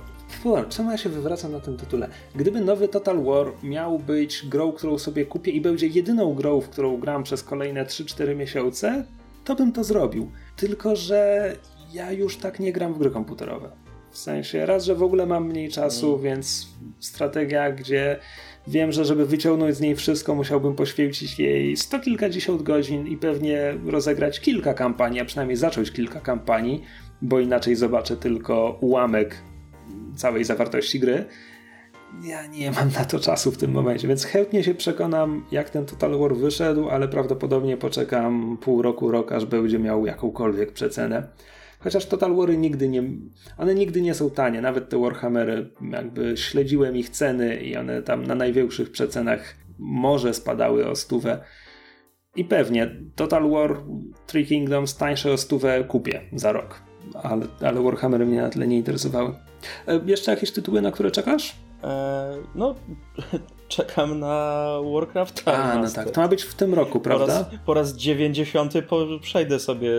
czemu 0.69 0.91
ja 0.91 0.97
się 0.97 1.09
wywracam 1.09 1.51
na 1.51 1.59
tym 1.59 1.77
tytule? 1.77 2.09
Gdyby 2.35 2.61
nowy 2.61 2.87
Total 2.87 3.23
War 3.23 3.47
miał 3.63 3.99
być 3.99 4.45
grą, 4.45 4.71
którą 4.71 4.97
sobie 4.97 5.25
kupię 5.25 5.51
i 5.51 5.61
będzie 5.61 5.87
jedyną 5.87 6.33
grą, 6.33 6.61
w 6.61 6.69
którą 6.69 6.97
gram 6.97 7.23
przez 7.23 7.43
kolejne 7.43 7.85
3-4 7.85 8.35
miesiące, 8.35 9.05
to 9.43 9.55
bym 9.55 9.71
to 9.71 9.83
zrobił. 9.83 10.31
Tylko, 10.55 10.95
że 10.95 11.51
ja 11.93 12.11
już 12.11 12.37
tak 12.37 12.59
nie 12.59 12.73
gram 12.73 12.93
w 12.93 12.97
gry 12.97 13.11
komputerowe. 13.11 13.69
W 14.11 14.17
sensie, 14.17 14.65
raz, 14.65 14.85
że 14.85 14.95
w 14.95 15.03
ogóle 15.03 15.25
mam 15.25 15.47
mniej 15.47 15.69
czasu, 15.69 16.09
mm. 16.09 16.21
więc 16.21 16.67
strategia, 16.99 17.71
gdzie 17.71 18.19
wiem, 18.67 18.91
że 18.91 19.05
żeby 19.05 19.25
wyciągnąć 19.25 19.75
z 19.75 19.81
niej 19.81 19.95
wszystko, 19.95 20.35
musiałbym 20.35 20.75
poświęcić 20.75 21.39
jej 21.39 21.77
sto 21.77 21.99
kilkadziesiąt 21.99 22.61
godzin 22.61 23.07
i 23.07 23.17
pewnie 23.17 23.73
rozegrać 23.85 24.39
kilka 24.39 24.73
kampanii, 24.73 25.19
a 25.19 25.25
przynajmniej 25.25 25.57
zacząć 25.57 25.91
kilka 25.91 26.19
kampanii, 26.19 26.83
bo 27.21 27.39
inaczej 27.39 27.75
zobaczę 27.75 28.17
tylko 28.17 28.77
ułamek 28.81 29.37
całej 30.17 30.43
zawartości 30.43 30.99
gry. 30.99 31.25
Ja 32.23 32.47
nie 32.47 32.71
mam 32.71 32.91
na 32.91 33.05
to 33.05 33.19
czasu 33.19 33.51
w 33.51 33.57
tym 33.57 33.71
momencie, 33.71 34.07
więc 34.07 34.25
chętnie 34.25 34.63
się 34.63 34.75
przekonam, 34.75 35.45
jak 35.51 35.69
ten 35.69 35.85
Total 35.85 36.19
War 36.19 36.35
wyszedł, 36.35 36.89
ale 36.89 37.07
prawdopodobnie 37.07 37.77
poczekam 37.77 38.57
pół 38.61 38.81
roku, 38.81 39.11
rok, 39.11 39.31
aż 39.31 39.45
będzie 39.45 39.79
miał 39.79 40.05
jakąkolwiek 40.05 40.71
przecenę. 40.71 41.27
Chociaż 41.79 42.05
Total 42.05 42.35
Wary 42.35 42.57
nigdy 42.57 42.89
nie. 42.89 43.03
One 43.57 43.75
nigdy 43.75 44.01
nie 44.01 44.13
są 44.13 44.29
tanie, 44.29 44.61
nawet 44.61 44.89
te 44.89 45.01
Warhammery, 45.01 45.69
jakby 45.91 46.37
śledziłem 46.37 46.97
ich 46.97 47.09
ceny 47.09 47.55
i 47.55 47.77
one 47.77 48.01
tam 48.03 48.25
na 48.25 48.35
największych 48.35 48.91
przecenach 48.91 49.55
może 49.79 50.33
spadały 50.33 50.87
o 50.87 50.95
stówę. 50.95 51.39
I 52.35 52.45
pewnie 52.45 52.95
Total 53.15 53.49
War 53.49 53.77
Three 54.27 54.45
Kingdoms 54.45 54.95
tańsze 54.95 55.31
o 55.31 55.37
stówę 55.37 55.83
kupię 55.83 56.21
za 56.33 56.51
rok. 56.51 56.86
Ale, 57.23 57.45
ale 57.61 57.81
Warhammery 57.81 58.25
mnie 58.25 58.41
na 58.41 58.49
tyle 58.49 58.67
nie 58.67 58.77
interesowały. 58.77 59.33
E, 59.87 59.99
jeszcze 60.05 60.31
jakieś 60.31 60.51
tytuły, 60.51 60.81
na 60.81 60.91
które 60.91 61.11
czekasz? 61.11 61.55
E, 61.83 62.37
no, 62.55 62.75
czekam 63.67 64.19
na 64.19 64.65
Warcraft. 64.93 65.47
A, 65.47 65.77
no 65.77 65.89
tak, 65.89 66.11
to 66.11 66.21
ma 66.21 66.27
być 66.27 66.43
w 66.43 66.53
tym 66.53 66.73
roku, 66.73 66.99
prawda? 66.99 67.25
Po 67.25 67.51
raz, 67.51 67.61
po 67.65 67.73
raz 67.73 67.93
90 67.93 68.73
po, 68.89 69.05
przejdę 69.21 69.59
sobie 69.59 69.89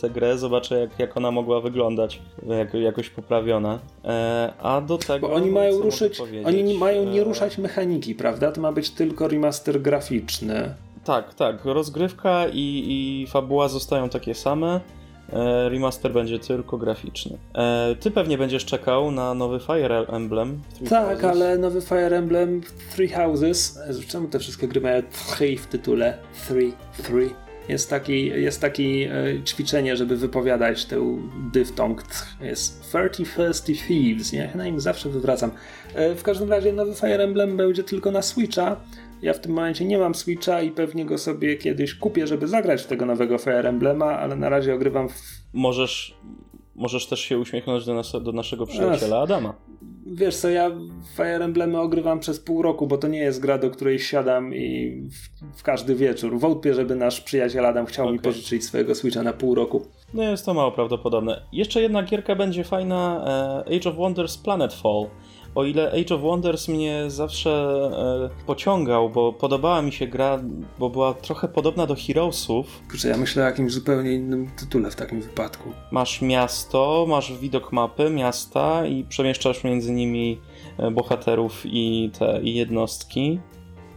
tę 0.00 0.10
grę, 0.10 0.38
zobaczę 0.38 0.80
jak, 0.80 0.98
jak 0.98 1.16
ona 1.16 1.30
mogła 1.30 1.60
wyglądać, 1.60 2.22
jak, 2.46 2.74
jakoś 2.74 3.10
poprawiona. 3.10 3.78
E, 4.04 4.52
a 4.62 4.80
do 4.80 4.98
tego. 4.98 5.28
Bo 5.28 5.34
oni 5.34 5.50
mają 5.50 5.80
ruszyć, 5.80 6.20
oni 6.44 6.78
mają 6.78 7.04
nie 7.04 7.24
ruszać 7.24 7.58
mechaniki, 7.58 8.14
prawda? 8.14 8.52
To 8.52 8.60
ma 8.60 8.72
być 8.72 8.90
tylko 8.90 9.28
remaster 9.28 9.82
graficzny. 9.82 10.74
Tak, 11.04 11.34
tak. 11.34 11.64
Rozgrywka 11.64 12.46
i, 12.52 12.84
i 13.22 13.26
fabuła 13.26 13.68
zostają 13.68 14.08
takie 14.08 14.34
same. 14.34 14.80
E, 15.32 15.68
remaster 15.68 16.12
będzie 16.12 16.38
tylko 16.38 16.78
graficzny. 16.78 17.38
E, 17.54 17.96
ty 18.00 18.10
pewnie 18.10 18.38
będziesz 18.38 18.64
czekał 18.64 19.10
na 19.10 19.34
nowy 19.34 19.60
Fire 19.60 20.06
Emblem. 20.08 20.60
Tak, 20.90 21.20
Houses. 21.20 21.24
ale 21.24 21.58
nowy 21.58 21.80
Fire 21.80 22.16
Emblem 22.16 22.60
Three 22.92 23.08
Houses. 23.08 23.78
Czemu 24.08 24.28
te 24.28 24.38
wszystkie 24.38 24.68
gry 24.68 24.80
mają 24.80 25.02
3 25.12 25.56
w 25.56 25.66
tytule? 25.66 26.18
Three, 26.48 26.72
three. 27.02 27.30
Jest 27.68 27.90
taki, 27.90 28.26
jest 28.26 28.60
taki 28.60 29.02
e, 29.02 29.10
ćwiczenie, 29.44 29.96
żeby 29.96 30.16
wypowiadać 30.16 30.84
tę 30.84 31.18
dyftong. 31.52 32.04
Jest 32.40 32.92
30 33.12 33.74
Thieves, 33.88 34.32
nie? 34.32 34.38
Ja 34.38 34.56
na 34.56 34.64
nim 34.64 34.80
zawsze 34.80 35.08
wywracam. 35.08 35.50
E, 35.94 36.14
w 36.14 36.22
każdym 36.22 36.50
razie 36.50 36.72
nowy 36.72 36.94
Fire 36.94 37.24
Emblem 37.24 37.56
będzie 37.56 37.84
tylko 37.84 38.10
na 38.10 38.22
Switcha. 38.22 38.76
Ja 39.22 39.32
w 39.32 39.40
tym 39.40 39.52
momencie 39.52 39.84
nie 39.84 39.98
mam 39.98 40.14
Switcha 40.14 40.62
i 40.62 40.70
pewnie 40.70 41.04
go 41.04 41.18
sobie 41.18 41.56
kiedyś 41.56 41.94
kupię, 41.94 42.26
żeby 42.26 42.48
zagrać 42.48 42.82
w 42.82 42.86
tego 42.86 43.06
nowego 43.06 43.38
Fire 43.38 43.68
Emblema, 43.68 44.18
ale 44.18 44.36
na 44.36 44.48
razie 44.48 44.74
ogrywam 44.74 45.08
w... 45.08 45.14
Możesz, 45.52 46.14
możesz 46.74 47.06
też 47.06 47.20
się 47.20 47.38
uśmiechnąć 47.38 47.84
do, 47.84 47.94
nas, 47.94 48.12
do 48.22 48.32
naszego 48.32 48.66
przyjaciela 48.66 49.20
Adama. 49.20 49.54
Wiesz 50.06 50.36
co, 50.36 50.48
ja 50.48 50.70
Fire 51.16 51.44
Emblemy 51.44 51.80
ogrywam 51.80 52.20
przez 52.20 52.40
pół 52.40 52.62
roku, 52.62 52.86
bo 52.86 52.98
to 52.98 53.08
nie 53.08 53.18
jest 53.18 53.40
gra, 53.40 53.58
do 53.58 53.70
której 53.70 53.98
siadam 53.98 54.54
i 54.54 55.00
w, 55.10 55.58
w 55.58 55.62
każdy 55.62 55.94
wieczór. 55.94 56.38
Wątpię, 56.38 56.74
żeby 56.74 56.96
nasz 56.96 57.20
przyjaciel 57.20 57.66
Adam 57.66 57.86
chciał 57.86 58.04
okay. 58.04 58.12
mi 58.12 58.20
pożyczyć 58.20 58.64
swojego 58.64 58.94
Switcha 58.94 59.22
na 59.22 59.32
pół 59.32 59.54
roku. 59.54 59.86
No 60.14 60.22
jest 60.22 60.46
to 60.46 60.54
mało 60.54 60.72
prawdopodobne. 60.72 61.42
Jeszcze 61.52 61.82
jedna 61.82 62.02
gierka 62.02 62.36
będzie 62.36 62.64
fajna, 62.64 63.24
e, 63.66 63.76
Age 63.76 63.90
of 63.90 63.96
Wonders 63.96 64.38
Planetfall 64.38 65.06
o 65.54 65.64
ile 65.64 65.92
Age 65.92 66.14
of 66.14 66.20
Wonders 66.20 66.68
mnie 66.68 67.04
zawsze 67.08 67.50
e, 68.40 68.44
pociągał, 68.46 69.10
bo 69.10 69.32
podobała 69.32 69.82
mi 69.82 69.92
się 69.92 70.06
gra, 70.06 70.40
bo 70.78 70.90
była 70.90 71.14
trochę 71.14 71.48
podobna 71.48 71.86
do 71.86 71.96
Heroesów. 72.06 72.82
Kurczę, 72.90 73.08
ja 73.08 73.16
myślę 73.16 73.42
o 73.42 73.46
jakimś 73.46 73.72
zupełnie 73.72 74.12
innym 74.12 74.50
tytule 74.56 74.90
w 74.90 74.96
takim 74.96 75.20
wypadku. 75.20 75.72
Masz 75.90 76.22
miasto, 76.22 77.06
masz 77.08 77.38
widok 77.38 77.72
mapy 77.72 78.10
miasta 78.10 78.86
i 78.86 79.04
przemieszczasz 79.04 79.64
między 79.64 79.92
nimi 79.92 80.40
e, 80.78 80.90
bohaterów 80.90 81.62
i 81.64 82.10
te 82.18 82.40
i 82.42 82.54
jednostki. 82.54 83.40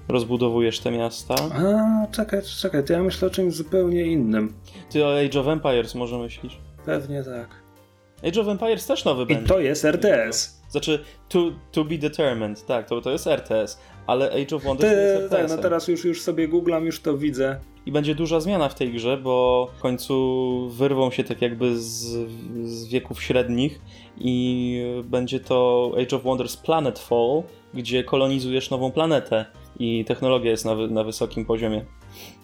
Rozbudowujesz 0.09 0.79
te 0.79 0.91
miasta. 0.91 1.35
A, 1.35 2.07
czekaj, 2.11 2.41
czekaj, 2.61 2.83
to 2.83 2.93
ja 2.93 3.03
myślę 3.03 3.27
o 3.27 3.31
czymś 3.31 3.53
zupełnie 3.53 4.05
innym. 4.05 4.53
Ty 4.89 5.05
o 5.05 5.19
Age 5.19 5.39
of 5.39 5.47
Empires 5.47 5.95
może 5.95 6.17
myślisz? 6.17 6.59
Pewnie 6.85 7.23
tak. 7.23 7.49
Age 8.27 8.41
of 8.41 8.47
Empires 8.47 8.85
też 8.85 9.05
nowy 9.05 9.23
I 9.23 9.25
będzie. 9.25 9.43
I 9.43 9.47
to 9.47 9.59
jest 9.59 9.85
RTS. 9.85 10.60
Znaczy, 10.71 11.03
to, 11.29 11.51
to 11.71 11.85
be 11.85 11.97
determined, 11.97 12.65
tak, 12.65 12.87
to, 12.87 13.01
to 13.01 13.11
jest 13.11 13.27
RTS, 13.27 13.79
ale 14.07 14.31
Age 14.31 14.55
of 14.55 14.63
Wonders 14.63 14.91
Ty, 14.91 15.01
jest 15.01 15.15
RTS. 15.15 15.49
Tak, 15.49 15.57
no 15.57 15.63
teraz 15.63 15.87
już, 15.87 16.05
już 16.05 16.21
sobie 16.21 16.47
googlam, 16.47 16.85
już 16.85 16.99
to 16.99 17.17
widzę. 17.17 17.59
I 17.85 17.91
będzie 17.91 18.15
duża 18.15 18.39
zmiana 18.39 18.69
w 18.69 18.75
tej 18.75 18.93
grze, 18.93 19.17
bo 19.17 19.67
w 19.77 19.81
końcu 19.81 20.69
wyrwą 20.69 21.11
się 21.11 21.23
tak 21.23 21.41
jakby 21.41 21.79
z, 21.79 21.89
z 22.63 22.87
wieków 22.87 23.23
średnich 23.23 23.81
i 24.17 25.01
będzie 25.03 25.39
to 25.39 25.91
Age 26.01 26.15
of 26.15 26.23
Wonders 26.23 26.57
Planetfall, 26.57 27.43
gdzie 27.73 28.03
kolonizujesz 28.03 28.69
nową 28.69 28.91
planetę 28.91 29.45
i 29.79 30.05
technologia 30.05 30.51
jest 30.51 30.65
na, 30.65 30.75
na 30.75 31.03
wysokim 31.03 31.45
poziomie. 31.45 31.85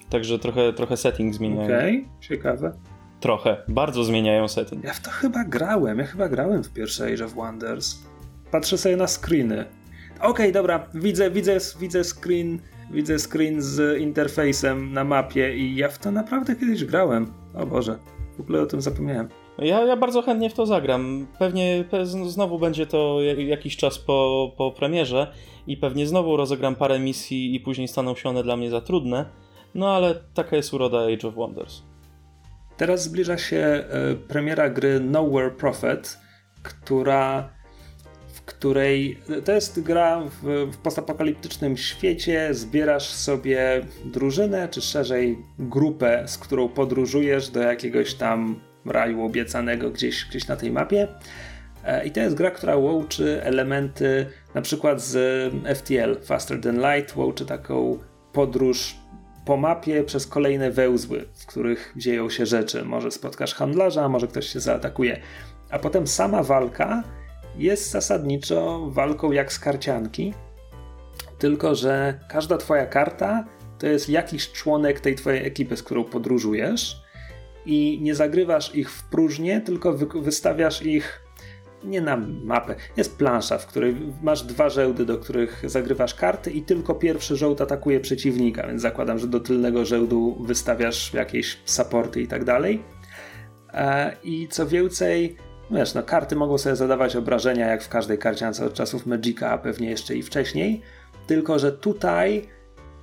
Także 0.10 0.40
trochę, 0.40 0.74
trochę 0.74 0.98
setting 0.98 1.34
zmieniają. 1.34 1.66
Okej, 1.66 1.98
okay, 1.98 2.22
ciekawe. 2.22 2.74
Trochę, 3.20 3.58
bardzo 3.68 4.04
zmieniają 4.04 4.48
setting. 4.48 4.84
Ja 4.84 4.94
w 4.94 5.02
to 5.02 5.12
chyba 5.12 5.44
grałem, 5.44 6.00
ja 6.00 6.06
chyba 6.06 6.30
grałem 6.30 6.64
w 6.64 6.74
pierwsze 6.74 7.06
Age 7.06 7.26
of 7.26 7.34
Wonders. 7.34 8.00
Patrzę 8.52 8.78
sobie 8.78 8.96
na 8.96 9.08
screeny. 9.08 9.66
Okej, 10.16 10.30
okay, 10.30 10.52
dobra, 10.52 10.88
widzę, 10.94 11.32
widzę, 11.32 11.58
widzę 11.80 12.04
screen, 12.04 12.60
widzę 12.92 13.20
screen 13.20 13.62
z 13.62 14.02
interfejsem 14.02 14.94
na 14.94 15.04
mapie 15.04 15.58
i 15.58 15.76
ja 15.76 15.90
w 15.90 15.98
to 15.98 16.12
naprawdę 16.12 16.56
kiedyś 16.56 16.86
grałem. 16.86 17.34
O 17.54 17.66
Boże, 17.66 17.98
w 18.38 18.42
ogóle 18.42 18.62
o 18.62 18.66
tym 18.66 18.82
zapomniałem. 18.82 19.30
Ja, 19.58 19.82
ja 19.82 19.98
bardzo 19.98 20.22
chętnie 20.22 20.50
w 20.50 20.54
to 20.54 20.66
zagram. 20.66 21.28
Pewnie 21.40 21.86
znowu 22.26 22.60
będzie 22.60 22.86
to 22.86 23.22
jakiś 23.38 23.78
czas 23.78 24.00
po, 24.00 24.52
po 24.58 24.72
premierze 24.72 25.34
i 25.68 25.78
pewnie 25.78 26.08
znowu 26.08 26.38
rozegram 26.38 26.76
parę 26.76 27.00
misji 27.00 27.56
i 27.56 27.60
później 27.60 27.88
staną 27.88 28.16
się 28.16 28.30
one 28.30 28.44
dla 28.44 28.58
mnie 28.58 28.70
za 28.70 28.82
trudne. 28.82 29.26
No 29.76 29.96
ale 29.96 30.16
taka 30.34 30.56
jest 30.56 30.74
uroda 30.74 30.98
Age 30.98 31.28
of 31.28 31.36
Wonders. 31.36 31.82
Teraz 32.78 33.04
zbliża 33.04 33.38
się 33.38 33.58
e, 33.58 33.86
premiera 34.28 34.70
gry 34.70 35.00
Nowhere 35.00 35.52
Prophet, 35.52 36.20
która 36.64 37.50
której 38.48 39.20
to 39.46 39.52
jest 39.52 39.82
gra 39.82 40.24
w, 40.26 40.68
w 40.72 40.78
postapokaliptycznym 40.78 41.78
świecie. 41.78 42.54
Zbierasz 42.54 43.10
sobie 43.10 43.82
drużynę, 44.06 44.68
czy 44.70 44.82
szerzej 44.82 45.38
grupę, 45.60 46.24
z 46.28 46.38
którą 46.38 46.70
podróżujesz 46.70 47.50
do 47.50 47.62
jakiegoś 47.62 48.14
tam 48.14 48.60
raju 48.86 49.24
obiecanego 49.24 49.92
gdzieś, 49.92 50.26
gdzieś 50.26 50.48
na 50.48 50.56
tej 50.56 50.72
mapie. 50.72 51.08
E, 51.84 52.06
I 52.06 52.12
to 52.12 52.20
jest 52.20 52.36
gra, 52.36 52.52
która 52.52 52.76
łączy 52.76 53.44
elementy 53.44 54.26
na 54.56 54.62
przykład 54.62 55.02
z 55.02 55.14
FTL, 55.78 56.26
Faster 56.26 56.62
Than 56.62 56.78
Light, 56.78 57.16
łączy 57.16 57.46
taką 57.46 58.00
podróż 58.34 58.96
po 59.46 59.58
mapie 59.58 60.04
przez 60.04 60.28
kolejne 60.28 60.72
wełzły, 60.72 61.26
w 61.34 61.46
których 61.46 61.94
dzieją 61.96 62.30
się 62.30 62.46
rzeczy. 62.46 62.86
Może 62.86 63.12
spotkasz 63.12 63.54
handlarza, 63.54 64.10
może 64.10 64.28
ktoś 64.28 64.48
się 64.48 64.60
zaatakuje. 64.60 65.22
A 65.70 65.80
potem 65.80 66.08
sama 66.08 66.44
walka 66.44 67.04
jest 67.58 67.92
zasadniczo 67.92 68.90
walką 68.90 69.32
jak 69.32 69.54
z 69.54 69.60
karcianki, 69.60 70.34
tylko 71.40 71.76
że 71.76 72.20
każda 72.30 72.58
twoja 72.58 72.86
karta 72.86 73.46
to 73.80 73.88
jest 73.88 74.10
jakiś 74.10 74.52
członek 74.52 75.00
tej 75.00 75.16
twojej 75.16 75.48
ekipy, 75.48 75.78
z 75.78 75.84
którą 75.84 76.04
podróżujesz 76.04 77.02
i 77.66 78.00
nie 78.02 78.16
zagrywasz 78.16 78.76
ich 78.76 78.92
w 78.92 79.04
próżnię, 79.04 79.62
tylko 79.62 79.94
wy 79.94 80.08
wystawiasz 80.22 80.82
ich 80.82 81.28
nie 81.84 82.02
na 82.02 82.18
mapę. 82.44 82.76
Jest 82.98 83.18
plansza, 83.18 83.58
w 83.58 83.68
której 83.68 83.96
masz 84.24 84.44
dwa 84.44 84.70
żołdy, 84.70 85.06
do 85.06 85.18
których 85.18 85.64
zagrywasz 85.66 86.14
karty 86.14 86.52
i 86.52 86.62
tylko 86.62 86.96
pierwszy 86.96 87.36
żołd 87.36 87.62
atakuje 87.62 88.00
przeciwnika, 88.00 88.68
więc 88.68 88.82
zakładam, 88.82 89.20
że 89.20 89.28
do 89.28 89.40
tylnego 89.40 89.86
żołdu 89.86 90.38
wystawiasz 90.44 91.14
jakieś 91.14 91.58
supporty 91.66 92.22
i 92.22 92.28
tak 92.28 92.44
dalej. 92.44 92.84
E, 93.74 94.16
I 94.24 94.48
co 94.48 94.68
więcej, 94.68 95.38
wiesz, 95.72 95.94
no 95.94 96.04
karty 96.04 96.36
mogą 96.36 96.58
sobie 96.58 96.76
zadawać 96.76 97.16
obrażenia 97.16 97.68
jak 97.68 97.84
w 97.84 97.90
każdej 97.90 98.18
karciance 98.18 98.66
od 98.66 98.74
czasów 98.74 99.06
Magica, 99.06 99.50
a 99.52 99.58
pewnie 99.58 99.90
jeszcze 99.90 100.16
i 100.16 100.24
wcześniej, 100.24 100.82
tylko 101.28 101.60
że 101.60 101.72
tutaj 101.72 102.48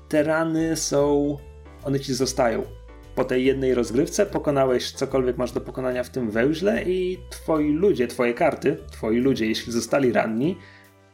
te 0.09 0.23
rany 0.23 0.77
są, 0.77 1.37
one 1.85 2.01
ci 2.01 2.15
zostają 2.15 2.63
po 3.15 3.25
tej 3.25 3.45
jednej 3.45 3.75
rozgrywce 3.75 4.27
pokonałeś 4.27 4.93
cokolwiek 4.93 5.37
masz 5.39 5.53
do 5.53 5.61
pokonania 5.61 6.05
w 6.05 6.11
tym 6.11 6.31
węźle 6.31 6.83
i 6.83 7.19
twoi 7.31 7.73
ludzie, 7.73 8.07
twoje 8.09 8.35
karty, 8.35 8.77
twoi 8.91 9.19
ludzie, 9.19 9.47
jeśli 9.47 9.73
zostali 9.73 10.13
ranni, 10.13 10.57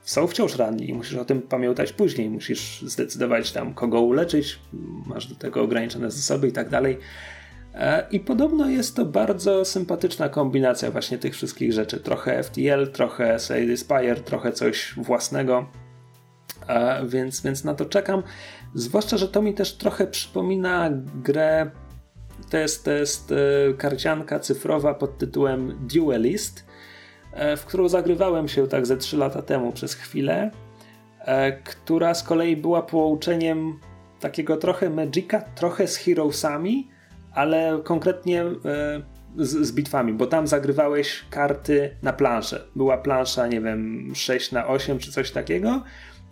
są 0.03 0.27
wciąż 0.27 0.57
ranni 0.57 0.91
i 0.91 0.95
musisz 0.95 1.15
o 1.15 1.25
tym 1.25 1.43
pamiętać 1.43 1.93
później. 1.93 2.31
Musisz 2.31 2.83
zdecydować 2.83 3.53
tam, 3.53 3.75
kogo 3.75 4.01
uleczyć, 4.01 4.59
masz 5.07 5.27
do 5.27 5.35
tego 5.35 5.63
ograniczone 5.63 6.11
zasoby 6.11 6.49
i 6.49 6.53
tak 6.53 6.69
dalej. 6.69 6.99
E, 7.75 8.07
I 8.11 8.21
podobno 8.21 8.69
jest 8.69 8.97
to 8.97 9.05
bardzo 9.05 9.65
sympatyczna 9.65 10.29
kombinacja 10.29 10.91
właśnie 10.91 11.19
tych 11.19 11.35
wszystkich 11.35 11.73
rzeczy. 11.73 12.01
Trochę 12.01 12.43
FTL, 12.43 12.93
trochę 12.93 13.39
Slade 13.39 13.77
Spire, 13.77 14.21
trochę 14.21 14.53
coś 14.53 14.95
własnego. 14.97 15.67
E, 16.69 17.07
więc, 17.07 17.43
więc 17.43 17.65
na 17.65 17.75
to 17.75 17.85
czekam. 17.85 18.23
Zwłaszcza, 18.75 19.17
że 19.17 19.29
to 19.29 19.43
mi 19.43 19.55
też 19.55 19.77
trochę 19.77 20.07
przypomina 20.07 20.91
grę 21.15 21.71
to 22.51 22.57
jest, 22.57 22.85
to 22.85 22.91
jest 22.91 23.33
e, 23.33 23.75
karcianka 23.75 24.41
cyfrowa 24.41 24.95
pod 24.95 25.19
tytułem 25.19 25.89
Duelist, 25.95 26.67
w 27.57 27.65
którą 27.65 27.89
zagrywałem 27.89 28.49
się 28.49 28.69
tak 28.69 28.87
ze 28.87 28.97
3 28.97 29.17
lata 29.17 29.43
temu 29.43 29.73
przez 29.73 29.95
chwilę, 29.95 30.51
która 31.65 32.15
z 32.15 32.23
kolei 32.23 32.57
była 32.57 32.83
połączeniem 32.83 33.79
takiego 34.21 34.57
trochę 34.57 34.91
Magica, 34.91 35.41
trochę 35.41 35.89
z 35.89 35.97
Heroesami, 35.97 36.89
ale 37.35 37.81
konkretnie 37.85 38.45
z, 39.37 39.67
z, 39.67 39.73
bitwami, 39.73 40.13
bo 40.13 40.27
tam 40.27 40.47
zagrywałeś 40.47 41.25
karty 41.31 41.97
na 42.03 42.13
planszę. 42.13 42.65
Była 42.77 42.99
plansza, 42.99 43.47
nie 43.47 43.61
wiem, 43.61 44.13
6 44.15 44.53
na 44.53 44.67
8 44.67 44.99
czy 44.99 45.13
coś 45.13 45.31
takiego 45.31 45.83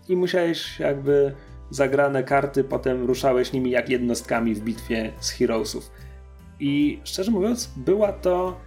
i 0.08 0.16
musiałeś 0.16 0.78
jakby 0.80 1.32
zagrane 1.70 2.24
karty, 2.24 2.64
potem 2.64 3.04
ruszałeś 3.06 3.52
nimi 3.52 3.70
jak 3.70 3.88
jednostkami 3.88 4.54
w 4.54 4.60
bitwie 4.60 5.12
z 5.20 5.30
Heroesów. 5.30 5.90
I 6.60 7.00
szczerze 7.04 7.30
mówiąc, 7.30 7.72
była 7.76 8.12
to 8.12 8.60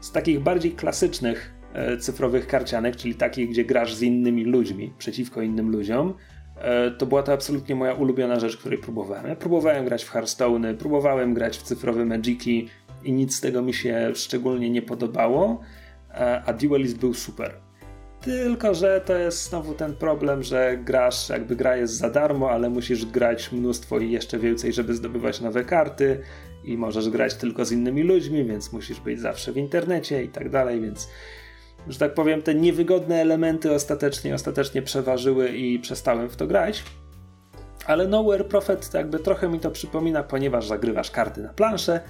z 0.00 0.12
takich 0.12 0.40
bardziej 0.40 0.72
klasycznych 0.72 1.54
e, 1.72 1.96
cyfrowych 1.96 2.46
karcianek, 2.46 2.96
czyli 2.96 3.14
takich, 3.14 3.50
gdzie 3.50 3.64
grasz 3.64 3.94
z 3.94 4.02
innymi 4.02 4.44
ludźmi, 4.44 4.92
przeciwko 4.98 5.42
innym 5.42 5.70
ludziom. 5.70 6.14
E, 6.56 6.90
to 6.90 7.06
była 7.06 7.22
to 7.22 7.32
absolutnie 7.32 7.74
moja 7.74 7.94
ulubiona 7.94 8.40
rzecz, 8.40 8.56
której 8.56 8.78
próbowałem. 8.78 9.26
Ja 9.26 9.36
próbowałem 9.36 9.84
grać 9.84 10.04
w 10.04 10.10
Hearthstone, 10.10 10.74
próbowałem 10.74 11.34
grać 11.34 11.58
w 11.58 11.62
cyfrowe 11.62 12.04
Magiki 12.04 12.68
i 13.04 13.12
nic 13.12 13.36
z 13.36 13.40
tego 13.40 13.62
mi 13.62 13.74
się 13.74 14.10
szczególnie 14.14 14.70
nie 14.70 14.82
podobało, 14.82 15.60
e, 16.10 16.42
a 16.46 16.52
Duelist 16.52 16.98
był 16.98 17.14
super. 17.14 17.54
Tylko, 18.20 18.74
że 18.74 19.00
to 19.00 19.16
jest 19.16 19.48
znowu 19.48 19.74
ten 19.74 19.94
problem, 19.94 20.42
że 20.42 20.78
grasz, 20.84 21.28
jakby 21.28 21.56
gra 21.56 21.76
jest 21.76 21.94
za 21.94 22.10
darmo, 22.10 22.50
ale 22.50 22.70
musisz 22.70 23.06
grać 23.06 23.52
mnóstwo 23.52 23.98
i 23.98 24.10
jeszcze 24.10 24.38
więcej, 24.38 24.72
żeby 24.72 24.94
zdobywać 24.94 25.40
nowe 25.40 25.64
karty 25.64 26.20
i 26.64 26.76
możesz 26.76 27.10
grać 27.10 27.34
tylko 27.34 27.64
z 27.64 27.72
innymi 27.72 28.02
ludźmi, 28.02 28.44
więc 28.44 28.72
musisz 28.72 29.00
być 29.00 29.20
zawsze 29.20 29.52
w 29.52 29.56
internecie 29.56 30.24
i 30.24 30.28
tak 30.28 30.50
dalej, 30.50 30.80
więc 30.80 31.08
że 31.88 31.98
tak 31.98 32.14
powiem, 32.14 32.42
te 32.42 32.54
niewygodne 32.54 33.20
elementy 33.20 33.74
ostatecznie, 33.74 34.34
ostatecznie 34.34 34.82
przeważyły 34.82 35.48
i 35.48 35.78
przestałem 35.78 36.28
w 36.28 36.36
to 36.36 36.46
grać. 36.46 36.82
Ale 37.86 38.08
Nowhere 38.08 38.44
Prophet 38.44 38.94
jakby 38.94 39.18
trochę 39.18 39.48
mi 39.48 39.60
to 39.60 39.70
przypomina, 39.70 40.22
ponieważ 40.22 40.66
zagrywasz 40.66 41.10
karty 41.10 41.40
na 41.40 41.48
planszę 41.48 42.00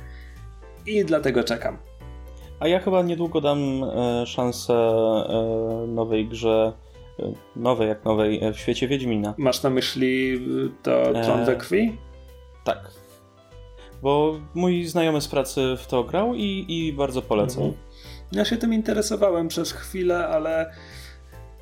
i 0.86 1.04
dlatego 1.04 1.44
czekam. 1.44 1.78
A 2.60 2.68
ja 2.68 2.80
chyba 2.80 3.02
niedługo 3.02 3.40
dam 3.40 3.58
e, 3.84 4.26
szansę 4.26 4.74
e, 4.74 5.86
nowej 5.86 6.28
grze, 6.28 6.72
e, 7.18 7.32
nowej 7.56 7.88
jak 7.88 8.04
nowej, 8.04 8.44
e, 8.44 8.52
w 8.52 8.58
świecie 8.58 8.88
Wiedźmina. 8.88 9.34
Masz 9.38 9.62
na 9.62 9.70
myśli 9.70 10.34
y, 10.34 10.70
to 10.82 11.12
Tron 11.12 11.40
E, 11.40 11.44
we 11.44 11.56
krwi? 11.56 11.98
Tak. 12.64 12.90
Bo 14.02 14.34
mój 14.54 14.84
znajomy 14.84 15.20
z 15.20 15.28
pracy 15.28 15.76
w 15.78 15.86
to 15.86 16.04
grał 16.04 16.34
i, 16.34 16.64
i 16.68 16.92
bardzo 16.92 17.22
polecam. 17.22 17.62
Mhm. 17.62 17.82
Ja 18.32 18.44
się 18.44 18.56
tym 18.56 18.74
interesowałem 18.74 19.48
przez 19.48 19.72
chwilę, 19.72 20.26
ale 20.28 20.74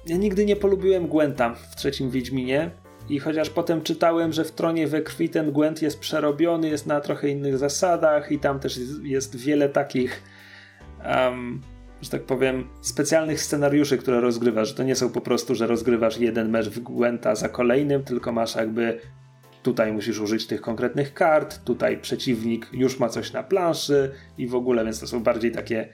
ja 0.07 0.17
nigdy 0.17 0.45
nie 0.45 0.57
polubiłem 0.57 1.09
Gwenta 1.09 1.55
w 1.55 1.77
trzecim 1.77 2.11
Wiedźminie. 2.11 2.71
I 3.09 3.19
chociaż 3.19 3.51
potem 3.51 3.83
czytałem, 3.83 4.33
że 4.33 4.45
w 4.45 4.53
Tronie 4.53 4.87
we 4.87 5.03
krwi 5.03 5.29
ten 5.29 5.53
Gwent 5.53 5.83
jest 5.83 6.01
przerobiony, 6.01 6.69
jest 6.69 6.87
na 6.87 7.01
trochę 7.01 7.29
innych 7.29 7.59
zasadach 7.59 8.33
i 8.33 8.39
tam 8.39 8.61
też 8.61 8.81
jest, 9.03 9.37
wiele 9.37 9.69
takich, 9.69 10.23
um, 11.07 11.61
że 12.03 12.11
tak 12.11 12.23
powiem, 12.23 12.69
specjalnych 12.81 13.41
scenariuszy, 13.41 13.99
które 13.99 14.21
rozgrywasz. 14.21 14.75
To 14.75 14.83
nie 14.83 14.97
są 14.97 15.11
po 15.11 15.21
prostu, 15.21 15.55
że 15.55 15.67
rozgrywasz 15.67 16.19
jeden 16.19 16.51
mecz 16.51 16.69
w 16.69 16.81
Gwenta 16.81 17.35
za 17.35 17.49
kolejnym, 17.49 18.05
tylko 18.05 18.33
masz 18.33 18.55
jakby 18.55 19.01
tutaj 19.63 19.93
musisz 19.93 20.19
użyć 20.19 20.47
tych 20.47 20.61
konkretnych 20.61 21.15
kart, 21.15 21.65
tutaj 21.65 21.99
przeciwnik 21.99 22.69
już 22.73 22.99
ma 22.99 23.09
coś 23.09 23.33
na 23.33 23.43
planszy 23.43 24.11
i 24.39 24.47
w 24.47 24.55
ogóle, 24.55 24.85
więc 24.85 25.01
to 25.01 25.07
są 25.07 25.23
bardziej 25.23 25.53
takie 25.53 25.89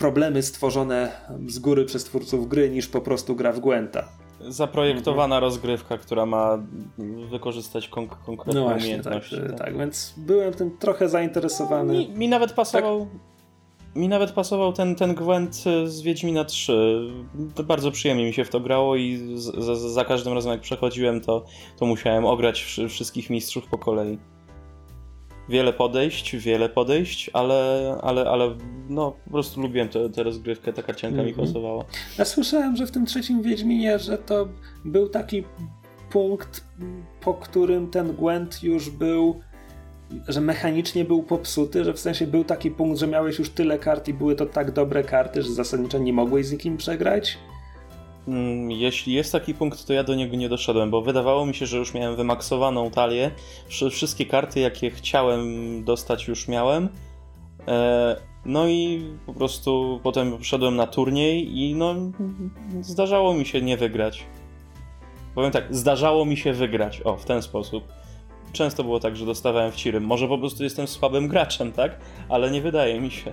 problemy 0.00 0.42
stworzone 0.42 1.12
z 1.46 1.58
góry 1.58 1.84
przez 1.84 2.04
twórców 2.04 2.48
gry 2.48 2.70
niż 2.70 2.88
po 2.88 3.00
prostu 3.00 3.36
gra 3.36 3.52
w 3.52 3.60
Gwenta. 3.60 4.08
Zaprojektowana 4.48 5.40
rozgrywka, 5.40 5.98
która 5.98 6.26
ma 6.26 6.58
wykorzystać 7.30 7.88
konk- 7.88 8.16
konkretną 8.26 8.60
No 8.60 8.68
właśnie, 8.68 8.98
tak, 9.02 9.06
umiejętność. 9.06 9.48
tak, 9.50 9.58
tak, 9.58 9.78
więc 9.78 10.14
byłem 10.16 10.54
tym 10.54 10.76
trochę 10.78 11.08
zainteresowany. 11.08 11.92
Mi, 11.98 12.08
mi 12.08 12.28
nawet 12.28 12.52
pasował. 12.52 13.06
Mi 13.94 14.08
nawet 14.08 14.32
pasował 14.32 14.72
ten, 14.72 14.94
ten 14.94 15.14
Gwent 15.14 15.54
z 15.84 16.00
Wiedźmina 16.02 16.44
3. 16.44 17.00
To 17.54 17.62
bardzo 17.62 17.90
przyjemnie 17.90 18.24
mi 18.24 18.32
się 18.32 18.44
w 18.44 18.48
to 18.48 18.60
grało 18.60 18.96
i 18.96 19.34
za, 19.58 19.74
za 19.76 20.04
każdym 20.04 20.32
razem 20.32 20.52
jak 20.52 20.60
przechodziłem, 20.60 21.20
to, 21.20 21.44
to 21.78 21.86
musiałem 21.86 22.26
ograć 22.26 22.62
wszy- 22.62 22.88
wszystkich 22.88 23.30
mistrzów 23.30 23.66
po 23.66 23.78
kolei. 23.78 24.18
Wiele 25.50 25.72
podejść, 25.72 26.36
wiele 26.36 26.68
podejść, 26.68 27.30
ale, 27.32 27.94
ale, 28.02 28.24
ale 28.30 28.56
no 28.88 29.12
po 29.24 29.30
prostu 29.30 29.60
lubiłem 29.60 29.88
tę 29.88 30.10
tę 30.10 30.22
rozgrywkę, 30.22 30.72
taka 30.72 30.94
cienka 30.94 31.22
mi 31.22 31.28
Mhm. 31.30 31.46
pasowała. 31.46 31.84
Ja 32.18 32.24
słyszałem, 32.24 32.76
że 32.76 32.86
w 32.86 32.90
tym 32.90 33.06
trzecim 33.06 33.42
Wiedźminie, 33.42 33.98
że 33.98 34.18
to 34.18 34.48
był 34.84 35.08
taki 35.08 35.44
punkt, 36.10 36.64
po 37.20 37.34
którym 37.34 37.90
ten 37.90 38.16
Gwent 38.16 38.62
już 38.62 38.90
był, 38.90 39.40
że 40.28 40.40
mechanicznie 40.40 41.04
był 41.04 41.22
popsuty, 41.22 41.84
że 41.84 41.92
w 41.94 41.98
sensie 42.00 42.26
był 42.26 42.44
taki 42.44 42.70
punkt, 42.70 42.98
że 43.00 43.06
miałeś 43.06 43.38
już 43.38 43.50
tyle 43.50 43.78
kart 43.78 44.08
i 44.08 44.14
były 44.14 44.34
to 44.36 44.46
tak 44.46 44.70
dobre 44.70 45.04
karty, 45.04 45.42
że 45.42 45.50
zasadniczo 45.52 45.98
nie 45.98 46.12
mogłeś 46.12 46.46
z 46.46 46.52
nikim 46.52 46.76
przegrać. 46.76 47.38
Mm, 48.34 48.70
Jeśli 48.70 49.12
jest 49.12 49.32
taki 49.32 49.54
punkt, 49.54 49.86
to 49.86 49.92
ja 49.92 50.04
do 50.04 50.14
niego 50.14 50.36
nie 50.36 50.48
doszedłem, 50.48 50.90
bo 50.90 51.02
wydawało 51.02 51.46
mi 51.46 51.54
się, 51.54 51.66
że 51.66 51.76
już 51.78 51.94
miałem 51.94 52.16
wymaksowaną 52.16 52.90
talię. 52.90 53.30
Wsz- 53.68 53.90
Wszystkie 53.90 54.26
karty, 54.26 54.60
jakie 54.60 54.90
chciałem 54.90 55.44
dostać, 55.84 56.28
już 56.28 56.48
miałem. 56.48 56.88
E, 57.68 58.16
No 58.44 58.68
i 58.68 59.02
po 59.26 59.32
prostu 59.34 60.00
potem 60.02 60.44
szedłem 60.44 60.76
na 60.76 60.86
turniej 60.86 61.58
i 61.58 61.74
no 61.74 61.94
zdarzało 62.80 63.34
mi 63.34 63.46
się 63.46 63.62
nie 63.62 63.76
wygrać. 63.76 64.24
Powiem 65.34 65.50
tak, 65.50 65.64
zdarzało 65.76 66.24
mi 66.24 66.36
się 66.36 66.52
wygrać. 66.52 67.00
O, 67.04 67.16
w 67.16 67.24
ten 67.24 67.42
sposób. 67.42 67.84
Często 68.52 68.84
było 68.84 69.00
tak, 69.00 69.16
że 69.16 69.26
dostawałem 69.26 69.72
w 69.72 69.76
ciry. 69.76 70.00
Może 70.00 70.28
po 70.28 70.38
prostu 70.38 70.64
jestem 70.64 70.86
słabym 70.86 71.28
graczem, 71.28 71.72
tak? 71.72 72.00
Ale 72.28 72.50
nie 72.50 72.60
wydaje 72.60 73.00
mi 73.00 73.10
się. 73.10 73.32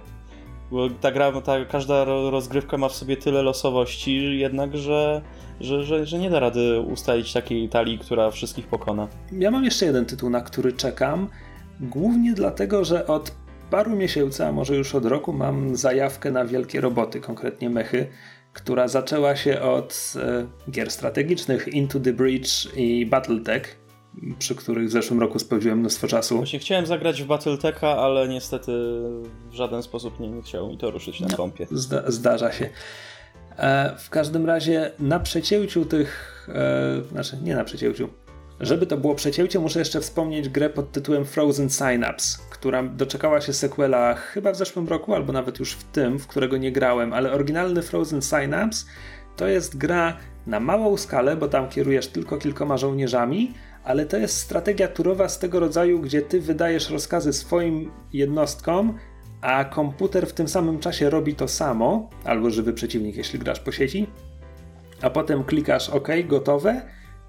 Bo 0.72 0.90
ta 0.90 1.12
gra, 1.12 1.42
ta, 1.42 1.66
każda 1.66 2.04
ro- 2.04 2.30
rozgrywka 2.30 2.78
ma 2.78 2.90
w 2.90 2.96
sobie 2.96 3.18
tyle 3.18 3.42
losowości, 3.42 4.40
jednak, 4.40 4.78
że, 4.78 5.22
że, 5.62 5.84
że, 5.84 6.06
że 6.06 6.20
nie 6.20 6.30
da 6.30 6.40
rady 6.40 6.80
ustalić 6.80 7.34
takiej 7.34 7.70
talii, 7.70 8.00
która 8.00 8.32
wszystkich 8.32 8.68
pokona. 8.68 9.08
Ja 9.32 9.52
mam 9.52 9.66
jeszcze 9.66 9.86
jeden 9.86 10.06
tytuł, 10.06 10.30
na 10.30 10.42
który 10.42 10.74
czekam. 10.74 11.28
Głównie 11.80 12.34
dlatego, 12.34 12.86
że 12.86 13.08
od 13.08 13.32
paru 13.70 13.96
miesięcy, 13.96 14.46
a 14.46 14.52
może 14.52 14.76
już 14.76 14.96
od 14.96 15.06
roku, 15.06 15.34
mam 15.34 15.76
zajawkę 15.76 16.32
na 16.32 16.46
wielkie 16.46 16.82
roboty, 16.82 17.20
konkretnie 17.20 17.70
mechy, 17.70 18.08
która 18.54 18.88
zaczęła 18.88 19.36
się 19.36 19.62
od 19.62 20.14
e, 20.16 20.72
gier 20.72 20.92
strategicznych 20.92 21.68
Into 21.68 22.00
the 22.00 22.14
Breach 22.14 22.78
i 22.78 23.06
Battletech, 23.06 23.87
przy 24.40 24.56
których 24.56 24.88
w 24.88 24.92
zeszłym 24.92 25.20
roku 25.20 25.40
spędziłem 25.40 25.80
mnóstwo 25.80 26.08
czasu. 26.08 26.38
Właśnie 26.38 26.60
chciałem 26.60 26.86
zagrać 26.86 27.24
w 27.24 27.26
Battletecha, 27.26 27.98
ale 27.98 28.28
niestety 28.28 28.72
w 29.50 29.54
żaden 29.54 29.84
sposób 29.84 30.20
nie, 30.20 30.28
nie 30.28 30.42
chciało 30.42 30.70
mi 30.70 30.78
to 30.78 30.92
ruszyć 30.92 31.20
na 31.20 31.30
kompie. 31.30 31.68
Zda- 31.72 32.12
zdarza 32.12 32.52
się. 32.52 32.70
E, 33.58 33.96
w 33.98 34.10
każdym 34.10 34.46
razie 34.46 34.92
na 35.00 35.20
przecięciu 35.20 35.86
tych, 35.86 36.48
e, 36.50 37.02
znaczy 37.12 37.38
nie 37.44 37.56
na 37.56 37.64
przecięciu, 37.64 38.10
żeby 38.60 38.88
to 38.88 38.98
było 38.98 39.16
przecięcie, 39.16 39.60
muszę 39.60 39.80
jeszcze 39.80 40.02
wspomnieć 40.02 40.50
grę 40.50 40.70
pod 40.70 40.92
tytułem 40.92 41.26
Frozen 41.26 41.70
Synapse, 41.70 42.38
która 42.50 42.84
doczekała 42.84 43.42
się 43.42 43.54
sequela 43.54 44.14
chyba 44.14 44.52
w 44.52 44.56
zeszłym 44.56 44.88
roku, 44.88 45.14
albo 45.14 45.34
nawet 45.34 45.60
już 45.60 45.72
w 45.72 45.84
tym, 45.84 46.20
w 46.20 46.28
którego 46.28 46.58
nie 46.58 46.72
grałem, 46.72 47.14
ale 47.14 47.32
oryginalny 47.32 47.82
Frozen 47.82 48.22
Synapse 48.22 48.86
to 49.36 49.48
jest 49.48 49.78
gra 49.78 50.18
na 50.48 50.60
małą 50.60 50.98
skalę, 50.98 51.36
bo 51.36 51.48
tam 51.48 51.70
kierujesz 51.70 52.08
tylko 52.08 52.38
kilkoma 52.38 52.78
żołnierzami, 52.78 53.54
ale 53.88 54.06
to 54.06 54.18
jest 54.18 54.38
strategia 54.38 54.88
turowa 54.88 55.30
z 55.30 55.40
tego 55.40 55.60
rodzaju, 55.60 56.00
gdzie 56.00 56.22
ty 56.22 56.42
wydajesz 56.42 56.90
rozkazy 56.90 57.34
swoim 57.34 57.92
jednostkom, 58.14 58.98
a 59.42 59.66
komputer 59.66 60.28
w 60.28 60.34
tym 60.34 60.48
samym 60.48 60.80
czasie 60.80 61.10
robi 61.10 61.36
to 61.36 61.48
samo, 61.48 62.10
albo 62.24 62.50
żywy 62.50 62.74
przeciwnik, 62.74 63.16
jeśli 63.16 63.40
grasz 63.40 63.60
po 63.60 63.72
sieci, 63.72 64.08
a 65.02 65.10
potem 65.10 65.44
klikasz 65.44 65.90
OK, 65.90 66.08
gotowe 66.28 66.82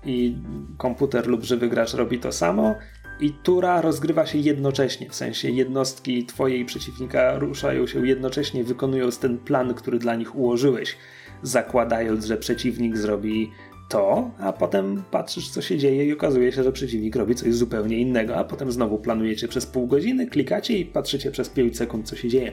i 0.04 0.36
komputer 0.78 1.26
lub 1.26 1.44
żywy 1.44 1.68
gracz 1.68 1.94
robi 1.94 2.18
to 2.18 2.32
samo 2.32 2.74
i 3.20 3.32
tura 3.32 3.80
rozgrywa 3.80 4.26
się 4.26 4.38
jednocześnie, 4.38 5.10
w 5.10 5.14
sensie 5.14 5.50
jednostki 5.50 6.26
twojej 6.26 6.64
przeciwnika 6.64 7.38
ruszają 7.38 7.86
się 7.86 8.06
jednocześnie, 8.06 8.64
wykonując 8.64 9.18
ten 9.18 9.38
plan, 9.38 9.74
który 9.74 9.98
dla 9.98 10.14
nich 10.14 10.36
ułożyłeś, 10.36 10.96
zakładając, 11.42 12.24
że 12.24 12.36
przeciwnik 12.36 12.96
zrobi 12.96 13.50
to, 13.88 14.30
a 14.38 14.52
potem 14.52 15.02
patrzysz, 15.10 15.48
co 15.48 15.62
się 15.62 15.78
dzieje 15.78 16.04
i 16.04 16.12
okazuje 16.12 16.52
się, 16.52 16.62
że 16.62 16.72
przeciwnik 16.72 17.16
robi 17.16 17.34
coś 17.34 17.54
zupełnie 17.54 17.98
innego, 17.98 18.36
a 18.36 18.44
potem 18.44 18.72
znowu 18.72 18.98
planujecie 18.98 19.48
przez 19.48 19.66
pół 19.66 19.86
godziny, 19.86 20.26
klikacie 20.26 20.78
i 20.78 20.84
patrzycie 20.84 21.30
przez 21.30 21.48
5 21.48 21.76
sekund, 21.76 22.08
co 22.08 22.16
się 22.16 22.28
dzieje. 22.28 22.52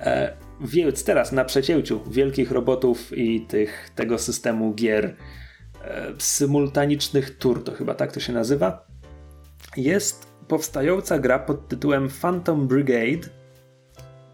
E, 0.00 0.36
więc 0.60 1.04
teraz 1.04 1.32
na 1.32 1.44
przecięciu 1.44 2.00
wielkich 2.10 2.50
robotów 2.50 3.18
i 3.18 3.40
tych, 3.40 3.90
tego 3.94 4.18
systemu 4.18 4.74
gier 4.74 5.16
e, 5.84 6.12
symultanicznych 6.18 7.38
tur, 7.38 7.64
to 7.64 7.72
chyba 7.72 7.94
tak 7.94 8.12
to 8.12 8.20
się 8.20 8.32
nazywa, 8.32 8.86
jest 9.76 10.26
powstająca 10.48 11.18
gra 11.18 11.38
pod 11.38 11.68
tytułem 11.68 12.08
Phantom 12.22 12.68
Brigade, 12.68 13.28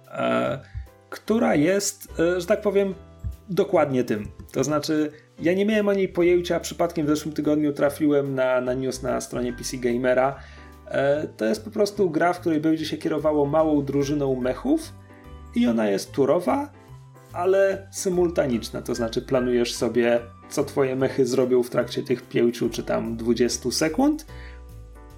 e, 0.09 0.61
która 1.11 1.55
jest, 1.55 2.21
e, 2.21 2.41
że 2.41 2.47
tak 2.47 2.61
powiem, 2.61 2.95
dokładnie 3.49 4.05
tym. 4.05 4.29
To 4.53 4.65
znaczy, 4.65 5.11
ja 5.39 5.55
nie 5.55 5.67
miałem 5.67 5.89
o 5.89 5.93
niej 5.93 6.09
pojęcia, 6.09 6.61
przypadkiem 6.61 7.07
w 7.07 7.09
zeszłym 7.09 7.35
tygodniu 7.35 7.73
trafiłem 7.73 8.35
na, 8.35 8.61
na 8.61 8.75
news 8.75 9.03
na 9.03 9.21
stronie 9.21 9.53
PC 9.53 9.77
Gamera. 9.77 10.37
E, 10.89 11.29
to 11.37 11.45
jest 11.45 11.65
po 11.65 11.71
prostu 11.71 12.11
gra, 12.11 12.33
w 12.33 12.41
której 12.41 12.61
będzie 12.61 12.87
się 12.87 12.97
kierowało 12.97 13.47
małą 13.47 13.85
drużyną 13.85 14.41
mechów 14.41 14.93
i 15.55 15.67
ona 15.67 15.89
jest 15.89 16.13
turowa, 16.13 16.73
ale 17.33 17.89
symultaniczna, 17.93 18.83
to 18.83 18.95
znaczy 18.95 19.23
planujesz 19.23 19.75
sobie, 19.75 20.21
co 20.49 20.65
twoje 20.65 20.97
mechy 20.97 21.27
zrobią 21.27 21.63
w 21.63 21.71
trakcie 21.71 22.03
tych 22.03 22.23
5 22.23 22.65
czy 22.71 22.83
tam 22.83 23.17
20 23.17 23.71
sekund 23.71 24.27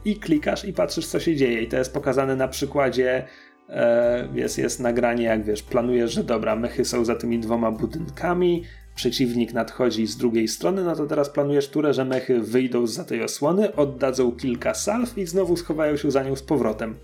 i 0.05 0.17
klikasz 0.17 0.65
i 0.65 0.73
patrzysz, 0.73 1.07
co 1.07 1.21
się 1.21 1.37
dzieje. 1.37 1.63
I 1.63 1.69
to 1.69 1.77
jest 1.77 1.95
pokazane 1.95 2.37
na 2.37 2.49
przykładzie. 2.49 3.27
E, 3.69 4.29
jest, 4.35 4.59
jest 4.59 4.81
nagranie, 4.81 5.25
jak 5.25 5.45
wiesz, 5.45 5.63
planujesz, 5.63 6.13
że 6.13 6.25
dobra, 6.25 6.57
mechy 6.57 6.85
są 6.85 7.05
za 7.05 7.15
tymi 7.15 7.39
dwoma 7.39 7.71
budynkami, 7.73 8.65
przeciwnik 8.97 9.53
nadchodzi 9.53 10.07
z 10.07 10.17
drugiej 10.17 10.49
strony, 10.49 10.85
no 10.85 10.97
to 10.97 11.07
teraz 11.07 11.31
planujesz 11.31 11.69
turę, 11.69 11.95
że 11.95 12.05
mechy 12.05 12.41
wyjdą 12.41 12.87
za 12.87 13.05
tej 13.05 13.23
osłony, 13.23 13.77
oddadzą 13.77 14.33
kilka 14.33 14.75
salw 14.75 15.19
i 15.19 15.27
znowu 15.27 15.57
schowają 15.57 15.97
się 15.97 16.11
za 16.11 16.23
nią 16.23 16.37
z 16.37 16.43
powrotem. 16.43 16.95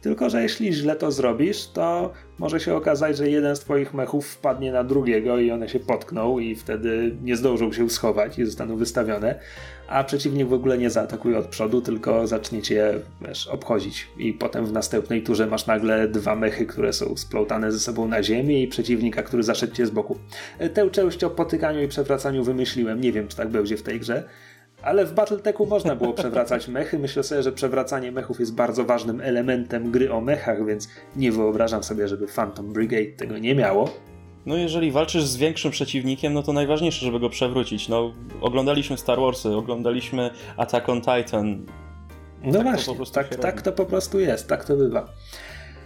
Tylko, 0.00 0.30
że 0.30 0.42
jeśli 0.42 0.72
źle 0.72 0.96
to 0.96 1.12
zrobisz, 1.12 1.66
to 1.66 2.12
może 2.38 2.60
się 2.60 2.74
okazać, 2.74 3.16
że 3.16 3.30
jeden 3.30 3.56
z 3.56 3.60
twoich 3.60 3.94
mechów 3.94 4.26
wpadnie 4.26 4.72
na 4.72 4.84
drugiego 4.84 5.38
i 5.38 5.50
one 5.50 5.68
się 5.68 5.80
potkną 5.80 6.38
i 6.38 6.56
wtedy 6.56 7.16
nie 7.22 7.36
zdążą 7.36 7.72
się 7.72 7.90
schować 7.90 8.38
i 8.38 8.44
zostaną 8.44 8.76
wystawione, 8.76 9.40
a 9.88 10.04
przeciwnik 10.04 10.48
w 10.48 10.52
ogóle 10.52 10.78
nie 10.78 10.90
zaatakuje 10.90 11.38
od 11.38 11.46
przodu, 11.46 11.80
tylko 11.80 12.26
zacznie 12.26 12.62
cię 12.62 12.94
wiesz, 13.28 13.46
obchodzić. 13.46 14.08
I 14.18 14.32
potem 14.32 14.66
w 14.66 14.72
następnej 14.72 15.22
turze 15.22 15.46
masz 15.46 15.66
nagle 15.66 16.08
dwa 16.08 16.36
mechy, 16.36 16.66
które 16.66 16.92
są 16.92 17.16
splątane 17.16 17.72
ze 17.72 17.80
sobą 17.80 18.08
na 18.08 18.22
ziemi 18.22 18.62
i 18.62 18.68
przeciwnika, 18.68 19.22
który 19.22 19.42
zaszedł 19.42 19.74
cię 19.74 19.86
z 19.86 19.90
boku. 19.90 20.18
Tę 20.74 20.90
część 20.90 21.24
o 21.24 21.30
potykaniu 21.30 21.82
i 21.82 21.88
przewracaniu 21.88 22.44
wymyśliłem, 22.44 23.00
nie 23.00 23.12
wiem 23.12 23.28
czy 23.28 23.36
tak 23.36 23.48
będzie 23.48 23.76
w 23.76 23.82
tej 23.82 24.00
grze, 24.00 24.24
ale 24.82 25.06
w 25.06 25.12
Battletechu 25.12 25.66
można 25.66 25.96
było 25.96 26.12
przewracać 26.12 26.68
mechy. 26.68 26.98
Myślę 26.98 27.22
sobie, 27.22 27.42
że 27.42 27.52
przewracanie 27.52 28.12
mechów 28.12 28.40
jest 28.40 28.54
bardzo 28.54 28.84
ważnym 28.84 29.20
elementem 29.20 29.90
gry 29.90 30.12
o 30.12 30.20
mechach, 30.20 30.66
więc 30.66 30.88
nie 31.16 31.32
wyobrażam 31.32 31.84
sobie, 31.84 32.08
żeby 32.08 32.26
Phantom 32.26 32.72
Brigade 32.72 33.16
tego 33.16 33.38
nie 33.38 33.54
miało. 33.54 33.90
No 34.46 34.56
jeżeli 34.56 34.92
walczysz 34.92 35.24
z 35.24 35.36
większym 35.36 35.70
przeciwnikiem, 35.70 36.32
no 36.32 36.42
to 36.42 36.52
najważniejsze, 36.52 37.06
żeby 37.06 37.20
go 37.20 37.30
przewrócić. 37.30 37.88
No, 37.88 38.12
oglądaliśmy 38.40 38.98
Star 38.98 39.20
Warsy, 39.20 39.48
oglądaliśmy 39.48 40.30
Attack 40.56 40.88
on 40.88 41.00
Titan. 41.00 41.66
No 42.42 42.52
tak 42.52 42.62
właśnie, 42.62 42.96
to 42.96 43.04
tak, 43.06 43.34
tak 43.36 43.62
to 43.62 43.72
po 43.72 43.86
prostu 43.86 44.20
jest, 44.20 44.48
tak 44.48 44.64
to 44.64 44.76
bywa. 44.76 45.08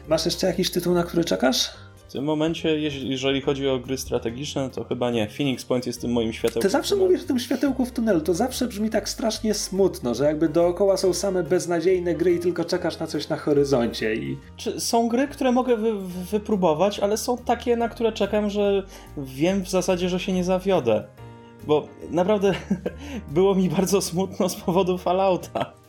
Masz 0.09 0.25
jeszcze 0.25 0.47
jakiś 0.47 0.71
tytuł, 0.71 0.95
na 0.95 1.03
który 1.03 1.25
czekasz? 1.25 1.71
W 2.13 2.15
tym 2.15 2.25
momencie, 2.25 2.79
jeżeli 3.05 3.41
chodzi 3.41 3.69
o 3.69 3.79
gry 3.79 3.99
strategiczne, 3.99 4.71
to 4.71 4.85
chyba 4.85 5.11
nie. 5.11 5.29
Phoenix 5.29 5.65
Point 5.65 5.87
jest 5.87 6.01
tym 6.01 6.13
moim 6.13 6.33
światełkiem. 6.33 6.63
Ty 6.63 6.69
zawsze 6.69 6.97
mówisz 6.97 7.23
o 7.23 7.27
tym 7.27 7.39
światełku 7.39 7.85
w 7.85 7.93
tunelu, 7.93 8.21
to 8.21 8.35
zawsze 8.35 8.67
brzmi 8.67 8.91
tak 8.91 9.09
strasznie 9.09 9.55
smutno, 9.55 10.15
że 10.15 10.25
jakby 10.25 10.49
dookoła 10.49 10.97
są 10.97 11.15
same 11.15 11.43
beznadziejne 11.43 12.15
gry 12.15 12.35
i 12.35 12.39
tylko 12.39 12.65
czekasz 12.65 12.99
na 12.99 13.07
coś 13.07 13.29
na 13.29 13.37
horyzoncie. 13.37 14.15
I... 14.15 14.39
Czy 14.57 14.81
są 14.81 15.09
gry, 15.09 15.29
które 15.29 15.53
mogę 15.53 15.77
wy 15.77 15.93
wypróbować, 16.31 17.01
ale 17.01 17.17
są 17.17 17.39
takie, 17.39 17.77
na 17.77 17.89
które 17.89 18.13
czekam, 18.13 18.51
że 18.51 18.83
wiem 19.17 19.65
w 19.65 19.71
zasadzie, 19.71 20.09
że 20.09 20.21
się 20.21 20.33
nie 20.33 20.45
zawiodę. 20.45 21.05
Bo 21.67 21.89
naprawdę 22.11 22.55
było 23.35 23.55
mi 23.55 23.69
bardzo 23.69 24.01
smutno 24.01 24.49
z 24.49 24.55
powodu 24.55 24.99
Fallouta. 24.99 25.82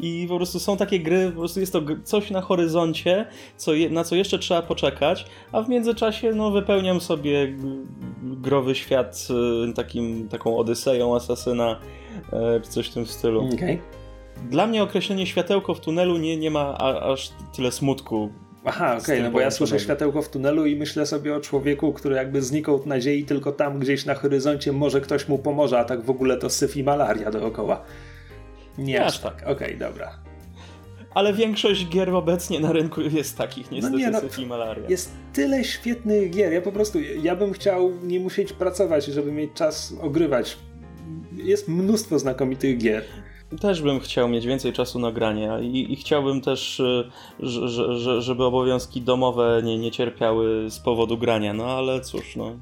I 0.00 0.26
po 0.28 0.36
prostu 0.36 0.58
są 0.58 0.76
takie 0.76 1.00
gry, 1.00 1.30
po 1.30 1.38
prostu 1.38 1.60
jest 1.60 1.72
to 1.72 1.82
coś 2.04 2.30
na 2.30 2.40
horyzoncie, 2.40 3.26
co 3.56 3.72
na 3.90 4.04
co 4.04 4.16
jeszcze 4.16 4.38
trzeba 4.38 4.62
poczekać, 4.62 5.26
a 5.52 5.62
w 5.62 5.68
międzyczasie 5.68 6.32
no, 6.32 6.50
wypełniam 6.50 7.00
sobie 7.00 7.54
growy 8.22 8.74
świat 8.74 9.28
y, 9.70 9.72
takim, 9.72 10.28
taką 10.28 10.56
odyseją 10.56 11.16
asasyna, 11.16 11.80
czy 12.62 12.70
coś 12.70 12.88
w 12.88 12.94
tym 12.94 13.06
stylu. 13.06 13.48
Okay. 13.54 13.78
Dla 14.50 14.66
mnie 14.66 14.82
określenie 14.82 15.26
światełko 15.26 15.74
w 15.74 15.80
tunelu 15.80 16.16
nie, 16.16 16.36
nie 16.36 16.50
ma 16.50 16.78
a, 16.78 17.12
aż 17.12 17.32
tyle 17.56 17.72
smutku. 17.72 18.30
Aha, 18.64 18.96
okej, 18.98 19.02
okay, 19.02 19.22
no 19.22 19.30
bo 19.30 19.40
ja 19.40 19.50
słyszę 19.50 19.80
światełko 19.80 20.22
w 20.22 20.28
tunelu 20.28 20.66
i 20.66 20.76
myślę 20.76 21.06
sobie 21.06 21.36
o 21.36 21.40
człowieku, 21.40 21.92
który 21.92 22.16
jakby 22.16 22.42
znikąd 22.42 22.86
nadziei, 22.86 23.24
tylko 23.24 23.52
tam 23.52 23.78
gdzieś 23.78 24.04
na 24.04 24.14
horyzoncie 24.14 24.72
może 24.72 25.00
ktoś 25.00 25.28
mu 25.28 25.38
pomoże, 25.38 25.78
a 25.78 25.84
tak 25.84 26.02
w 26.02 26.10
ogóle 26.10 26.36
to 26.36 26.50
syf 26.50 26.76
i 26.76 26.84
malaria 26.84 27.30
dookoła. 27.30 27.84
Nie 28.78 29.04
aż 29.04 29.18
tak. 29.18 29.42
Okej, 29.42 29.52
okay, 29.52 29.76
dobra. 29.76 30.18
Ale 31.14 31.32
większość 31.32 31.88
gier 31.88 32.10
obecnie 32.10 32.60
na 32.60 32.72
rynku 32.72 33.00
jest 33.00 33.38
takich, 33.38 33.70
niestety, 33.70 33.92
no 33.92 33.98
nie, 33.98 34.10
no, 34.10 34.20
i 34.38 34.46
malaria. 34.46 34.88
Jest 34.88 35.12
tyle 35.32 35.64
świetnych 35.64 36.30
gier. 36.30 36.52
Ja 36.52 36.62
po 36.62 36.72
prostu, 36.72 36.98
ja 37.22 37.36
bym 37.36 37.52
chciał 37.52 37.92
nie 38.02 38.20
musieć 38.20 38.52
pracować, 38.52 39.04
żeby 39.04 39.32
mieć 39.32 39.50
czas 39.54 39.94
ogrywać. 40.00 40.56
Jest 41.32 41.68
mnóstwo 41.68 42.18
znakomitych 42.18 42.78
gier. 42.78 43.04
Też 43.60 43.82
bym 43.82 44.00
chciał 44.00 44.28
mieć 44.28 44.46
więcej 44.46 44.72
czasu 44.72 44.98
na 44.98 45.12
granie 45.12 45.50
i, 45.62 45.92
i 45.92 45.96
chciałbym 45.96 46.40
też, 46.40 46.82
żeby 48.18 48.44
obowiązki 48.44 49.02
domowe 49.02 49.60
nie, 49.64 49.78
nie 49.78 49.90
cierpiały 49.90 50.70
z 50.70 50.78
powodu 50.78 51.18
grania, 51.18 51.52
no 51.52 51.66
ale 51.66 52.00
cóż, 52.00 52.36
no. 52.36 52.56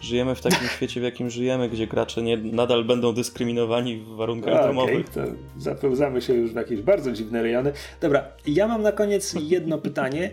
Żyjemy 0.00 0.34
w 0.34 0.40
takim 0.40 0.68
świecie, 0.76 1.00
w 1.00 1.04
jakim 1.04 1.30
żyjemy, 1.30 1.68
gdzie 1.68 1.86
gracze 1.86 2.22
nie, 2.22 2.36
nadal 2.36 2.84
będą 2.84 3.14
dyskryminowani 3.14 3.96
w 3.96 4.08
warunkach 4.08 4.54
A, 4.54 4.66
domowych. 4.66 5.06
Okay, 5.10 5.26
to 5.26 5.32
zapełzamy 5.56 6.22
się 6.22 6.34
już 6.34 6.52
w 6.52 6.56
jakieś 6.56 6.80
bardzo 6.82 7.12
dziwne 7.12 7.42
rejony. 7.42 7.72
Dobra, 8.00 8.24
ja 8.46 8.68
mam 8.68 8.82
na 8.82 8.92
koniec 8.92 9.34
jedno 9.40 9.78
pytanie. 9.88 10.30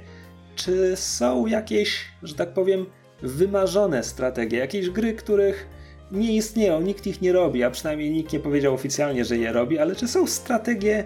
Czy 0.56 0.96
są 0.96 1.46
jakieś, 1.46 2.06
że 2.24 2.36
tak 2.36 2.54
powiem, 2.54 2.86
wymarzone 3.22 4.04
strategie, 4.04 4.58
jakieś 4.58 4.90
gry, 4.90 5.14
których 5.14 5.68
nie 6.12 6.36
istnieją, 6.36 6.82
nikt 6.82 7.08
ich 7.08 7.22
nie 7.22 7.34
robi, 7.34 7.64
a 7.64 7.72
przynajmniej 7.72 8.12
nikt 8.12 8.34
nie 8.34 8.40
powiedział 8.40 8.74
oficjalnie, 8.74 9.26
że 9.26 9.38
je 9.38 9.52
robi, 9.52 9.80
ale 9.80 9.96
czy 9.96 10.08
są 10.08 10.28
strategie 10.28 11.04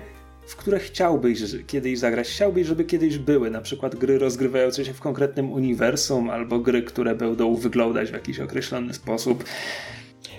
w 0.49 0.55
które 0.55 0.79
chciałbyś 0.79 1.39
kiedyś 1.67 1.99
zagrać, 1.99 2.27
chciałbyś, 2.27 2.67
żeby 2.67 2.85
kiedyś 2.85 3.17
były, 3.17 3.49
na 3.49 3.61
przykład 3.61 3.95
gry 3.95 4.19
rozgrywające 4.19 4.85
się 4.85 4.93
w 4.93 4.99
konkretnym 4.99 5.51
uniwersum, 5.51 6.29
albo 6.29 6.59
gry, 6.59 6.83
które 6.83 7.15
będą 7.15 7.55
wyglądać 7.55 8.09
w 8.09 8.13
jakiś 8.13 8.39
określony 8.39 8.93
sposób. 8.93 9.43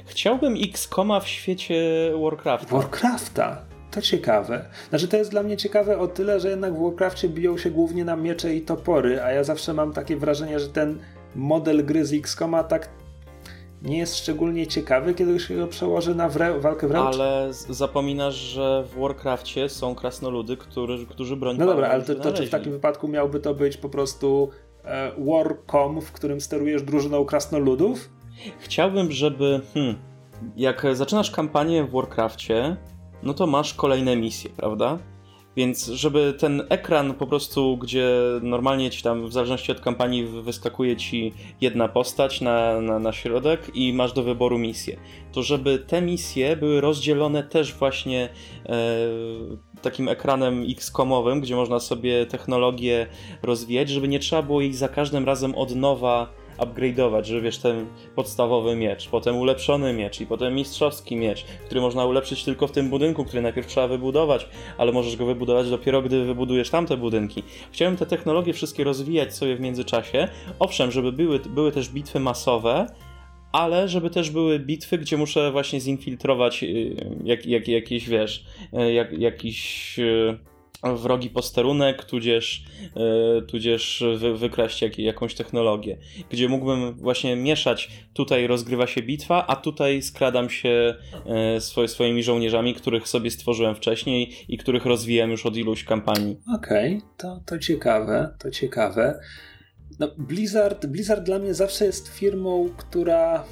Chciałbym 0.07 0.55
X-Koma 0.63 1.21
w 1.21 1.29
świecie 1.29 2.11
Warcrafta. 2.23 2.77
Warcrafta? 2.77 3.63
To 3.91 4.03
ciekawe. 4.03 4.65
Znaczy, 4.89 5.09
to 5.09 5.17
jest 5.17 5.31
dla 5.31 5.43
mnie 5.43 5.57
ciekawe 5.57 5.99
o 5.99 6.09
tyle, 6.09 6.41
że 6.41 6.51
jednak 6.51 6.75
w 6.75 6.83
Warcraftie 6.83 7.29
biją 7.29 7.59
się 7.59 7.71
głównie 7.71 8.05
na 8.05 8.17
miecze 8.17 8.55
i 8.55 8.61
topory, 8.61 9.23
a 9.23 9.31
ja 9.31 9.45
zawsze 9.45 9.75
mam 9.75 9.93
takie 9.93 10.17
wrażenie, 10.17 10.61
że 10.61 10.69
ten 10.69 10.99
model 11.35 11.87
gry 11.87 12.05
z 12.05 12.13
X-Koma 12.13 12.65
tak 12.65 12.89
nie 13.83 13.99
jest 13.99 14.17
szczególnie 14.17 14.67
ciekawy, 14.67 15.15
kiedy 15.15 15.41
się 15.41 15.57
go 15.57 15.67
przełoży 15.67 16.15
na 16.15 16.31
wre- 16.31 16.61
walkę 16.61 16.89
wręcz. 16.89 17.15
Ale 17.15 17.49
zapominasz, 17.53 18.35
że 18.35 18.85
w 18.85 19.01
Warcraftie 19.01 19.69
są 19.69 19.95
krasnoludy, 19.95 20.57
którzy, 20.57 21.07
którzy 21.07 21.37
bronią. 21.37 21.59
No 21.59 21.67
dobra, 21.67 21.89
ale 21.89 22.03
to, 22.03 22.15
to 22.15 22.33
czy 22.33 22.47
w 22.47 22.51
takim 22.51 22.73
wypadku 22.73 23.09
miałby 23.09 23.41
to 23.41 23.55
być 23.55 23.77
po 23.77 23.89
prostu 23.89 24.51
e, 24.85 25.13
Warcom, 25.19 26.01
w 26.01 26.13
którym 26.13 26.41
sterujesz 26.41 26.83
drużyną 26.83 27.25
krasnoludów? 27.25 28.11
Chciałbym, 28.59 29.13
żeby. 29.13 29.61
Hmm, 29.75 29.97
jak 30.57 30.87
zaczynasz 30.93 31.31
kampanię 31.31 31.85
w 31.85 31.91
Warcraftie, 31.91 32.77
no 33.23 33.35
to 33.35 33.47
masz 33.47 33.75
kolejne 33.75 34.17
misje, 34.17 34.51
prawda? 34.57 34.99
Więc 35.57 35.87
żeby 35.87 36.35
ten 36.39 36.63
ekran 36.69 37.15
po 37.15 37.27
prostu, 37.27 37.77
gdzie 37.77 38.11
normalnie 38.43 38.91
ci 38.91 39.03
tam 39.03 39.27
w 39.27 39.33
zależności 39.33 39.73
od 39.73 39.81
kampanii 39.81 40.25
wyskakuje 40.25 40.97
ci 40.97 41.33
jedna 41.61 41.89
postać 41.89 42.41
na, 42.41 42.81
na, 42.81 42.99
na 42.99 43.13
środek 43.13 43.71
i 43.75 43.93
masz 43.93 44.13
do 44.13 44.23
wyboru 44.23 44.59
misję, 44.59 44.97
to 45.33 45.43
żeby 45.43 45.79
te 45.79 46.03
misje 46.03 46.57
były 46.57 46.81
rozdzielone 46.81 47.43
też 47.43 47.75
właśnie 47.75 48.29
e, 48.67 48.77
takim 49.83 50.09
ekranem 50.09 50.65
X-komowym, 50.69 51.41
gdzie 51.41 51.57
można 51.57 51.81
sobie 51.81 52.27
technologię 52.27 53.07
rozwijać, 53.43 53.89
żeby 53.89 54.09
nie 54.09 54.19
trzeba 54.19 54.43
było 54.43 54.61
ich 54.61 54.77
za 54.77 54.89
każdym 54.89 55.25
razem 55.25 55.55
od 55.55 55.75
nowa 55.75 56.40
upgrade'ować, 56.61 57.25
że 57.25 57.41
wiesz, 57.41 57.59
ten 57.59 57.87
podstawowy 58.15 58.77
miecz, 58.77 59.09
potem 59.09 59.37
ulepszony 59.37 59.93
miecz 59.93 60.21
i 60.21 60.27
potem 60.27 60.55
mistrzowski 60.55 61.17
miecz, 61.17 61.45
który 61.67 61.81
można 61.81 62.05
ulepszyć 62.05 62.45
tylko 62.45 62.67
w 62.67 62.73
tym 62.73 62.91
budynku, 62.91 63.25
który 63.25 63.43
najpierw 63.43 63.67
trzeba 63.67 63.89
wybudować, 63.89 64.49
ale 64.79 64.93
możesz 64.93 65.17
go 65.17 65.27
wybudować 65.27 65.71
dopiero, 65.71 66.03
gdy 66.03 66.25
wybudujesz 66.25 66.71
tamte 66.71 66.97
budynki. 66.97 67.43
Chciałem 67.73 67.97
te 67.97 68.07
technologie 68.07 68.53
wszystkie 68.53 68.85
rozwijać 68.85 69.35
sobie 69.35 69.57
w 69.57 69.61
międzyczasie. 69.61 70.29
Owszem, 70.59 70.91
żeby 70.91 71.13
były, 71.13 71.39
były 71.39 71.73
też 71.73 71.89
bitwy 71.89 72.21
masowe, 72.21 72.87
ale 73.53 73.89
żeby 73.89 74.11
też 74.11 74.31
były 74.31 74.59
bitwy, 74.59 74.99
gdzie 74.99 75.17
muszę 75.17 75.53
właśnie 75.53 75.81
zinfiltrować 75.81 76.63
y, 76.63 76.97
jak, 77.25 77.47
jak, 77.47 77.69
jakieś, 77.69 78.09
wiesz, 78.09 78.45
y, 78.89 78.93
jak, 78.93 79.19
jakiś 79.19 79.99
y, 79.99 80.39
wrogi 80.83 81.31
posterunek, 81.31 82.05
tudzież, 82.05 82.65
yy, 82.97 83.43
tudzież 83.43 84.05
wy, 84.17 84.37
wykraść 84.37 84.83
jak, 84.83 84.99
jakąś 84.99 85.35
technologię, 85.35 85.99
gdzie 86.31 86.49
mógłbym 86.49 86.95
właśnie 86.95 87.37
mieszać, 87.37 87.91
tutaj 88.15 88.47
rozgrywa 88.47 88.87
się 88.87 89.03
bitwa, 89.03 89.47
a 89.47 89.57
tutaj 89.57 90.03
skradam 90.03 90.51
się 90.51 90.95
yy, 91.77 91.89
swoimi 91.89 92.23
żołnierzami, 92.23 92.75
których 92.75 93.09
sobie 93.09 93.31
stworzyłem 93.31 93.75
wcześniej 93.75 94.35
i 94.49 94.59
których 94.59 94.87
rozwijam 94.87 95.31
już 95.31 95.47
od 95.47 95.57
iluś 95.57 95.85
kampanii. 95.85 96.37
Okej, 96.57 96.97
okay, 96.97 97.09
to, 97.17 97.41
to 97.47 97.59
ciekawe, 97.59 98.35
to 98.39 98.51
ciekawe. 98.51 99.21
No, 99.99 100.09
Blizzard, 100.19 100.87
Blizzard 100.87 101.25
dla 101.25 101.39
mnie 101.39 101.55
zawsze 101.55 101.85
jest 101.85 102.09
firmą, 102.09 102.71
która 102.77 103.45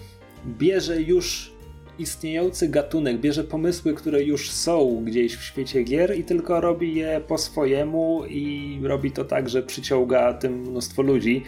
bierze 0.47 1.03
już 1.03 1.58
istniejący 1.99 2.69
gatunek, 2.69 3.21
bierze 3.21 3.45
pomysły, 3.45 3.95
które 3.95 4.23
już 4.23 4.51
są 4.51 5.05
gdzieś 5.05 5.37
w 5.37 5.43
świecie 5.43 5.83
gier 5.83 6.19
i 6.19 6.25
tylko 6.25 6.61
robi 6.61 6.95
je 6.95 7.21
po 7.29 7.39
swojemu 7.39 8.25
i 8.29 8.81
robi 8.83 9.11
to 9.11 9.25
tak, 9.25 9.49
że 9.49 9.63
przyciąga 9.63 10.33
tym 10.35 10.61
mnóstwo 10.61 11.03
ludzi. 11.03 11.45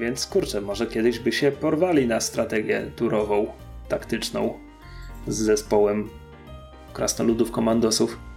Więc 0.00 0.26
kurczę, 0.26 0.60
może 0.60 0.86
kiedyś 0.86 1.18
by 1.18 1.32
się 1.32 1.52
porwali 1.52 2.06
na 2.06 2.20
strategię 2.20 2.90
turową, 2.96 3.46
taktyczną 3.88 4.54
z 5.28 5.36
zespołem 5.36 6.08
krasnoludów, 6.92 7.50
komandosów 7.50 8.29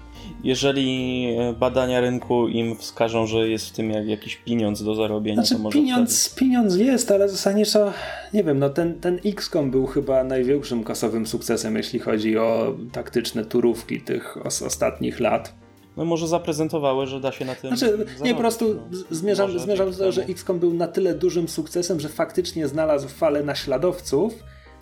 jeżeli 0.44 1.28
e, 1.40 1.54
badania 1.54 2.02
rynku 2.02 2.48
im 2.48 2.78
wskażą, 2.78 3.28
że 3.28 3.50
jest 3.50 3.70
w 3.70 3.72
tym 3.72 3.92
jak 3.92 4.08
jakiś 4.08 4.36
pieniądz 4.36 4.84
do 4.84 4.96
zarobienia, 4.96 5.36
znaczy, 5.36 5.56
to 5.56 5.60
może 5.60 5.80
pieniądz, 5.80 6.28
wtedy... 6.28 6.40
pieniądz 6.40 6.76
jest, 6.76 7.12
ale 7.12 7.30
zasadniczo 7.30 7.94
nie 8.34 8.44
wiem, 8.44 8.60
no 8.60 8.70
ten, 8.70 9.00
ten 9.00 9.20
XCOM 9.26 9.72
był 9.72 9.86
chyba 9.86 10.24
największym 10.24 10.84
kasowym 10.84 11.28
sukcesem, 11.28 11.76
jeśli 11.76 12.00
chodzi 12.00 12.38
o 12.38 12.76
taktyczne 12.92 13.46
turówki 13.46 14.02
tych 14.02 14.46
os 14.46 14.62
ostatnich 14.62 15.20
lat. 15.20 15.54
no 15.98 16.06
może 16.06 16.28
zaprezentowały, 16.28 17.08
że 17.08 17.20
da 17.20 17.32
się 17.32 17.46
na 17.46 17.56
tym. 17.56 17.78
Znaczy, 17.78 18.06
nie, 18.24 18.34
po 18.34 18.40
prostu 18.40 18.76
no. 18.92 18.98
zmierzam, 19.12 19.60
zmierzam 19.60 19.92
do 19.92 19.98
tego, 19.98 20.12
że 20.12 20.24
XCOM 20.24 20.60
był 20.60 20.74
na 20.74 20.88
tyle 20.88 21.14
dużym 21.14 21.48
sukcesem, 21.48 22.00
że 22.00 22.10
faktycznie 22.10 22.68
znalazł 22.68 23.08
falę 23.08 23.44
naśladowców. 23.44 24.34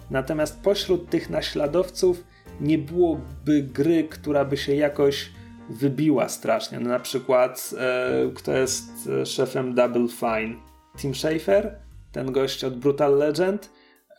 Natomiast 0.09 0.61
pośród 0.61 1.09
tych 1.09 1.29
naśladowców 1.29 2.23
nie 2.61 2.77
byłoby 2.77 3.63
gry, 3.63 4.03
która 4.03 4.45
by 4.45 4.57
się 4.57 4.75
jakoś 4.75 5.29
wybiła 5.71 6.29
strasznie. 6.29 6.79
No 6.79 6.89
na 6.89 6.99
przykład, 6.99 7.73
e, 7.77 8.31
kto 8.35 8.53
jest 8.53 9.09
e, 9.21 9.25
szefem 9.25 9.75
Double 9.75 10.07
Fine? 10.07 10.55
Tim 10.97 11.15
Schafer, 11.15 11.75
ten 12.11 12.31
gość 12.31 12.63
od 12.63 12.79
Brutal 12.79 13.17
Legend. 13.17 13.69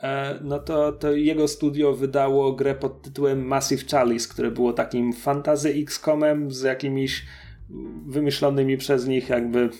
E, 0.02 0.38
no 0.42 0.58
to, 0.58 0.92
to 0.92 1.12
jego 1.12 1.48
studio 1.48 1.92
wydało 1.92 2.52
grę 2.52 2.74
pod 2.74 3.02
tytułem 3.02 3.46
Massive 3.46 3.84
Chalice, 3.90 4.28
które 4.28 4.50
było 4.50 4.72
takim 4.72 5.12
fantazy 5.12 5.68
X-comem 5.68 6.50
z 6.50 6.62
jakimiś 6.62 7.26
wymyślonymi 8.06 8.76
przez 8.76 9.06
nich 9.06 9.28
jakby 9.28 9.70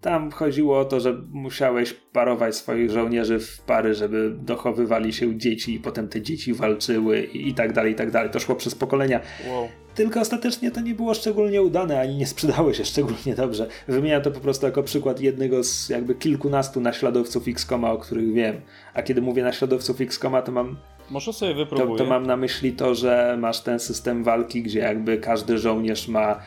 tam 0.00 0.30
chodziło 0.30 0.78
o 0.78 0.84
to, 0.84 1.00
że 1.00 1.22
musiałeś 1.32 1.94
parować 2.12 2.56
swoich 2.56 2.90
żołnierzy 2.90 3.38
w 3.38 3.60
pary, 3.60 3.94
żeby 3.94 4.34
dochowywali 4.38 5.12
się 5.12 5.38
dzieci 5.38 5.74
i 5.74 5.80
potem 5.80 6.08
te 6.08 6.22
dzieci 6.22 6.54
walczyły 6.54 7.22
i, 7.22 7.48
i 7.48 7.54
tak 7.54 7.72
dalej, 7.72 7.92
i 7.92 7.96
tak 7.96 8.10
dalej. 8.10 8.30
To 8.30 8.40
szło 8.40 8.54
przez 8.54 8.74
pokolenia. 8.74 9.20
Wow. 9.48 9.68
Tylko 9.98 10.20
ostatecznie 10.20 10.70
to 10.70 10.80
nie 10.80 10.94
było 10.94 11.14
szczególnie 11.14 11.62
udane, 11.62 12.00
ani 12.00 12.16
nie 12.16 12.26
sprzedało 12.26 12.74
się 12.74 12.84
szczególnie 12.84 13.34
dobrze. 13.34 13.66
Wymieniam 13.88 14.22
to 14.22 14.30
po 14.30 14.40
prostu 14.40 14.66
jako 14.66 14.82
przykład 14.82 15.20
jednego 15.20 15.64
z 15.64 15.88
jakby 15.88 16.14
kilkunastu 16.14 16.80
naśladowców 16.80 17.48
X-Koma, 17.48 17.92
o 17.92 17.98
których 17.98 18.32
wiem. 18.32 18.60
A 18.94 19.02
kiedy 19.02 19.22
mówię 19.22 19.42
naśladowców 19.42 20.00
X-Koma, 20.00 20.42
to 20.42 20.52
mam 20.52 20.76
może 21.10 21.32
sobie 21.32 21.54
wypróbuję. 21.54 21.98
To, 21.98 22.04
to, 22.04 22.10
mam 22.10 22.26
na 22.26 22.36
myśli 22.36 22.72
to, 22.72 22.94
że 22.94 23.36
masz 23.40 23.60
ten 23.60 23.80
system 23.80 24.24
walki, 24.24 24.62
gdzie 24.62 24.78
jakby 24.78 25.18
każdy 25.18 25.58
żołnierz 25.58 26.08
ma 26.08 26.34
y, 26.34 26.40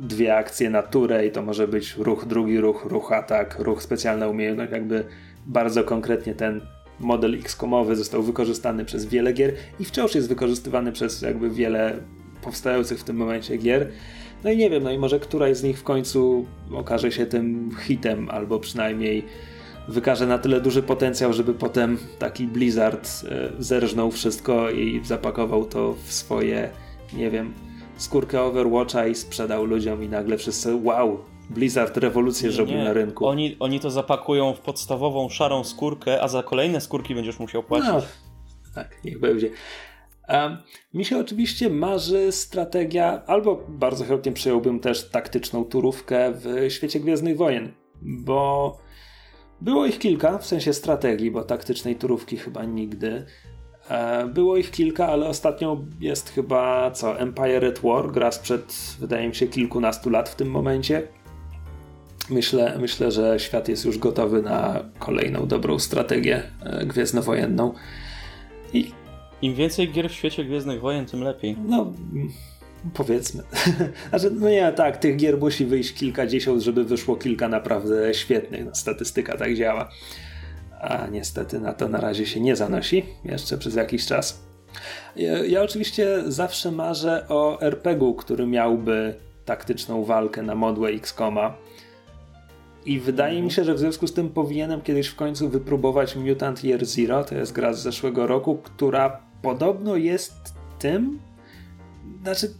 dwie 0.00 0.36
akcje 0.36 0.70
na 0.70 0.82
turę 0.82 1.26
i 1.26 1.30
to 1.30 1.42
może 1.42 1.68
być 1.68 1.96
ruch, 1.96 2.26
drugi 2.26 2.60
ruch, 2.60 2.84
ruch 2.84 3.12
atak, 3.12 3.58
ruch 3.58 3.82
specjalna 3.82 4.28
umiejętność, 4.28 4.72
jakby 4.72 5.04
bardzo 5.46 5.84
konkretnie 5.84 6.34
ten 6.34 6.60
model 7.00 7.34
X-komowy 7.34 7.96
został 7.96 8.22
wykorzystany 8.22 8.84
przez 8.84 9.06
wiele 9.06 9.32
gier 9.32 9.52
i 9.80 9.84
wciąż 9.84 10.14
jest 10.14 10.28
wykorzystywany 10.28 10.92
przez 10.92 11.22
jakby 11.22 11.50
wiele 11.50 12.00
powstających 12.44 13.00
w 13.00 13.04
tym 13.04 13.16
momencie 13.16 13.56
gier. 13.56 13.90
No 14.44 14.50
i 14.50 14.56
nie 14.56 14.70
wiem, 14.70 14.82
no 14.82 14.92
i 14.92 14.98
może 14.98 15.20
któraś 15.20 15.56
z 15.56 15.62
nich 15.62 15.78
w 15.78 15.82
końcu 15.82 16.46
okaże 16.74 17.12
się 17.12 17.26
tym 17.26 17.70
hitem, 17.86 18.30
albo 18.30 18.60
przynajmniej 18.60 19.24
wykaże 19.88 20.26
na 20.26 20.38
tyle 20.38 20.60
duży 20.60 20.82
potencjał, 20.82 21.32
żeby 21.32 21.54
potem 21.54 21.98
taki 22.18 22.46
Blizzard 22.46 23.08
e, 23.08 23.62
zerżnął 23.62 24.10
wszystko 24.10 24.70
i 24.70 25.00
zapakował 25.04 25.64
to 25.64 25.94
w 26.04 26.12
swoje, 26.12 26.70
nie 27.12 27.30
wiem, 27.30 27.54
skórkę 27.96 28.42
Overwatcha 28.42 29.06
i 29.06 29.14
sprzedał 29.14 29.64
ludziom 29.64 30.02
i 30.02 30.08
nagle 30.08 30.38
wszyscy 30.38 30.76
wow, 30.76 31.18
Blizzard 31.50 31.96
rewolucję 31.96 32.52
zrobił 32.52 32.76
na 32.76 32.92
rynku. 32.92 33.26
Oni, 33.26 33.56
oni 33.60 33.80
to 33.80 33.90
zapakują 33.90 34.54
w 34.54 34.60
podstawową 34.60 35.28
szarą 35.28 35.64
skórkę, 35.64 36.22
a 36.22 36.28
za 36.28 36.42
kolejne 36.42 36.80
skórki 36.80 37.14
będziesz 37.14 37.38
musiał 37.38 37.62
płacić. 37.62 37.88
No, 37.88 38.02
tak, 38.74 39.04
niech 39.04 39.20
będzie. 39.20 39.50
Mi 40.94 41.04
się 41.04 41.18
oczywiście 41.18 41.70
marzy 41.70 42.32
strategia, 42.32 43.22
albo 43.26 43.64
bardzo 43.68 44.04
chętnie 44.04 44.32
przyjąłbym 44.32 44.80
też 44.80 45.10
taktyczną 45.10 45.64
turówkę 45.64 46.32
w 46.32 46.66
świecie 46.68 47.00
Gwiezdnych 47.00 47.36
Wojen, 47.36 47.72
bo 48.02 48.78
było 49.60 49.86
ich 49.86 49.98
kilka, 49.98 50.38
w 50.38 50.46
sensie 50.46 50.72
strategii, 50.72 51.30
bo 51.30 51.44
taktycznej 51.44 51.96
turówki 51.96 52.36
chyba 52.36 52.64
nigdy. 52.64 53.26
E, 53.88 54.26
było 54.26 54.56
ich 54.56 54.70
kilka, 54.70 55.08
ale 55.08 55.26
ostatnio 55.26 55.76
jest 56.00 56.30
chyba 56.30 56.90
co? 56.90 57.18
Empire 57.18 57.64
at 57.64 57.78
War, 57.78 58.12
gra 58.12 58.32
sprzed 58.32 58.96
wydaje 59.00 59.28
mi 59.28 59.34
się 59.34 59.46
kilkunastu 59.46 60.10
lat 60.10 60.28
w 60.28 60.34
tym 60.34 60.50
momencie. 60.50 61.08
Myślę, 62.30 62.78
myślę, 62.80 63.10
że 63.10 63.40
świat 63.40 63.68
jest 63.68 63.84
już 63.84 63.98
gotowy 63.98 64.42
na 64.42 64.84
kolejną 64.98 65.46
dobrą 65.46 65.78
strategię 65.78 66.42
e, 66.62 66.86
gwiezdnowojenną. 66.86 67.74
I 68.72 68.92
im 69.44 69.54
więcej 69.54 69.92
gier 69.92 70.08
w 70.08 70.12
świecie 70.12 70.44
Gwiezdnych 70.44 70.80
Wojen, 70.80 71.06
tym 71.06 71.22
lepiej. 71.22 71.56
No, 71.68 71.92
Powiedzmy. 72.94 73.42
znaczy, 74.10 74.30
no 74.30 74.48
nie, 74.48 74.72
tak, 74.72 74.96
tych 74.96 75.16
gier 75.16 75.38
musi 75.38 75.66
wyjść 75.66 75.94
kilkadziesiąt, 75.94 76.62
żeby 76.62 76.84
wyszło 76.84 77.16
kilka 77.16 77.48
naprawdę 77.48 78.14
świetnych. 78.14 78.64
No, 78.64 78.74
statystyka 78.74 79.36
tak 79.36 79.54
działa. 79.54 79.88
A 80.80 81.06
niestety 81.06 81.60
na 81.60 81.72
to 81.72 81.88
na 81.88 82.00
razie 82.00 82.26
się 82.26 82.40
nie 82.40 82.56
zanosi, 82.56 83.04
jeszcze 83.24 83.58
przez 83.58 83.74
jakiś 83.74 84.06
czas. 84.06 84.44
Ja, 85.16 85.44
ja 85.44 85.62
oczywiście 85.62 86.22
zawsze 86.26 86.72
marzę 86.72 87.26
o 87.28 87.60
RPG-u, 87.60 88.14
który 88.14 88.46
miałby 88.46 89.14
taktyczną 89.44 90.04
walkę 90.04 90.42
na 90.42 90.54
modłę 90.54 90.90
X-Koma. 90.90 91.54
I 92.86 93.00
wydaje 93.00 93.42
mi 93.42 93.50
się, 93.50 93.64
że 93.64 93.74
w 93.74 93.78
związku 93.78 94.06
z 94.06 94.12
tym 94.12 94.28
powinienem 94.28 94.80
kiedyś 94.80 95.06
w 95.06 95.16
końcu 95.16 95.48
wypróbować 95.48 96.16
Mutant 96.16 96.64
Year 96.64 96.84
Zero. 96.84 97.24
To 97.24 97.34
jest 97.34 97.52
gra 97.52 97.72
z 97.72 97.82
zeszłego 97.82 98.26
roku, 98.26 98.56
która 98.56 99.23
podobno 99.44 99.96
jest 99.96 100.54
tym. 100.78 101.18
Znaczy, 102.22 102.54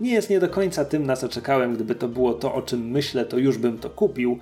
nie 0.00 0.12
jest 0.12 0.30
nie 0.30 0.40
do 0.40 0.48
końca 0.48 0.84
tym, 0.84 1.06
na 1.06 1.16
co 1.16 1.28
czekałem. 1.28 1.74
Gdyby 1.74 1.94
to 1.94 2.08
było 2.08 2.34
to, 2.34 2.54
o 2.54 2.62
czym 2.62 2.90
myślę, 2.90 3.24
to 3.24 3.38
już 3.38 3.58
bym 3.58 3.78
to 3.78 3.90
kupił. 3.90 4.38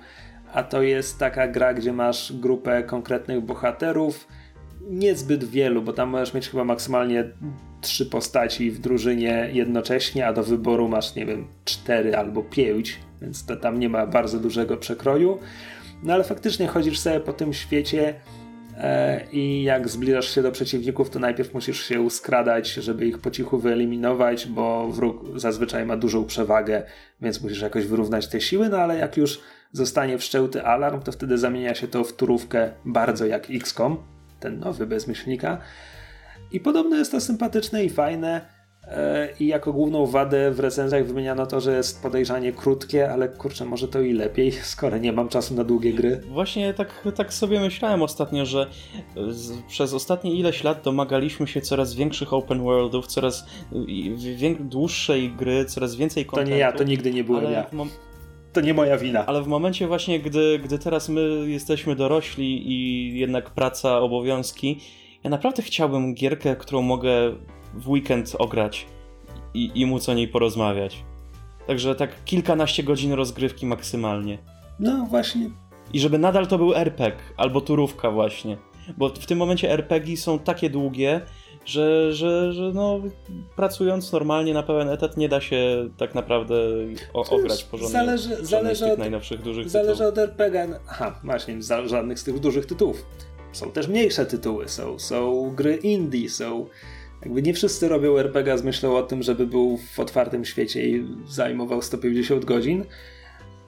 A 0.53 0.63
to 0.63 0.81
jest 0.81 1.19
taka 1.19 1.47
gra, 1.47 1.73
gdzie 1.73 1.93
masz 1.93 2.33
grupę 2.33 2.83
konkretnych 2.83 3.41
bohaterów. 3.41 4.27
Niezbyt 4.89 5.43
wielu, 5.43 5.81
bo 5.81 5.93
tam 5.93 6.09
możesz 6.09 6.33
mieć 6.33 6.49
chyba 6.49 6.63
maksymalnie 6.63 7.29
trzy 7.81 8.05
postaci 8.05 8.71
w 8.71 8.79
drużynie 8.79 9.49
jednocześnie, 9.53 10.27
a 10.27 10.33
do 10.33 10.43
wyboru 10.43 10.89
masz, 10.89 11.15
nie 11.15 11.25
wiem, 11.25 11.47
cztery 11.65 12.17
albo 12.17 12.43
pięć, 12.43 12.99
więc 13.21 13.45
to 13.45 13.55
tam 13.55 13.79
nie 13.79 13.89
ma 13.89 14.07
bardzo 14.07 14.39
dużego 14.39 14.77
przekroju. 14.77 15.39
No 16.03 16.13
ale 16.13 16.23
faktycznie 16.23 16.67
chodzisz 16.67 16.99
sobie 16.99 17.19
po 17.19 17.33
tym 17.33 17.53
świecie 17.53 18.13
i 19.31 19.63
jak 19.63 19.89
zbliżasz 19.89 20.35
się 20.35 20.41
do 20.41 20.51
przeciwników, 20.51 21.09
to 21.09 21.19
najpierw 21.19 21.53
musisz 21.53 21.85
się 21.85 22.09
skradać, 22.09 22.73
żeby 22.73 23.05
ich 23.05 23.19
po 23.19 23.31
cichu 23.31 23.57
wyeliminować, 23.57 24.47
bo 24.47 24.87
wróg 24.87 25.39
zazwyczaj 25.39 25.85
ma 25.85 25.97
dużą 25.97 26.25
przewagę, 26.25 26.83
więc 27.21 27.41
musisz 27.41 27.61
jakoś 27.61 27.85
wyrównać 27.85 28.27
te 28.27 28.41
siły, 28.41 28.69
no 28.69 28.77
ale 28.77 28.97
jak 28.97 29.17
już 29.17 29.39
zostanie 29.71 30.17
wszczęty 30.17 30.63
alarm, 30.63 31.01
to 31.01 31.11
wtedy 31.11 31.37
zamienia 31.37 31.75
się 31.75 31.87
to 31.87 32.03
w 32.03 32.13
turówkę 32.13 32.71
bardzo 32.85 33.25
jak 33.25 33.47
XCOM, 33.51 33.97
ten 34.39 34.59
nowy 34.59 34.85
bez 34.85 35.07
myślnika. 35.07 35.57
I 36.51 36.59
podobno 36.59 36.95
jest 36.95 37.11
to 37.11 37.21
sympatyczne 37.21 37.85
i 37.85 37.89
fajne. 37.89 38.41
E, 38.93 39.29
I 39.39 39.47
jako 39.47 39.73
główną 39.73 40.05
wadę 40.05 40.51
w 40.51 40.59
recenzjach 40.59 41.05
wymieniano 41.05 41.45
to, 41.45 41.59
że 41.59 41.77
jest 41.77 42.01
podejrzanie 42.01 42.51
krótkie, 42.51 43.11
ale 43.11 43.29
kurczę, 43.29 43.65
może 43.65 43.87
to 43.87 44.01
i 44.01 44.13
lepiej, 44.13 44.51
skoro 44.73 44.97
nie 44.97 45.13
mam 45.13 45.29
czasu 45.29 45.55
na 45.55 45.63
długie 45.63 45.93
gry. 45.93 46.21
Właśnie 46.27 46.73
tak, 46.73 47.07
tak 47.15 47.33
sobie 47.33 47.59
myślałem 47.59 48.01
ostatnio, 48.01 48.45
że 48.45 48.67
z, 49.29 49.61
przez 49.67 49.93
ostatnie 49.93 50.35
ileś 50.35 50.63
lat 50.63 50.81
domagaliśmy 50.83 51.47
się 51.47 51.61
coraz 51.61 51.93
większych 51.95 52.33
open 52.33 52.63
worldów, 52.63 53.07
coraz 53.07 53.45
dłuższej 54.59 55.31
gry, 55.31 55.65
coraz 55.65 55.95
więcej 55.95 56.25
kontentu. 56.25 56.49
To 56.49 56.55
nie 56.55 56.59
ja, 56.59 56.71
to 56.71 56.83
nigdy 56.83 57.13
nie 57.13 57.23
byłem 57.23 57.51
ja. 57.51 57.65
To 58.53 58.61
nie 58.61 58.73
moja 58.73 58.97
wina. 58.97 59.25
Ale 59.25 59.41
w 59.41 59.47
momencie 59.47 59.87
właśnie, 59.87 60.19
gdy, 60.19 60.59
gdy 60.63 60.79
teraz 60.79 61.09
my 61.09 61.45
jesteśmy 61.47 61.95
dorośli 61.95 62.71
i 62.71 63.19
jednak 63.19 63.49
praca, 63.49 63.99
obowiązki, 63.99 64.79
ja 65.23 65.29
naprawdę 65.29 65.63
chciałbym 65.63 66.13
gierkę, 66.13 66.55
którą 66.55 66.81
mogę 66.81 67.11
w 67.73 67.89
weekend 67.89 68.35
ograć 68.39 68.85
i, 69.53 69.71
i 69.75 69.85
móc 69.85 70.09
o 70.09 70.13
niej 70.13 70.27
porozmawiać. 70.27 71.03
Także 71.67 71.95
tak 71.95 72.23
kilkanaście 72.25 72.83
godzin 72.83 73.13
rozgrywki 73.13 73.65
maksymalnie. 73.65 74.37
No 74.79 75.05
właśnie. 75.09 75.49
I 75.93 75.99
żeby 75.99 76.17
nadal 76.17 76.47
to 76.47 76.57
był 76.57 76.75
RPG 76.75 77.17
albo 77.37 77.61
turówka 77.61 78.11
właśnie. 78.11 78.57
Bo 78.97 79.09
w 79.09 79.25
tym 79.25 79.37
momencie 79.37 79.71
RPG 79.71 80.17
są 80.17 80.39
takie 80.39 80.69
długie, 80.69 81.21
że, 81.65 82.13
że, 82.13 82.53
że 82.53 82.71
no, 82.73 82.99
pracując 83.55 84.11
normalnie 84.11 84.53
na 84.53 84.63
pełen 84.63 84.89
etat 84.89 85.17
nie 85.17 85.29
da 85.29 85.41
się 85.41 85.89
tak 85.97 86.15
naprawdę 86.15 86.55
o, 87.13 87.29
ograć 87.29 87.63
porządnie 87.63 87.93
zależy, 87.93 88.45
zależy 88.45 88.93
od, 88.93 88.99
najnowszych 88.99 89.41
dużych 89.41 89.69
Zależy 89.69 89.91
tytułów. 89.93 90.11
od 90.13 90.17
RPG. 90.17 90.79
Aha, 90.89 91.19
właśnie, 91.23 91.57
żadnych 91.85 92.19
z 92.19 92.23
tych 92.23 92.39
dużych 92.39 92.65
tytułów. 92.65 93.05
Są 93.51 93.71
też 93.71 93.87
mniejsze 93.87 94.25
tytuły, 94.25 94.69
są, 94.69 94.99
są 94.99 95.51
gry 95.55 95.75
indie, 95.75 96.29
są 96.29 96.65
jakby 97.25 97.41
nie 97.41 97.53
wszyscy 97.53 97.87
robią 97.87 98.17
RPG 98.17 98.57
z 98.57 98.63
myślą 98.63 98.95
o 98.95 99.03
tym, 99.03 99.23
żeby 99.23 99.47
był 99.47 99.77
w 99.77 99.99
otwartym 99.99 100.45
świecie 100.45 100.87
i 100.87 101.07
zajmował 101.27 101.81
150 101.81 102.45
godzin. 102.45 102.85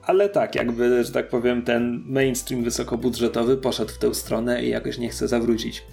Ale 0.02 0.28
tak, 0.28 0.54
jakby, 0.54 1.04
że 1.04 1.12
tak 1.12 1.28
powiem, 1.28 1.62
ten 1.62 2.04
mainstream 2.06 2.64
wysokobudżetowy 2.64 3.56
poszedł 3.56 3.92
w 3.92 3.98
tę 3.98 4.14
stronę 4.14 4.64
i 4.64 4.68
jakoś 4.68 4.98
nie 4.98 5.08
chce 5.08 5.28
zawrócić. 5.28 5.84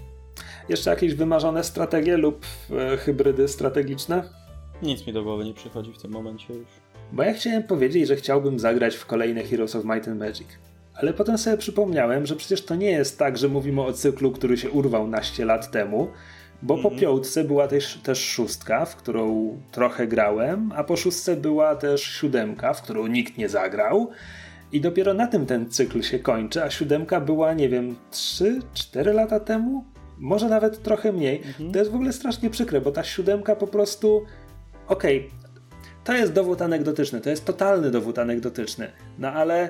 Jeszcze 0.69 0.89
jakieś 0.89 1.13
wymarzone 1.13 1.63
strategie 1.63 2.17
lub 2.17 2.45
e, 2.71 2.97
hybrydy 2.97 3.47
strategiczne? 3.47 4.23
Nic 4.81 5.07
mi 5.07 5.13
do 5.13 5.23
głowy 5.23 5.45
nie 5.45 5.53
przychodzi 5.53 5.93
w 5.93 6.01
tym 6.01 6.11
momencie 6.11 6.53
już. 6.53 6.67
Bo 7.11 7.23
ja 7.23 7.33
chciałem 7.33 7.63
powiedzieć, 7.63 8.07
że 8.07 8.15
chciałbym 8.15 8.59
zagrać 8.59 8.95
w 8.95 9.05
kolejne 9.05 9.43
Heroes 9.43 9.75
of 9.75 9.85
Might 9.85 10.07
and 10.07 10.19
Magic. 10.19 10.47
Ale 10.93 11.13
potem 11.13 11.37
sobie 11.37 11.57
przypomniałem, 11.57 12.25
że 12.25 12.35
przecież 12.35 12.65
to 12.65 12.75
nie 12.75 12.91
jest 12.91 13.19
tak, 13.19 13.37
że 13.37 13.49
mówimy 13.49 13.81
o 13.81 13.93
cyklu, 13.93 14.31
który 14.31 14.57
się 14.57 14.71
urwał 14.71 15.07
naście 15.07 15.45
lat 15.45 15.71
temu, 15.71 16.07
Bo 16.63 16.77
po 16.77 16.91
piątce 16.91 17.43
była 17.43 17.67
też, 17.67 17.97
też 18.03 18.25
szóstka, 18.25 18.85
w 18.85 18.95
którą 18.95 19.57
trochę 19.71 20.07
grałem, 20.07 20.71
a 20.75 20.83
po 20.83 20.97
szóstce 20.97 21.35
była 21.35 21.75
też 21.75 22.03
siódemka, 22.03 22.73
w 22.73 22.81
którą 22.81 23.07
nikt 23.07 23.37
nie 23.37 23.49
zagrał. 23.49 24.09
I 24.71 24.81
dopiero 24.81 25.13
na 25.13 25.27
tym 25.27 25.45
ten 25.45 25.69
cykl 25.69 26.01
się 26.01 26.19
kończy, 26.19 26.63
a 26.63 26.69
siódemka 26.69 27.21
była, 27.21 27.53
nie 27.53 27.69
wiem, 27.69 27.95
3-4 28.11 29.13
lata 29.13 29.39
temu? 29.39 29.83
Może 30.17 30.49
nawet 30.49 30.83
trochę 30.83 31.11
mniej. 31.11 31.41
To 31.73 31.79
jest 31.79 31.91
w 31.91 31.95
ogóle 31.95 32.13
strasznie 32.13 32.49
przykre, 32.49 32.81
bo 32.81 32.91
ta 32.91 33.03
siódemka 33.03 33.55
po 33.55 33.67
prostu. 33.67 34.25
Okej, 34.87 35.17
okay, 35.17 35.29
to 36.03 36.13
jest 36.13 36.33
dowód 36.33 36.61
anegdotyczny, 36.61 37.21
to 37.21 37.29
jest 37.29 37.45
totalny 37.45 37.91
dowód 37.91 38.19
anegdotyczny. 38.19 38.91
No 39.19 39.31
ale 39.31 39.69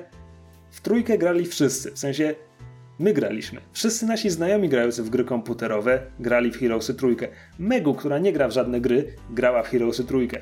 w 0.70 0.80
trójkę 0.80 1.18
grali 1.18 1.46
wszyscy, 1.46 1.90
w 1.90 1.98
sensie 1.98 2.34
my 2.98 3.12
graliśmy. 3.12 3.60
Wszyscy 3.72 4.06
nasi 4.06 4.30
znajomi 4.30 4.68
grający 4.68 5.02
w 5.02 5.10
gry 5.10 5.24
komputerowe 5.24 6.02
grali 6.20 6.52
w 6.52 6.58
Heroesy 6.58 6.94
trójkę. 6.94 7.28
Megu, 7.58 7.94
która 7.94 8.18
nie 8.18 8.32
gra 8.32 8.48
w 8.48 8.52
żadne 8.52 8.80
gry, 8.80 9.16
grała 9.30 9.62
w 9.62 9.68
Heroesy 9.68 10.04
trójkę. 10.04 10.38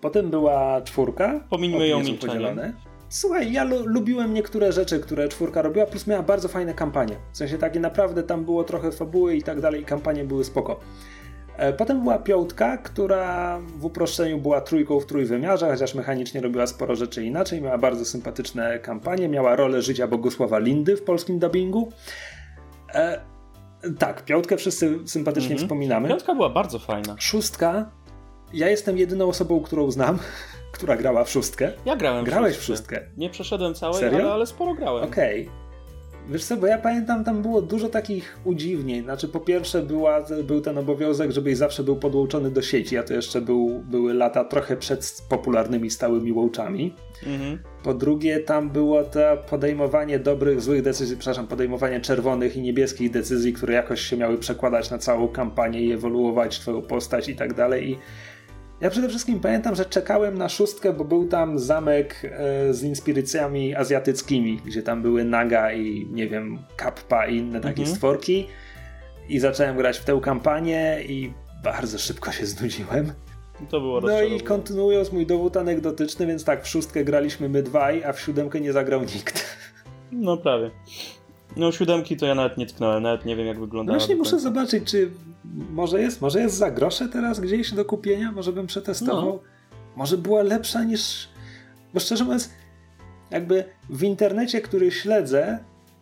Potem 0.00 0.30
była 0.30 0.82
czwórka. 0.82 1.40
Pomińmy 1.50 1.88
ją 1.88 2.00
milczeniem. 2.00 2.60
Słuchaj, 3.08 3.52
ja 3.52 3.64
lu 3.64 3.86
lubiłem 3.86 4.34
niektóre 4.34 4.72
rzeczy, 4.72 5.00
które 5.00 5.28
czwórka 5.28 5.62
robiła, 5.62 5.86
plus 5.86 6.06
miała 6.06 6.22
bardzo 6.22 6.48
fajne 6.48 6.74
kampanie. 6.74 7.16
W 7.32 7.36
sensie 7.36 7.58
takie 7.58 7.80
naprawdę 7.80 8.22
tam 8.22 8.44
było 8.44 8.64
trochę 8.64 8.92
fabuły 8.92 9.36
i 9.36 9.42
tak 9.42 9.60
dalej, 9.60 9.82
i 9.82 9.84
kampanie 9.84 10.24
były 10.24 10.44
spoko. 10.44 10.80
E, 11.62 11.72
potem 11.72 12.02
była 12.02 12.18
piątka, 12.18 12.76
która 12.76 13.58
w 13.78 13.84
uproszczeniu 13.84 14.38
była 14.38 14.60
trójką 14.60 15.00
w 15.00 15.06
trójwymiarze, 15.06 15.70
chociaż 15.70 15.94
mechanicznie 15.94 16.40
robiła 16.40 16.66
sporo 16.66 16.96
rzeczy 16.96 17.24
inaczej. 17.24 17.62
Miała 17.62 17.78
bardzo 17.78 18.04
sympatyczne 18.04 18.78
kampanie, 18.78 19.28
miała 19.28 19.56
rolę 19.56 19.82
życia 19.82 20.06
Bogusława 20.06 20.58
Lindy 20.58 20.96
w 20.96 21.02
polskim 21.02 21.38
dubbingu. 21.38 21.92
E, 22.94 23.20
tak, 23.98 24.24
piątkę 24.24 24.56
wszyscy 24.56 24.98
sympatycznie 25.06 25.50
mhm. 25.50 25.66
wspominamy. 25.66 26.08
Piątka 26.08 26.34
była 26.34 26.50
bardzo 26.50 26.78
fajna. 26.78 27.16
Szóstka. 27.18 27.90
Ja 28.52 28.68
jestem 28.68 28.98
jedyną 28.98 29.28
osobą, 29.28 29.60
którą 29.60 29.90
znam, 29.90 30.18
która 30.74 30.96
grała 30.96 31.24
w 31.24 31.30
szóstkę. 31.30 31.72
Ja 31.84 31.96
grałem 31.96 32.24
Grałeś 32.24 32.56
w 32.56 32.62
szóstkę. 32.62 33.00
Nie 33.16 33.30
przeszedłem 33.30 33.74
całej, 33.74 34.04
ale, 34.04 34.32
ale, 34.32 34.46
sporo 34.46 34.74
grałem. 34.74 35.04
Okej. 35.04 35.42
Okay. 35.42 35.61
Wiesz 36.30 36.44
co, 36.44 36.56
bo 36.56 36.66
ja 36.66 36.78
pamiętam, 36.78 37.24
tam 37.24 37.42
było 37.42 37.62
dużo 37.62 37.88
takich 37.88 38.38
udziwnień. 38.44 39.04
Znaczy, 39.04 39.28
po 39.28 39.40
pierwsze 39.40 39.82
była, 39.82 40.24
był 40.44 40.60
ten 40.60 40.78
obowiązek, 40.78 41.30
żebyś 41.30 41.56
zawsze 41.56 41.82
był 41.82 41.96
podłączony 41.96 42.50
do 42.50 42.62
sieci, 42.62 42.98
a 42.98 43.02
to 43.02 43.14
jeszcze 43.14 43.40
był, 43.40 43.82
były 43.90 44.14
lata 44.14 44.44
trochę 44.44 44.76
przed 44.76 45.22
popularnymi 45.28 45.90
stałymi 45.90 46.32
łączami. 46.32 46.94
Mhm. 47.26 47.58
Po 47.82 47.94
drugie, 47.94 48.40
tam 48.40 48.70
było 48.70 49.04
to 49.04 49.20
podejmowanie 49.50 50.18
dobrych, 50.18 50.60
złych 50.60 50.82
decyzji, 50.82 51.16
przepraszam, 51.16 51.46
podejmowanie 51.46 52.00
czerwonych 52.00 52.56
i 52.56 52.60
niebieskich 52.60 53.10
decyzji, 53.10 53.52
które 53.52 53.74
jakoś 53.74 54.00
się 54.00 54.16
miały 54.16 54.38
przekładać 54.38 54.90
na 54.90 54.98
całą 54.98 55.28
kampanię 55.28 55.80
i 55.80 55.92
ewoluować 55.92 56.60
twoją 56.60 56.82
postać 56.82 57.28
i 57.28 57.36
tak 57.36 57.54
dalej. 57.54 57.90
I 57.90 57.98
ja 58.82 58.90
przede 58.90 59.08
wszystkim 59.08 59.40
pamiętam, 59.40 59.74
że 59.74 59.84
czekałem 59.84 60.38
na 60.38 60.48
szóstkę, 60.48 60.92
bo 60.92 61.04
był 61.04 61.28
tam 61.28 61.58
zamek 61.58 62.24
e, 62.24 62.74
z 62.74 62.82
inspiracjami 62.82 63.74
azjatyckimi, 63.74 64.60
gdzie 64.66 64.82
tam 64.82 65.02
były 65.02 65.24
naga 65.24 65.72
i 65.72 66.06
nie 66.10 66.28
wiem, 66.28 66.58
kappa 66.76 67.26
i 67.26 67.36
inne 67.36 67.60
takie 67.60 67.80
mhm. 67.80 67.88
stworki. 67.88 68.46
I 69.28 69.38
zacząłem 69.38 69.76
grać 69.76 69.98
w 69.98 70.04
tę 70.04 70.20
kampanię 70.22 70.98
i 71.08 71.32
bardzo 71.64 71.98
szybko 71.98 72.32
się 72.32 72.46
znudziłem. 72.46 73.12
To 73.70 73.80
było 73.80 74.00
No 74.00 74.22
i 74.22 74.40
kontynuując 74.40 75.12
mój 75.12 75.26
dowód 75.26 75.56
anegdotyczny, 75.56 76.26
więc 76.26 76.44
tak, 76.44 76.64
w 76.64 76.68
szóstkę 76.68 77.04
graliśmy 77.04 77.48
my 77.48 77.62
dwaj, 77.62 78.04
a 78.04 78.12
w 78.12 78.20
siódemkę 78.20 78.60
nie 78.60 78.72
zagrał 78.72 79.00
nikt. 79.00 79.56
No 80.12 80.36
prawie. 80.36 80.70
No 81.56 81.72
siódemki 81.72 82.16
to 82.16 82.26
ja 82.26 82.34
nawet 82.34 82.58
nie 82.58 82.66
tknąłem, 82.66 83.02
nawet 83.02 83.24
nie 83.24 83.36
wiem 83.36 83.46
jak 83.46 83.60
wygląda. 83.60 83.92
No 83.92 83.98
właśnie 83.98 84.16
muszę 84.16 84.38
zobaczyć, 84.38 84.84
czy 84.84 85.10
może 85.70 86.02
jest, 86.02 86.20
może 86.20 86.40
jest 86.40 86.56
za 86.56 86.70
grosze 86.70 87.08
teraz 87.08 87.40
gdzieś 87.40 87.72
do 87.72 87.84
kupienia, 87.84 88.32
może 88.32 88.52
bym 88.52 88.66
przetestował. 88.66 89.26
No. 89.26 89.40
Może 89.96 90.18
była 90.18 90.42
lepsza 90.42 90.84
niż... 90.84 91.28
Bo 91.94 92.00
szczerze 92.00 92.24
mówiąc, 92.24 92.50
jakby 93.30 93.64
w 93.90 94.02
internecie, 94.02 94.60
który 94.60 94.90
śledzę, 94.90 95.58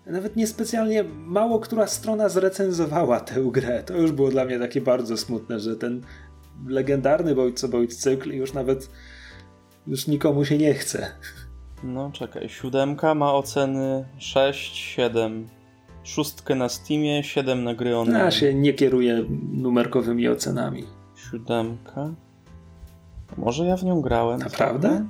nawet 0.06 0.36
niespecjalnie 0.36 1.04
mało 1.04 1.60
która 1.60 1.86
strona 1.86 2.28
zrecenzowała 2.28 3.20
tę 3.20 3.40
grę. 3.52 3.82
To 3.82 3.96
już 3.96 4.12
było 4.12 4.30
dla 4.30 4.44
mnie 4.44 4.58
takie 4.58 4.80
bardzo 4.80 5.16
smutne, 5.16 5.60
że 5.60 5.76
ten 5.76 6.02
legendarny 6.66 7.34
Bojco 7.34 7.68
Bojc 7.68 7.96
cykl 7.96 8.32
już 8.32 8.52
nawet 8.52 8.90
już 9.86 10.06
nikomu 10.06 10.44
się 10.44 10.58
nie 10.58 10.74
chce. 10.74 11.06
No 11.82 12.10
czekaj, 12.12 12.48
siódemka 12.48 13.14
ma 13.14 13.34
oceny 13.34 14.04
6, 14.18 14.76
7. 14.76 15.48
Szóstkę 16.04 16.54
na 16.54 16.68
Steamie, 16.68 17.24
7 17.24 17.64
na 17.64 17.74
gry 17.74 17.96
online. 17.96 18.18
Ja 18.18 18.30
się 18.30 18.54
nie 18.54 18.74
kieruję 18.74 19.24
numerkowymi 19.52 20.28
ocenami. 20.28 20.84
Siódemka. 21.16 22.14
Może 23.36 23.64
ja 23.64 23.76
w 23.76 23.84
nią 23.84 24.00
grałem. 24.00 24.40
Naprawdę? 24.40 25.06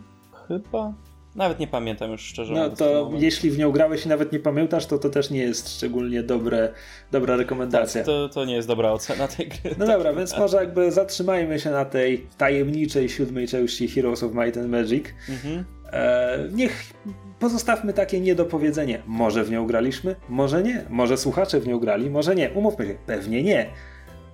Chyba. 0.49 0.93
Nawet 1.35 1.59
nie 1.59 1.67
pamiętam 1.67 2.11
już 2.11 2.21
szczerze 2.21 2.55
No 2.55 2.71
to 2.71 3.11
jeśli 3.19 3.51
w 3.51 3.59
nią 3.59 3.73
grałeś 3.73 4.07
i 4.07 4.09
nawet 4.09 4.33
nie 4.33 4.39
pamiętasz, 4.39 4.87
to 4.87 4.99
to 4.99 5.11
też 5.11 5.31
nie 5.31 5.41
jest 5.41 5.77
szczególnie 5.77 6.23
dobre, 6.23 6.73
dobra 7.11 7.37
rekomendacja. 7.37 8.01
Tak, 8.01 8.07
to, 8.07 8.29
to 8.29 8.45
nie 8.45 8.55
jest 8.55 8.69
dobra 8.69 8.93
ocena 8.93 9.29
tej 9.29 9.49
gry. 9.49 9.75
No 9.79 9.87
dobra, 9.87 10.13
więc 10.13 10.39
może 10.39 10.57
jakby 10.57 10.93
zatrzymajmy 10.93 11.61
się 11.61 11.71
na 11.71 11.85
tej 11.85 12.27
tajemniczej 12.39 13.09
siódmej 13.09 13.49
części 13.49 13.89
Heroes 13.89 14.23
of 14.23 14.35
Might 14.35 14.57
and 14.57 14.69
Magic. 14.69 15.05
Mhm. 15.29 15.65
E, 15.93 16.39
niech 16.53 16.93
pozostawmy 17.39 17.93
takie 17.93 18.21
niedopowiedzenie. 18.21 19.03
Może 19.07 19.45
w 19.45 19.51
nią 19.51 19.67
graliśmy, 19.67 20.17
może 20.29 20.63
nie. 20.63 20.85
Może 20.89 21.17
słuchacze 21.17 21.61
w 21.61 21.67
nią 21.67 21.79
grali, 21.79 22.11
może 22.11 22.35
nie. 22.35 22.51
Umówmy 22.51 22.87
się, 22.87 22.95
pewnie 23.07 23.43
nie. 23.43 23.67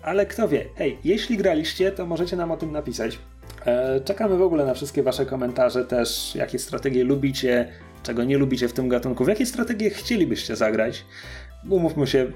Ale 0.02 0.26
kto 0.26 0.48
wie. 0.48 0.64
Hej, 0.74 0.98
jeśli 1.04 1.36
graliście, 1.36 1.92
to 1.92 2.06
możecie 2.06 2.36
nam 2.36 2.50
o 2.50 2.56
tym 2.56 2.72
napisać. 2.72 3.18
E, 3.66 4.00
czekamy 4.00 4.36
w 4.36 4.42
ogóle 4.42 4.66
na 4.66 4.74
wszystkie 4.74 5.02
wasze 5.02 5.26
komentarze 5.26 5.84
też, 5.84 6.34
jakie 6.34 6.58
strategie 6.58 7.04
lubicie, 7.04 7.68
czego 8.02 8.24
nie 8.24 8.38
lubicie 8.38 8.68
w 8.68 8.72
tym 8.72 8.88
gatunku, 8.88 9.24
w 9.24 9.28
jakie 9.28 9.46
strategie 9.46 9.90
chcielibyście 9.90 10.56
zagrać. 10.56 11.04
Umówmy 11.70 12.06
się, 12.06 12.26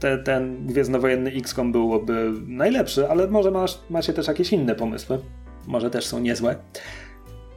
te, 0.00 0.18
ten 0.18 0.66
Gwiezdnowojenny 0.66 1.30
XCOM 1.30 1.72
byłoby 1.72 2.32
najlepszy, 2.46 3.08
ale 3.08 3.26
może 3.26 3.50
masz, 3.50 3.78
macie 3.90 4.12
też 4.12 4.28
jakieś 4.28 4.52
inne 4.52 4.74
pomysły. 4.74 5.18
Może 5.66 5.90
też 5.90 6.06
są 6.06 6.20
niezłe. 6.20 6.56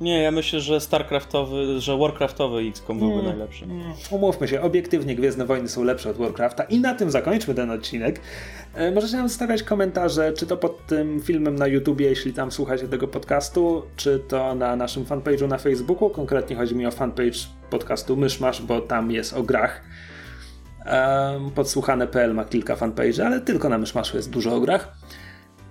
Nie, 0.02 0.22
ja 0.22 0.32
myślę, 0.32 0.60
że 0.60 0.80
StarCraftowy, 0.80 1.80
że 1.80 1.98
Warcraftowy 1.98 2.60
XCOM 2.60 3.00
byłby 3.00 3.14
mm, 3.14 3.26
najlepszy. 3.26 3.66
Mm. 3.66 3.84
Umówmy 4.12 4.48
się, 4.48 4.62
obiektywnie 4.62 5.16
Gwiezdne 5.16 5.46
Wojny 5.46 5.70
są 5.70 5.84
lepsze 5.84 6.10
od 6.10 6.18
Warcrafta 6.18 6.64
i 6.64 6.80
na 6.80 6.96
tym 6.96 7.12
zakończmy 7.12 7.54
ten 7.54 7.72
odcinek. 7.72 8.22
E, 8.74 8.92
możecie 8.92 9.18
nam 9.18 9.30
zostawiać 9.30 9.64
komentarze, 9.64 10.34
czy 10.34 10.48
to 10.48 10.58
pod 10.58 10.86
tym 10.86 11.22
filmem 11.22 11.56
na 11.56 11.68
YouTubie, 11.68 12.06
jeśli 12.06 12.34
tam 12.34 12.52
słuchacie 12.52 12.88
tego 12.88 13.08
podcastu, 13.08 13.84
czy 13.96 14.20
to 14.20 14.56
na 14.56 14.76
naszym 14.76 15.06
fanpage'u 15.06 15.48
na 15.48 15.58
Facebooku. 15.58 16.10
Konkretnie 16.10 16.56
chodzi 16.56 16.76
mi 16.76 16.86
o 16.86 16.92
fanpage 16.92 17.40
podcastu 17.70 18.18
Myszmasz, 18.18 18.62
bo 18.62 18.82
tam 18.82 19.12
jest 19.12 19.34
o 19.34 19.44
grach. 19.44 19.82
Podsłuchane.pl 21.56 22.34
ma 22.34 22.46
kilka 22.46 22.76
fanpage'y, 22.76 23.24
ale 23.24 23.42
tylko 23.42 23.70
na 23.70 23.78
Myszmaszu 23.78 24.18
jest 24.18 24.30
dużo 24.30 24.56
o 24.56 24.60
grach. 24.60 24.98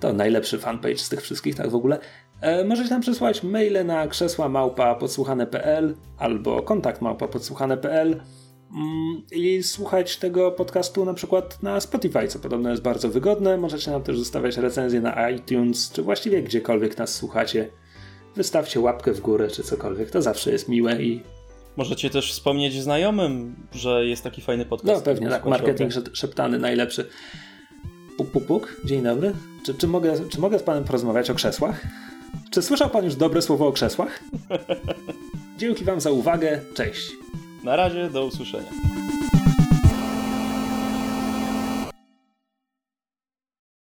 To 0.00 0.12
najlepszy 0.12 0.58
fanpage 0.58 0.98
z 0.98 1.08
tych 1.08 1.22
wszystkich, 1.22 1.54
tak 1.54 1.70
w 1.70 1.74
ogóle. 1.74 1.98
E, 2.40 2.64
możecie 2.64 2.90
nam 2.90 3.00
przesłać 3.00 3.42
maile 3.42 3.86
na 3.86 4.06
krzesła 4.06 4.48
małpa 4.48 4.94
podsłuchane.pl 4.94 5.94
albo 6.18 6.62
kontakt 6.62 7.02
małpa 7.02 7.28
podsłuchane.pl 7.28 8.20
mm, 8.72 9.22
i 9.32 9.62
słuchać 9.62 10.16
tego 10.16 10.52
podcastu 10.52 11.04
na 11.04 11.14
przykład 11.14 11.62
na 11.62 11.80
Spotify, 11.80 12.28
co 12.28 12.38
podobno 12.38 12.70
jest 12.70 12.82
bardzo 12.82 13.08
wygodne. 13.08 13.56
Możecie 13.56 13.90
nam 13.90 14.02
też 14.02 14.18
zostawiać 14.18 14.56
recenzje 14.56 15.00
na 15.00 15.30
iTunes, 15.30 15.92
czy 15.92 16.02
właściwie 16.02 16.42
gdziekolwiek 16.42 16.98
nas 16.98 17.14
słuchacie. 17.14 17.68
Wystawcie 18.36 18.80
łapkę 18.80 19.12
w 19.12 19.20
górę, 19.20 19.48
czy 19.48 19.62
cokolwiek, 19.62 20.10
to 20.10 20.22
zawsze 20.22 20.52
jest 20.52 20.68
miłe 20.68 21.02
i 21.02 21.22
Możecie 21.76 22.10
też 22.10 22.32
wspomnieć 22.32 22.82
znajomym, 22.82 23.56
że 23.72 24.06
jest 24.06 24.24
taki 24.24 24.42
fajny 24.42 24.64
podcast. 24.64 25.00
No 25.00 25.12
pewnie, 25.12 25.28
tak, 25.28 25.46
marketing 25.46 25.92
szeptany 26.12 26.58
najlepszy. 26.58 27.08
Puk, 28.16 28.30
puk, 28.30 28.46
puk, 28.46 28.76
dzień 28.84 29.02
dobry. 29.02 29.32
Czy, 29.66 29.74
czy, 29.74 29.86
mogę, 29.86 30.28
czy 30.28 30.40
mogę 30.40 30.58
z 30.58 30.62
panem 30.62 30.84
porozmawiać 30.84 31.30
o 31.30 31.34
krzesłach? 31.34 31.86
Czy 32.50 32.62
słyszał 32.62 32.90
pan 32.90 33.04
już 33.04 33.16
dobre 33.16 33.42
słowo 33.42 33.66
o 33.66 33.72
krzesłach? 33.72 34.22
Dzięki 35.58 35.84
wam 35.84 36.00
za 36.00 36.10
uwagę. 36.10 36.60
Cześć. 36.74 37.12
Na 37.64 37.76
razie, 37.76 38.10
do 38.10 38.26
usłyszenia. 38.26 38.68